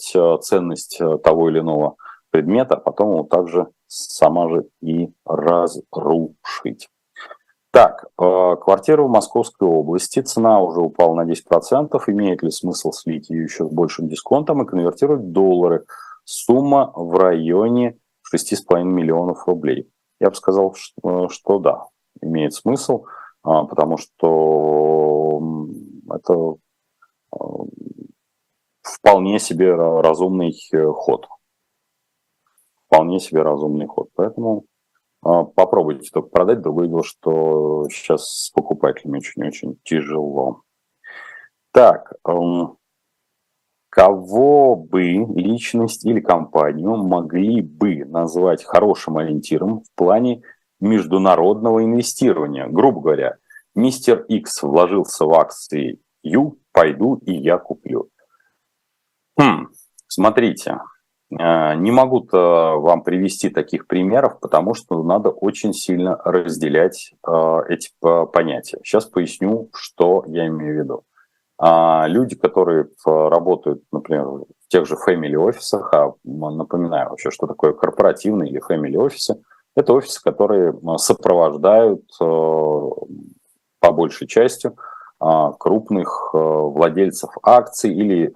ценность 0.43 1.01
того 1.22 1.49
или 1.51 1.59
иного 1.59 1.97
предмета, 2.30 2.76
а 2.76 2.80
потом 2.80 3.11
его 3.11 3.22
также 3.24 3.68
сама 3.87 4.49
же 4.49 4.66
и 4.80 5.11
разрушить. 5.24 6.89
Так, 7.75 8.05
э, 8.05 8.57
квартира 8.61 9.03
в 9.03 9.11
Московской 9.11 9.66
области, 9.66 10.20
цена 10.20 10.61
уже 10.61 10.81
упала 10.81 11.16
на 11.16 11.25
10%, 11.25 12.09
имеет 12.09 12.41
ли 12.45 12.53
смысл 12.53 12.93
слить 12.93 13.31
ее 13.31 13.43
еще 13.43 13.66
с 13.66 13.68
большим 13.68 14.07
дисконтом 14.07 14.62
и 14.62 14.64
конвертировать 14.64 15.22
в 15.22 15.33
доллары? 15.33 15.85
Сумма 16.22 16.93
в 16.95 17.18
районе 17.18 17.99
6,5 18.33 18.85
миллионов 18.85 19.49
рублей. 19.49 19.91
Я 20.20 20.31
бы 20.31 20.37
сказал, 20.37 20.75
что, 20.77 21.29
что 21.31 21.59
да, 21.59 21.89
имеет 22.22 22.55
смысл, 22.55 23.07
а, 23.43 23.64
потому 23.64 23.97
что 23.97 25.43
это 26.14 26.55
э, 27.33 27.37
вполне 28.83 29.41
себе 29.41 29.75
разумный 29.75 30.55
э, 30.72 30.87
ход 30.93 31.27
вполне 32.95 33.18
себе 33.18 33.43
разумный 33.43 33.87
ход. 33.87 34.11
Поэтому 34.14 34.61
э, 34.61 34.74
попробуйте 35.25 36.11
только 36.12 36.29
продать. 36.29 36.61
Другое 36.61 36.89
дело, 36.89 37.03
что 37.03 37.89
сейчас 37.91 38.25
с 38.27 38.51
покупателями 38.51 39.18
очень-очень 39.18 39.79
тяжело. 39.83 40.62
Так, 41.72 42.12
э, 42.29 42.33
кого 43.89 44.77
бы 44.77 45.03
личность 45.03 46.05
или 46.05 46.20
компанию 46.20 46.97
могли 46.97 47.62
бы 47.62 48.05
назвать 48.05 48.64
хорошим 48.64 49.16
ориентиром 49.16 49.81
в 49.81 49.95
плане 49.97 50.43
международного 50.81 51.85
инвестирования? 51.85 52.68
Грубо 52.68 53.01
говоря, 53.01 53.37
мистер 53.75 54.22
X 54.29 54.62
вложился 54.62 55.25
в 55.25 55.33
акции 55.33 55.99
Ю, 56.22 56.59
пойду 56.72 57.16
и 57.16 57.33
я 57.35 57.59
куплю. 57.59 58.11
Хм, 59.39 59.68
смотрите, 60.07 60.70
а, 60.70 60.85
не 61.31 61.91
могу 61.91 62.29
вам 62.31 63.03
привести 63.03 63.49
таких 63.49 63.87
примеров, 63.87 64.39
потому 64.41 64.75
что 64.75 65.03
надо 65.03 65.31
очень 65.31 65.72
сильно 65.72 66.16
разделять 66.25 67.12
а, 67.27 67.62
эти 67.68 67.91
понятия. 68.33 68.79
Сейчас 68.85 69.07
поясню, 69.07 69.70
что 69.75 70.25
я 70.27 70.47
имею 70.47 70.75
в 70.75 70.85
виду. 70.85 71.05
А, 71.59 72.07
люди, 72.07 72.37
которые 72.37 72.89
работают, 73.05 73.83
например, 73.91 74.25
в 74.27 74.47
тех 74.68 74.87
же 74.87 74.97
family 74.97 75.37
офисах, 75.37 75.93
а 75.95 76.12
напоминаю 76.25 77.11
вообще, 77.11 77.31
что 77.31 77.47
такое 77.47 77.72
корпоративные 77.72 78.51
или 78.51 78.61
family 78.62 78.97
офисы, 78.97 79.43
это 79.75 79.93
офисы, 79.93 80.22
которые 80.22 80.79
сопровождают 80.99 82.05
по 82.18 83.93
большей 83.93 84.29
части 84.29 84.70
крупных 85.18 86.31
владельцев 86.33 87.31
акций 87.43 87.93
или 87.93 88.33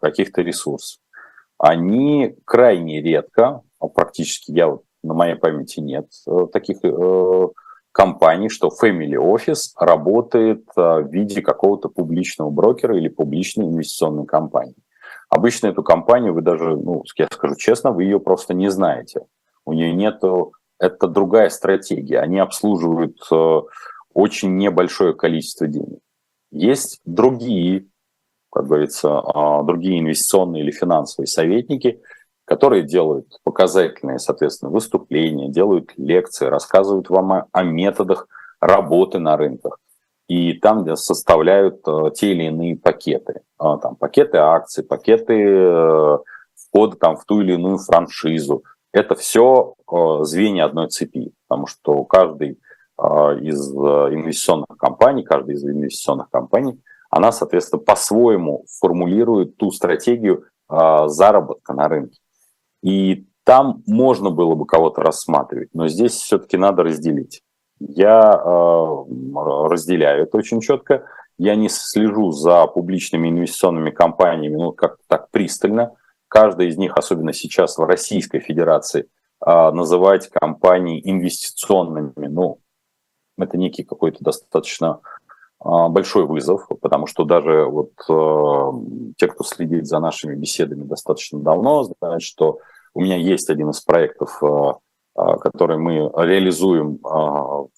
каких-то 0.00 0.42
ресурсов 0.42 1.00
они 1.60 2.36
крайне 2.46 3.02
редко, 3.02 3.60
а 3.78 3.88
практически 3.88 4.50
я 4.52 4.78
на 5.02 5.14
моей 5.14 5.34
памяти 5.34 5.80
нет 5.80 6.06
э, 6.26 6.46
таких 6.50 6.78
э, 6.82 7.48
компаний, 7.92 8.48
что 8.48 8.68
Family 8.68 9.16
Office 9.16 9.72
работает 9.78 10.64
э, 10.74 10.80
в 10.80 11.12
виде 11.12 11.42
какого-то 11.42 11.90
публичного 11.90 12.48
брокера 12.48 12.96
или 12.96 13.08
публичной 13.08 13.66
инвестиционной 13.66 14.24
компании. 14.24 14.76
Обычно 15.28 15.66
эту 15.66 15.82
компанию 15.82 16.32
вы 16.32 16.40
даже, 16.40 16.76
ну, 16.76 17.04
я 17.16 17.28
скажу 17.30 17.54
честно, 17.56 17.92
вы 17.92 18.04
ее 18.04 18.20
просто 18.20 18.54
не 18.54 18.70
знаете. 18.70 19.26
У 19.66 19.74
нее 19.74 19.92
нету, 19.92 20.54
это 20.78 21.08
другая 21.08 21.50
стратегия. 21.50 22.20
Они 22.20 22.38
обслуживают 22.38 23.18
очень 24.14 24.56
небольшое 24.56 25.14
количество 25.14 25.66
денег. 25.66 26.00
Есть 26.50 27.00
другие 27.04 27.86
как 28.50 28.66
говорится, 28.66 29.20
а, 29.20 29.62
другие 29.62 30.00
инвестиционные 30.00 30.62
или 30.62 30.70
финансовые 30.70 31.28
советники, 31.28 32.00
которые 32.44 32.82
делают 32.82 33.38
показательные, 33.44 34.18
соответственно, 34.18 34.72
выступления, 34.72 35.48
делают 35.48 35.92
лекции, 35.96 36.46
рассказывают 36.46 37.08
вам 37.08 37.44
о, 37.50 37.62
методах 37.62 38.26
работы 38.60 39.18
на 39.20 39.36
рынках. 39.36 39.78
И 40.26 40.54
там, 40.54 40.82
где 40.82 40.96
составляют 40.96 41.80
а, 41.86 42.10
те 42.10 42.32
или 42.32 42.44
иные 42.44 42.76
пакеты. 42.76 43.42
А, 43.58 43.78
там, 43.78 43.94
пакеты 43.94 44.38
акций, 44.38 44.82
пакеты 44.84 45.34
э, 45.34 46.18
входа 46.56 46.96
там, 46.96 47.16
в 47.16 47.24
ту 47.24 47.40
или 47.40 47.54
иную 47.54 47.78
франшизу. 47.78 48.64
Это 48.92 49.14
все 49.14 49.74
звенья 50.22 50.64
одной 50.64 50.88
цепи, 50.88 51.32
потому 51.46 51.68
что 51.68 52.04
каждый 52.04 52.58
из 52.98 53.70
инвестиционных 53.70 54.76
компаний, 54.78 55.22
каждая 55.22 55.54
из 55.54 55.64
инвестиционных 55.64 56.28
компаний, 56.28 56.80
она, 57.10 57.32
соответственно, 57.32 57.82
по-своему 57.82 58.64
формулирует 58.80 59.56
ту 59.56 59.70
стратегию 59.70 60.44
заработка 60.68 61.74
на 61.74 61.88
рынке. 61.88 62.18
И 62.82 63.26
там 63.44 63.82
можно 63.86 64.30
было 64.30 64.54
бы 64.54 64.64
кого-то 64.64 65.02
рассматривать, 65.02 65.70
но 65.74 65.88
здесь 65.88 66.12
все-таки 66.12 66.56
надо 66.56 66.84
разделить. 66.84 67.42
Я 67.80 68.30
разделяю 68.32 70.22
это 70.22 70.38
очень 70.38 70.60
четко. 70.60 71.04
Я 71.36 71.56
не 71.56 71.68
слежу 71.68 72.30
за 72.30 72.66
публичными 72.66 73.28
инвестиционными 73.28 73.90
компаниями 73.90 74.56
ну, 74.56 74.72
как 74.72 74.98
так 75.08 75.30
пристально. 75.30 75.96
Каждая 76.28 76.68
из 76.68 76.76
них, 76.76 76.96
особенно 76.96 77.32
сейчас 77.32 77.76
в 77.76 77.82
Российской 77.82 78.38
Федерации, 78.38 79.08
называть 79.44 80.28
компании 80.28 81.00
инвестиционными, 81.02 82.28
ну, 82.28 82.60
это 83.38 83.56
некий 83.56 83.84
какой-то 83.84 84.22
достаточно 84.22 85.00
большой 85.62 86.26
вызов, 86.26 86.66
потому 86.80 87.06
что 87.06 87.24
даже 87.24 87.64
вот 87.64 87.92
те, 89.16 89.26
кто 89.26 89.44
следит 89.44 89.86
за 89.86 90.00
нашими 90.00 90.34
беседами 90.34 90.84
достаточно 90.84 91.38
давно, 91.38 91.84
знают, 91.84 92.22
что 92.22 92.58
у 92.94 93.02
меня 93.02 93.16
есть 93.16 93.50
один 93.50 93.70
из 93.70 93.80
проектов, 93.80 94.40
который 95.14 95.76
мы 95.76 96.10
реализуем 96.16 96.98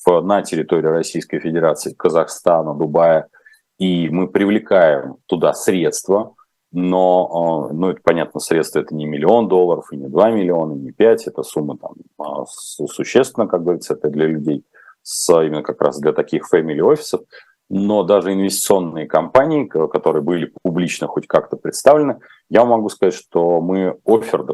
на 0.07 0.43
территории 0.43 0.87
Российской 0.87 1.41
Федерации, 1.41 1.93
Казахстана, 1.95 2.75
Дубая– 2.75 3.27
и 3.83 4.09
мы 4.11 4.29
привлекаем 4.29 5.17
туда 5.27 5.55
средства, 5.55 6.35
но, 6.71 7.69
а, 7.69 7.73
ну, 7.73 7.89
это 7.89 8.01
понятно, 8.03 8.39
средства 8.39 8.79
это 8.79 8.95
не 8.95 9.07
миллион 9.07 9.49
долларов, 9.49 9.87
и 9.91 9.97
не 9.97 10.09
2 10.09 10.31
миллиона, 10.31 10.75
и 10.75 10.79
не 10.79 10.93
5, 10.93 11.27
это 11.27 11.43
сумма 11.43 11.77
там 11.77 11.95
а, 12.19 12.45
существенно, 12.47 13.49
как 13.49 13.65
говорится, 13.65 13.95
это 13.95 14.09
для 14.09 14.27
людей, 14.27 14.65
с, 15.03 15.29
именно 15.43 15.65
как 15.65 15.83
раз 15.83 15.99
для 15.99 16.13
таких 16.13 16.45
family 16.53 16.81
офисов, 16.81 17.23
но 17.71 18.03
даже 18.03 18.33
инвестиционные 18.33 19.07
компании, 19.07 19.65
которые 19.65 20.23
были 20.23 20.53
публично 20.63 21.07
хоть 21.07 21.27
как-то 21.27 21.57
представлены, 21.57 22.19
я 22.51 22.65
могу 22.65 22.89
сказать, 22.91 23.15
что 23.15 23.61
мы 23.61 23.97
офер 24.05 24.45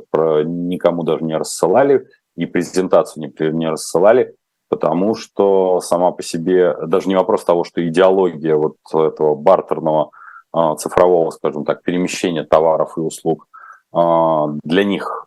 никому 0.45 1.03
даже 1.03 1.25
не 1.25 1.37
рассылали, 1.37 2.07
и 2.37 2.47
презентацию 2.47 3.25
не, 3.25 3.53
не 3.53 3.69
рассылали, 3.69 4.37
потому 4.69 5.17
что 5.17 5.81
сама 5.81 6.13
по 6.13 6.23
себе, 6.23 6.77
даже 6.87 7.09
не 7.09 7.17
вопрос 7.17 7.45
того, 7.45 7.65
что 7.65 7.87
идеология 7.87 8.55
вот 8.55 8.77
этого 8.95 9.35
бартерного 9.35 10.11
а, 10.53 10.77
цифрового, 10.77 11.31
скажем 11.31 11.65
так, 11.65 11.83
перемещения 11.83 12.45
товаров 12.45 12.97
и 12.97 13.01
услуг 13.01 13.49
а, 13.93 14.47
для 14.63 14.85
них 14.85 15.27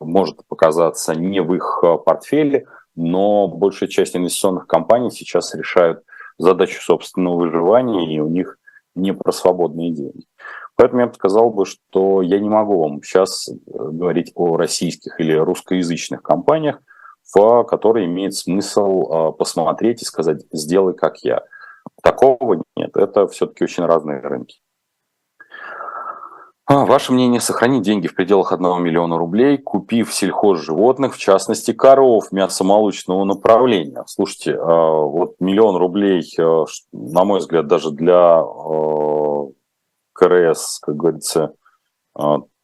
может 0.00 0.44
показаться 0.48 1.14
не 1.14 1.40
в 1.40 1.54
их 1.54 1.84
портфеле, 2.04 2.66
но 2.96 3.46
большая 3.48 3.88
часть 3.88 4.16
инвестиционных 4.16 4.66
компаний 4.66 5.10
сейчас 5.10 5.54
решают 5.54 6.02
задачу 6.38 6.80
собственного 6.82 7.36
выживания, 7.36 8.14
и 8.14 8.20
у 8.20 8.28
них 8.28 8.58
не 8.94 9.12
про 9.12 9.32
свободные 9.32 9.90
деньги. 9.90 10.26
Поэтому 10.76 11.02
я 11.02 11.06
бы 11.06 11.14
сказал 11.14 11.50
бы, 11.50 11.66
что 11.66 12.22
я 12.22 12.38
не 12.40 12.48
могу 12.48 12.80
вам 12.80 13.02
сейчас 13.02 13.48
э, 13.48 13.52
говорить 13.64 14.32
о 14.34 14.56
российских 14.56 15.20
или 15.20 15.32
русскоязычных 15.32 16.22
компаниях, 16.22 16.80
в 17.32 17.64
который 17.64 18.04
имеет 18.06 18.34
смысл 18.34 19.10
а, 19.10 19.32
посмотреть 19.32 20.02
и 20.02 20.04
сказать 20.04 20.44
«сделай 20.52 20.94
как 20.94 21.18
я». 21.18 21.42
Такого 22.02 22.62
нет, 22.76 22.96
это 22.96 23.26
все-таки 23.28 23.64
очень 23.64 23.84
разные 23.84 24.20
рынки. 24.20 24.60
А, 26.66 26.86
ваше 26.86 27.12
мнение, 27.12 27.40
сохранить 27.40 27.82
деньги 27.82 28.06
в 28.06 28.14
пределах 28.14 28.52
1 28.52 28.82
миллиона 28.82 29.18
рублей, 29.18 29.58
купив 29.58 30.14
сельхозживотных, 30.14 31.14
в 31.14 31.18
частности 31.18 31.72
коров 31.72 32.32
мясомолочного 32.32 33.24
направления. 33.24 34.02
Слушайте, 34.06 34.56
а, 34.58 35.02
вот 35.02 35.34
миллион 35.40 35.76
рублей, 35.76 36.22
на 36.92 37.24
мой 37.24 37.40
взгляд, 37.40 37.66
даже 37.66 37.90
для 37.90 38.42
КРС, 40.14 40.78
как 40.80 40.96
говорится, 40.96 41.54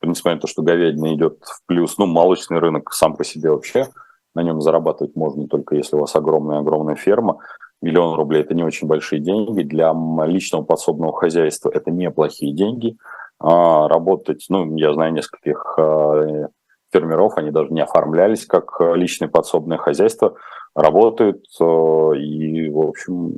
несмотря 0.02 0.36
на 0.36 0.40
то, 0.40 0.46
что 0.46 0.62
говядина 0.62 1.14
идет 1.14 1.42
в 1.44 1.66
плюс, 1.66 1.98
ну, 1.98 2.06
молочный 2.06 2.58
рынок 2.58 2.92
сам 2.94 3.16
по 3.16 3.24
себе 3.24 3.50
вообще– 3.50 3.88
на 4.34 4.42
нем 4.42 4.60
зарабатывать 4.60 5.16
можно 5.16 5.46
только 5.48 5.74
если 5.74 5.96
у 5.96 6.00
вас 6.00 6.14
огромная-огромная 6.14 6.94
ферма. 6.94 7.38
Миллион 7.82 8.14
рублей– 8.14 8.42
это 8.42 8.54
не 8.54 8.62
очень 8.62 8.86
большие 8.86 9.20
деньги. 9.20 9.62
Для 9.62 9.92
личного 10.24 10.62
подсобного 10.62 11.12
хозяйства 11.12 11.70
это 11.70 11.90
неплохие 11.90 12.54
деньги. 12.54 12.96
А 13.40 13.88
работать, 13.88 14.44
ну, 14.50 14.76
я 14.76 14.92
знаю 14.92 15.12
нескольких 15.12 15.74
а, 15.78 16.48
фермеров, 16.92 17.38
они 17.38 17.50
даже 17.50 17.72
не 17.72 17.80
оформлялись 17.80 18.44
как 18.46 18.80
личное 18.94 19.28
подсобное 19.28 19.78
хозяйство, 19.78 20.34
работают, 20.74 21.44
а, 21.58 22.12
и, 22.12 22.68
в 22.68 22.80
общем, 22.80 23.32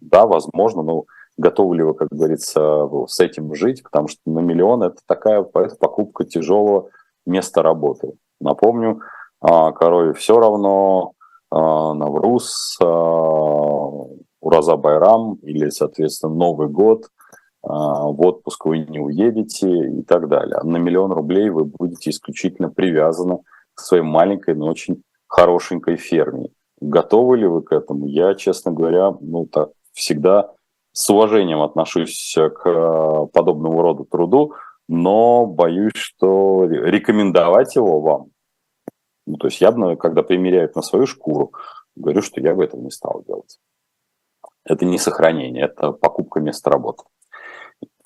да, 0.00 0.26
возможно, 0.26 0.82
но 0.82 1.04
готовы 1.36 1.76
ли 1.76 1.82
вы, 1.82 1.94
как 1.94 2.08
говорится, 2.10 2.88
с 3.08 3.20
этим 3.20 3.54
жить, 3.54 3.82
потому 3.82 4.08
что 4.08 4.20
на 4.26 4.38
миллион 4.38 4.84
это 4.84 4.98
такая 5.06 5.42
это 5.42 5.76
покупка 5.76 6.24
тяжелого 6.24 6.88
места 7.26 7.62
работы. 7.62 8.12
Напомню, 8.40 9.00
а, 9.40 9.72
корове 9.72 10.12
все 10.14 10.38
равно, 10.38 11.12
а, 11.50 11.94
Навруз, 11.94 12.78
а, 12.82 14.06
Ураза 14.40 14.76
Байрам 14.76 15.34
или, 15.42 15.70
соответственно, 15.70 16.34
Новый 16.34 16.68
год, 16.68 17.06
в 17.68 18.26
отпуск 18.26 18.64
вы 18.66 18.78
не 18.78 19.00
уедете 19.00 19.68
и 19.68 20.02
так 20.02 20.28
далее. 20.28 20.58
На 20.62 20.76
миллион 20.76 21.12
рублей 21.12 21.50
вы 21.50 21.64
будете 21.64 22.10
исключительно 22.10 22.70
привязаны 22.70 23.38
к 23.74 23.80
своей 23.80 24.04
маленькой, 24.04 24.54
но 24.54 24.66
очень 24.66 25.02
хорошенькой 25.26 25.96
ферме. 25.96 26.50
Готовы 26.80 27.38
ли 27.38 27.46
вы 27.46 27.62
к 27.62 27.72
этому? 27.72 28.06
Я, 28.06 28.34
честно 28.34 28.70
говоря, 28.72 29.12
ну 29.20 29.46
так 29.46 29.70
всегда 29.92 30.52
с 30.92 31.10
уважением 31.10 31.62
отношусь 31.62 32.36
к 32.36 33.26
подобному 33.32 33.82
роду 33.82 34.04
труду, 34.04 34.54
но 34.88 35.46
боюсь, 35.46 35.96
что 35.96 36.64
рекомендовать 36.64 37.74
его 37.76 38.00
вам 38.00 38.28
ну, 39.26 39.36
то 39.36 39.48
есть 39.48 39.60
я, 39.60 39.72
когда 39.96 40.22
примеряют 40.22 40.76
на 40.76 40.82
свою 40.82 41.06
шкуру, 41.06 41.52
говорю, 41.96 42.22
что 42.22 42.40
я 42.40 42.54
бы 42.54 42.64
этого 42.64 42.80
не 42.80 42.90
стал 42.90 43.24
делать. 43.26 43.58
Это 44.64 44.84
не 44.84 44.98
сохранение, 44.98 45.64
это 45.64 45.92
покупка 45.92 46.40
места 46.40 46.70
работы. 46.70 47.04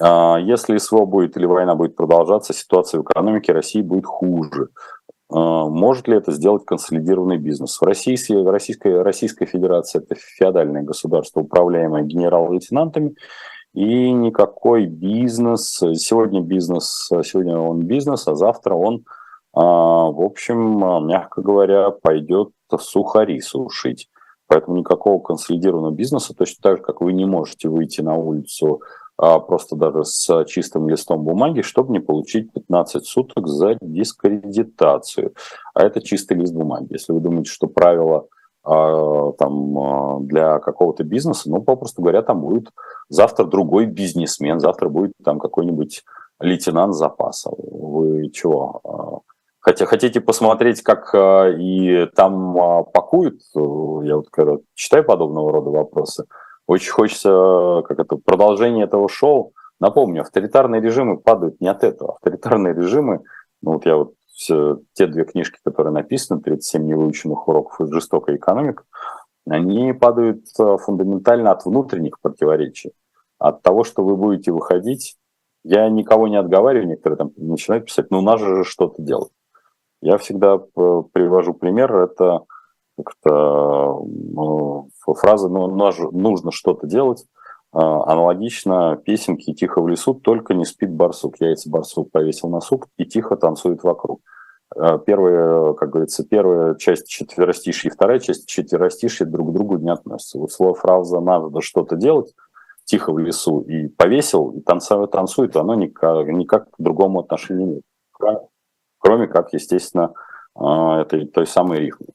А, 0.01 0.39
если 0.39 0.79
СВО 0.79 1.05
будет 1.05 1.37
или 1.37 1.47
война 1.47 1.75
будет 1.75 1.97
продолжаться, 1.97 2.53
ситуация 2.53 3.01
в 3.01 3.05
экономике 3.05 3.53
России 3.53 3.83
будет 3.83 4.07
хуже. 4.07 4.69
А, 5.31 5.67
может 5.67 6.09
ли 6.09 6.17
это 6.17 6.33
сделать 6.33 6.65
консолидированный 6.65 7.39
бизнес? 7.39 7.81
В 7.81 7.85
России, 7.85 8.17
Российская, 8.47 9.03
Российская 9.03 9.47
Федерация– 9.47 10.03
это 10.03 10.15
феодальное 10.15 10.83
государство, 10.83 11.41
управляемое 11.41 12.03
генерал-лейтенантами, 12.03 13.15
и 13.73 14.11
никакой 14.11 14.87
бизнес, 14.87 15.81
сегодня 15.95 16.41
бизнес, 16.41 17.09
сегодня 17.23 17.57
он 17.57 17.81
бизнес, 17.81 18.27
а 18.27 18.35
завтра 18.35 18.75
он– 18.75 19.05
а, 19.53 19.63
в 20.11 20.21
общем, 20.23 21.07
мягко 21.07 21.43
говоря, 21.43 21.91
пойдет 21.91 22.51
сухари 22.79 23.41
сушить. 23.41 24.09
Поэтому 24.47 24.79
никакого 24.79 25.21
консолидированного 25.21 25.93
бизнеса, 25.93 26.35
точно 26.35 26.63
так 26.63 26.77
же, 26.79 26.83
как 26.83 27.01
вы 27.01 27.13
не 27.13 27.25
можете 27.25 27.69
выйти 27.69 28.01
на 28.01 28.17
улицу 28.17 28.83
просто 29.47 29.77
даже 29.77 30.05
с 30.05 30.45
чистым 30.47 30.89
листом 30.89 31.23
бумаги, 31.23 31.61
чтобы 31.63 31.93
не 31.93 32.01
получить 32.01 32.53
15 32.53 33.05
суток 33.05 33.47
за 33.47 33.77
дискредитацию. 33.81 35.35
А 35.75 35.83
это 35.83 36.01
чистый 36.01 36.39
лист 36.39 36.55
бумаги. 36.55 36.93
Если 36.93 37.13
вы 37.13 37.21
думаете, 37.21 37.51
что 37.51 37.67
правило 37.67 38.27
там, 38.63 40.27
для 40.27 40.59
какого-то 40.59 41.05
бизнеса, 41.05 41.51
ну, 41.51 41.63
попросту 41.63 42.03
говоря, 42.03 42.23
там 42.23 42.41
будет 42.41 42.71
завтра 43.09 43.45
другой 43.45 43.87
бизнесмен, 43.87 44.61
завтра 44.61 44.89
будет 44.89 45.13
там 45.25 45.39
какой-нибудь 45.39 46.05
лейтенант 46.41 46.95
запаса. 46.95 47.51
Вы 47.57 48.31
чего? 48.31 49.23
Хотя 49.61 49.85
хотите 49.85 50.21
посмотреть, 50.21 50.83
как 50.83 51.15
и 51.15 52.07
там 52.15 52.85
пакуют, 52.93 53.41
я 53.55 54.17
вот 54.17 54.31
когда 54.31 54.57
читаю 54.75 55.05
подобного 55.05 55.53
рода 55.53 55.71
вопросы, 55.71 56.25
очень 56.71 56.93
хочется, 56.93 57.83
как 57.89 57.99
это, 57.99 58.17
продолжение 58.17 58.85
этого 58.85 59.09
шоу. 59.09 59.55
Напомню, 59.81 60.23
авторитарные 60.23 60.81
режимы 60.81 61.19
падают 61.19 61.61
не 61.61 61.67
от 61.67 61.83
этого. 61.83 62.13
Авторитарные 62.13 62.75
режимы, 62.75 63.25
ну 63.61 63.73
вот 63.73 63.87
я 63.87 63.97
вот 63.97 64.15
все, 64.29 64.79
те 64.93 65.09
две 65.09 65.25
книжки, 65.25 65.59
которые 65.65 65.93
написаны, 65.93 66.41
37 66.41 66.87
невыученных 66.87 67.49
уроков 67.49 67.81
из 67.81 67.91
жестокой 67.91 68.37
экономики, 68.37 68.83
они 69.49 69.93
падают 69.93 70.45
фундаментально 70.57 71.51
от 71.51 71.65
внутренних 71.65 72.21
противоречий. 72.21 72.93
От 73.39 73.63
того, 73.63 73.83
что 73.83 74.05
вы 74.05 74.17
будете 74.17 74.53
выходить, 74.53 75.17
я 75.65 75.89
никого 75.89 76.29
не 76.29 76.37
отговариваю, 76.37 76.87
некоторые 76.87 77.17
там 77.19 77.33
начинают 77.37 77.87
писать, 77.87 78.11
ну, 78.11 78.21
надо 78.21 78.59
же 78.59 78.65
что-то 78.65 79.03
делать. 79.03 79.33
Я 80.03 80.19
всегда 80.19 80.59
привожу 80.59 81.53
пример, 81.53 81.97
это 81.97 82.45
как-то 82.97 84.03
ну, 84.05 84.89
фраза 85.07 85.49
ну, 85.49 85.69
«нужно 86.13 86.53
что-то 86.53 86.87
делать», 86.87 87.25
а, 87.73 88.13
аналогично 88.13 88.97
песенке 88.97 89.53
«Тихо 89.53 89.81
в 89.81 89.89
лесу, 89.89 90.15
только 90.15 90.55
не 90.55 90.65
спит 90.65 90.93
барсук». 90.93 91.37
Яйца 91.41 91.71
барсук 91.71 92.11
повесил 92.11 92.49
на 92.49 92.61
сук 92.61 92.89
и 92.97 93.05
тихо 93.05 93.37
танцует 93.37 93.85
вокруг. 93.85 94.21
э, 94.77 94.99
первая, 95.07 95.75
как 95.75 95.91
говорится, 95.91 96.25
первая 96.25 96.75
часть 96.75 97.09
четверостишья 97.09 97.91
и 97.91 97.93
вторая 97.93 98.19
часть 98.19 98.49
четверостишья 98.49 99.25
друг 99.25 99.51
к 99.51 99.53
другу 99.53 99.79
не 99.79 99.91
относятся. 99.91 100.39
Вот 100.39 100.51
слово 100.51 100.75
фраза 100.75 101.21
«надо 101.21 101.61
что-то 101.61 101.97
делать» 101.97 102.35
тихо 102.85 103.13
в 103.13 103.19
лесу 103.19 103.61
и 103.61 103.87
повесил, 103.87 104.51
и 104.51 104.61
танцует, 104.61 105.13
танцует, 105.13 105.57
оно 105.57 105.77
никак, 105.77 106.27
никак 106.27 106.71
к 106.73 106.75
другому 106.79 107.21
отношению 107.21 107.67
нет. 107.69 107.83
Кроме, 108.99 109.29
как, 109.29 109.53
естественно, 109.53 110.13
этой 110.57 111.27
той 111.27 111.47
самой 111.47 111.79
рифмы. 111.79 112.09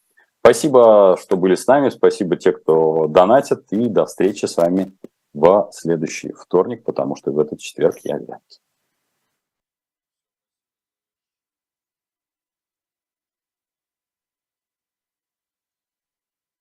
Спасибо, 0.45 1.17
что 1.19 1.37
были 1.37 1.55
с 1.55 1.65
нами, 1.65 1.89
спасибо 1.89 2.35
те, 2.35 2.51
кто 2.51 3.07
донатит, 3.07 3.65
и 3.71 3.87
до 3.87 4.05
встречи 4.05 4.45
с 4.45 4.57
вами 4.57 4.95
в 5.33 5.69
следующий 5.71 6.33
вторник, 6.33 6.83
потому 6.83 7.15
что 7.15 7.31
в 7.31 7.39
этот 7.39 7.59
четверг 7.59 7.95
я 8.03 8.19
Вянки. 8.19 8.59